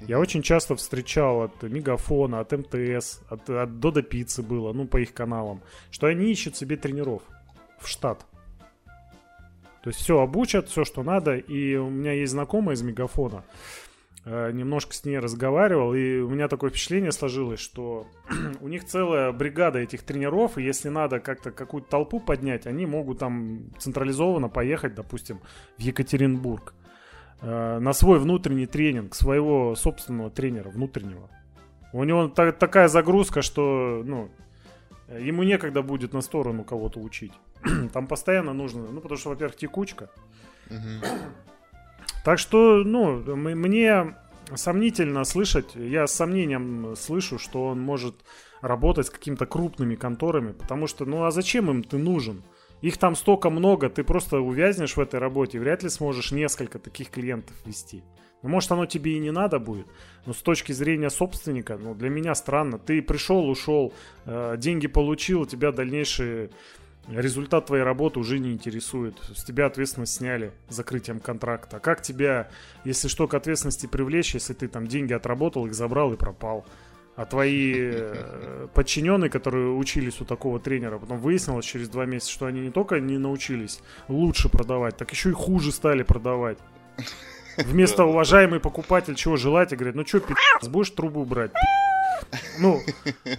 я 0.07 0.19
очень 0.19 0.41
часто 0.41 0.75
встречал 0.75 1.43
от 1.43 1.63
Мегафона, 1.63 2.39
от 2.39 2.51
МТС, 2.51 3.21
от, 3.29 3.49
от 3.49 3.79
Дода 3.79 4.01
Пиццы 4.01 4.41
было, 4.43 4.73
ну, 4.73 4.85
по 4.85 4.97
их 4.97 5.13
каналам, 5.13 5.61
что 5.91 6.07
они 6.07 6.31
ищут 6.31 6.55
себе 6.55 6.75
тренеров 6.75 7.21
в 7.79 7.87
штат. 7.87 8.25
То 9.83 9.89
есть 9.89 9.99
все 9.99 10.19
обучат, 10.19 10.69
все, 10.69 10.83
что 10.83 11.03
надо. 11.03 11.37
И 11.37 11.75
у 11.75 11.89
меня 11.89 12.11
есть 12.11 12.33
знакомая 12.33 12.75
из 12.75 12.81
Мегафона. 12.81 13.43
Э, 14.23 14.51
немножко 14.51 14.93
с 14.93 15.03
ней 15.03 15.17
разговаривал, 15.17 15.95
и 15.95 16.19
у 16.19 16.29
меня 16.29 16.47
такое 16.47 16.69
впечатление 16.69 17.11
сложилось, 17.11 17.59
что 17.59 18.05
у 18.61 18.67
них 18.67 18.85
целая 18.85 19.31
бригада 19.31 19.79
этих 19.79 20.03
тренеров, 20.03 20.57
и 20.57 20.63
если 20.63 20.89
надо 20.89 21.19
как-то 21.19 21.51
какую-то 21.51 21.89
толпу 21.89 22.19
поднять, 22.19 22.67
они 22.67 22.85
могут 22.85 23.19
там 23.19 23.71
централизованно 23.79 24.47
поехать, 24.47 24.93
допустим, 24.93 25.39
в 25.77 25.81
Екатеринбург. 25.81 26.75
Э, 27.41 27.79
на 27.79 27.93
свой 27.93 28.19
внутренний 28.19 28.67
тренинг, 28.67 29.15
своего 29.15 29.75
собственного 29.75 30.29
тренера 30.29 30.69
внутреннего. 30.69 31.29
У 31.91 32.03
него 32.03 32.27
та- 32.27 32.51
такая 32.51 32.89
загрузка, 32.89 33.41
что 33.41 34.03
ну, 34.05 34.29
ему 35.09 35.41
некогда 35.41 35.81
будет 35.81 36.13
на 36.13 36.21
сторону 36.21 36.63
кого-то 36.63 36.99
учить. 36.99 37.33
Там 37.93 38.05
постоянно 38.05 38.53
нужно, 38.53 38.83
ну, 38.83 39.01
потому 39.01 39.17
что, 39.17 39.29
во-первых, 39.29 39.55
текучка. 39.55 40.11
Так 42.23 42.39
что, 42.39 42.83
ну, 42.83 43.17
мне 43.35 44.15
сомнительно 44.55 45.23
слышать, 45.23 45.75
я 45.75 46.07
с 46.07 46.13
сомнением 46.13 46.95
слышу, 46.95 47.39
что 47.39 47.67
он 47.67 47.79
может 47.79 48.15
работать 48.61 49.07
с 49.07 49.09
какими-то 49.09 49.45
крупными 49.45 49.95
конторами, 49.95 50.51
потому 50.51 50.87
что, 50.87 51.05
ну, 51.05 51.23
а 51.23 51.31
зачем 51.31 51.69
им 51.69 51.83
ты 51.83 51.97
нужен? 51.97 52.43
Их 52.81 52.97
там 52.97 53.15
столько 53.15 53.49
много, 53.49 53.89
ты 53.89 54.03
просто 54.03 54.39
увязнешь 54.39 54.97
в 54.97 54.99
этой 54.99 55.19
работе, 55.19 55.59
вряд 55.59 55.83
ли 55.83 55.89
сможешь 55.89 56.31
несколько 56.31 56.79
таких 56.79 57.09
клиентов 57.11 57.55
вести. 57.65 58.03
Ну, 58.41 58.49
может, 58.49 58.71
оно 58.71 58.87
тебе 58.87 59.13
и 59.13 59.19
не 59.19 59.31
надо 59.31 59.59
будет, 59.59 59.85
но 60.25 60.33
с 60.33 60.41
точки 60.41 60.71
зрения 60.71 61.11
собственника, 61.11 61.77
ну, 61.77 61.93
для 61.93 62.09
меня 62.09 62.33
странно. 62.33 62.79
Ты 62.79 63.03
пришел, 63.03 63.47
ушел, 63.47 63.93
э, 64.25 64.55
деньги 64.57 64.87
получил, 64.87 65.45
тебя 65.45 65.71
дальнейший 65.71 66.49
результат 67.09 67.65
твоей 67.65 67.83
работы 67.83 68.19
уже 68.19 68.39
не 68.39 68.51
интересует. 68.51 69.15
С 69.35 69.43
тебя 69.43 69.65
ответственность 69.65 70.15
сняли 70.15 70.51
закрытием 70.69 71.19
контракта. 71.19 71.77
А 71.77 71.79
как 71.79 72.01
тебя, 72.01 72.49
если 72.83 73.07
что, 73.07 73.27
к 73.27 73.33
ответственности 73.33 73.87
привлечь, 73.87 74.33
если 74.33 74.53
ты 74.53 74.67
там 74.67 74.87
деньги 74.87 75.13
отработал, 75.13 75.65
их 75.65 75.73
забрал 75.73 76.13
и 76.13 76.17
пропал? 76.17 76.65
А 77.15 77.25
твои 77.25 77.73
э, 77.75 78.67
подчиненные, 78.73 79.29
которые 79.29 79.73
учились 79.73 80.21
у 80.21 80.25
такого 80.25 80.59
тренера, 80.59 80.97
потом 80.97 81.19
выяснилось 81.19 81.65
через 81.65 81.89
два 81.89 82.05
месяца, 82.05 82.31
что 82.31 82.45
они 82.45 82.61
не 82.61 82.71
только 82.71 82.99
не 82.99 83.17
научились 83.17 83.81
лучше 84.07 84.47
продавать, 84.47 84.95
так 84.95 85.11
еще 85.11 85.29
и 85.29 85.33
хуже 85.33 85.71
стали 85.71 86.03
продавать. 86.03 86.57
Вместо 87.57 88.05
уважаемый 88.05 88.61
покупатель 88.61 89.15
чего 89.15 89.35
желать, 89.35 89.73
и 89.73 89.75
говорит, 89.75 89.95
ну 89.95 90.05
что, 90.05 90.21
пи***ц, 90.21 90.69
будешь 90.69 90.91
трубу 90.91 91.25
брать? 91.25 91.51
Ну, 92.59 92.81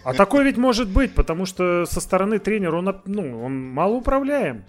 а 0.05 0.14
такое 0.14 0.45
ведь 0.45 0.57
может 0.57 0.89
быть, 0.89 1.14
потому 1.14 1.47
что 1.47 1.85
со 1.87 2.01
стороны 2.01 2.39
тренера 2.39 2.76
он, 2.76 3.01
ну, 3.07 3.45
он 3.45 3.72
мало 3.72 3.95
управляем. 3.95 4.64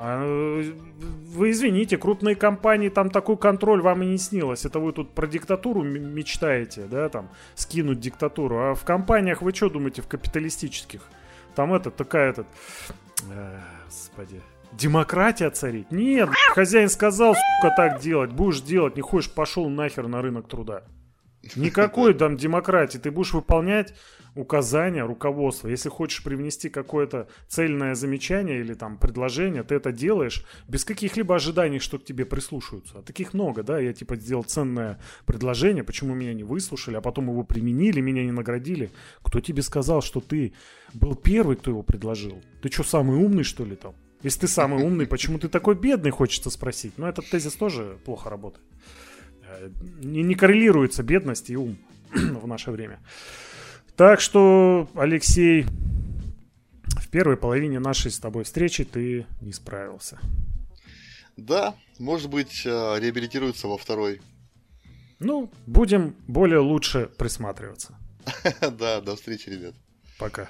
А, 0.00 0.22
вы 0.22 1.50
извините, 1.50 1.98
крупные 1.98 2.36
компании, 2.36 2.88
там 2.88 3.10
такой 3.10 3.36
контроль 3.36 3.82
вам 3.82 4.04
и 4.04 4.06
не 4.06 4.18
снилось. 4.18 4.64
Это 4.64 4.78
вы 4.78 4.92
тут 4.92 5.10
про 5.12 5.26
диктатуру 5.26 5.82
мечтаете, 5.82 6.84
да, 6.84 7.08
там, 7.08 7.28
скинуть 7.56 7.98
диктатуру. 7.98 8.58
А 8.58 8.74
в 8.74 8.84
компаниях 8.84 9.42
вы 9.42 9.52
что 9.52 9.68
думаете, 9.68 10.02
в 10.02 10.06
капиталистических? 10.06 11.02
Там 11.56 11.74
это, 11.74 11.90
такая 11.90 12.30
этот... 12.30 12.46
Э, 13.32 13.58
господи. 13.86 14.40
Демократия 14.72 15.50
царит? 15.50 15.90
Нет, 15.90 16.28
хозяин 16.54 16.88
сказал, 16.88 17.34
сука, 17.34 17.74
так 17.76 18.00
делать. 18.00 18.30
Будешь 18.30 18.60
делать, 18.60 18.94
не 18.94 19.02
хочешь, 19.02 19.32
пошел 19.32 19.68
нахер 19.68 20.06
на 20.06 20.22
рынок 20.22 20.46
труда. 20.46 20.84
Никакой 21.56 22.14
там 22.14 22.36
демократии. 22.36 22.98
Ты 22.98 23.10
будешь 23.10 23.32
выполнять 23.32 23.94
указания 24.34 25.04
руководства. 25.04 25.68
Если 25.68 25.88
хочешь 25.88 26.22
привнести 26.22 26.68
какое-то 26.68 27.28
цельное 27.48 27.94
замечание 27.94 28.60
или 28.60 28.74
там 28.74 28.98
предложение, 28.98 29.62
ты 29.64 29.74
это 29.74 29.92
делаешь 29.92 30.44
без 30.68 30.84
каких-либо 30.84 31.34
ожиданий, 31.34 31.78
что 31.78 31.98
к 31.98 32.04
тебе 32.04 32.24
прислушаются. 32.24 32.98
А 32.98 33.02
таких 33.02 33.34
много, 33.34 33.62
да, 33.62 33.78
я 33.78 33.92
типа 33.92 34.16
сделал 34.16 34.44
ценное 34.44 35.00
предложение, 35.26 35.82
почему 35.82 36.14
меня 36.14 36.34
не 36.34 36.44
выслушали, 36.44 36.96
а 36.96 37.00
потом 37.00 37.30
его 37.30 37.42
применили, 37.42 38.00
меня 38.00 38.24
не 38.24 38.32
наградили. 38.32 38.90
Кто 39.22 39.40
тебе 39.40 39.62
сказал, 39.62 40.02
что 40.02 40.20
ты 40.20 40.52
был 40.94 41.14
первый, 41.14 41.56
кто 41.56 41.70
его 41.70 41.82
предложил? 41.82 42.42
Ты 42.62 42.70
что, 42.70 42.84
самый 42.84 43.16
умный, 43.16 43.42
что 43.42 43.64
ли, 43.64 43.76
там? 43.76 43.94
Если 44.22 44.40
ты 44.40 44.48
самый 44.48 44.82
умный, 44.82 45.06
почему 45.06 45.38
ты 45.38 45.48
такой 45.48 45.76
бедный, 45.76 46.10
хочется 46.10 46.50
спросить. 46.50 46.98
Но 46.98 47.08
этот 47.08 47.30
тезис 47.30 47.54
тоже 47.54 47.98
плохо 48.04 48.28
работает. 48.28 48.66
Не, 50.00 50.22
не 50.22 50.34
коррелируется 50.34 51.02
бедность 51.02 51.50
и 51.50 51.56
ум 51.56 51.78
в 52.12 52.46
наше 52.46 52.70
время. 52.70 53.00
Так 53.96 54.20
что, 54.20 54.88
Алексей, 54.94 55.66
в 56.84 57.08
первой 57.10 57.36
половине 57.36 57.80
нашей 57.80 58.10
с 58.10 58.18
тобой 58.18 58.44
встречи 58.44 58.84
ты 58.84 59.26
не 59.40 59.52
справился. 59.52 60.18
Да, 61.36 61.74
может 61.98 62.30
быть, 62.30 62.62
э, 62.64 62.98
реабилитируется 62.98 63.68
во 63.68 63.78
второй. 63.78 64.20
Ну, 65.18 65.50
будем 65.66 66.14
более 66.26 66.60
лучше 66.60 67.10
присматриваться. 67.18 67.96
Да, 68.60 69.00
до 69.00 69.16
встречи, 69.16 69.48
ребят. 69.48 69.74
Пока. 70.18 70.48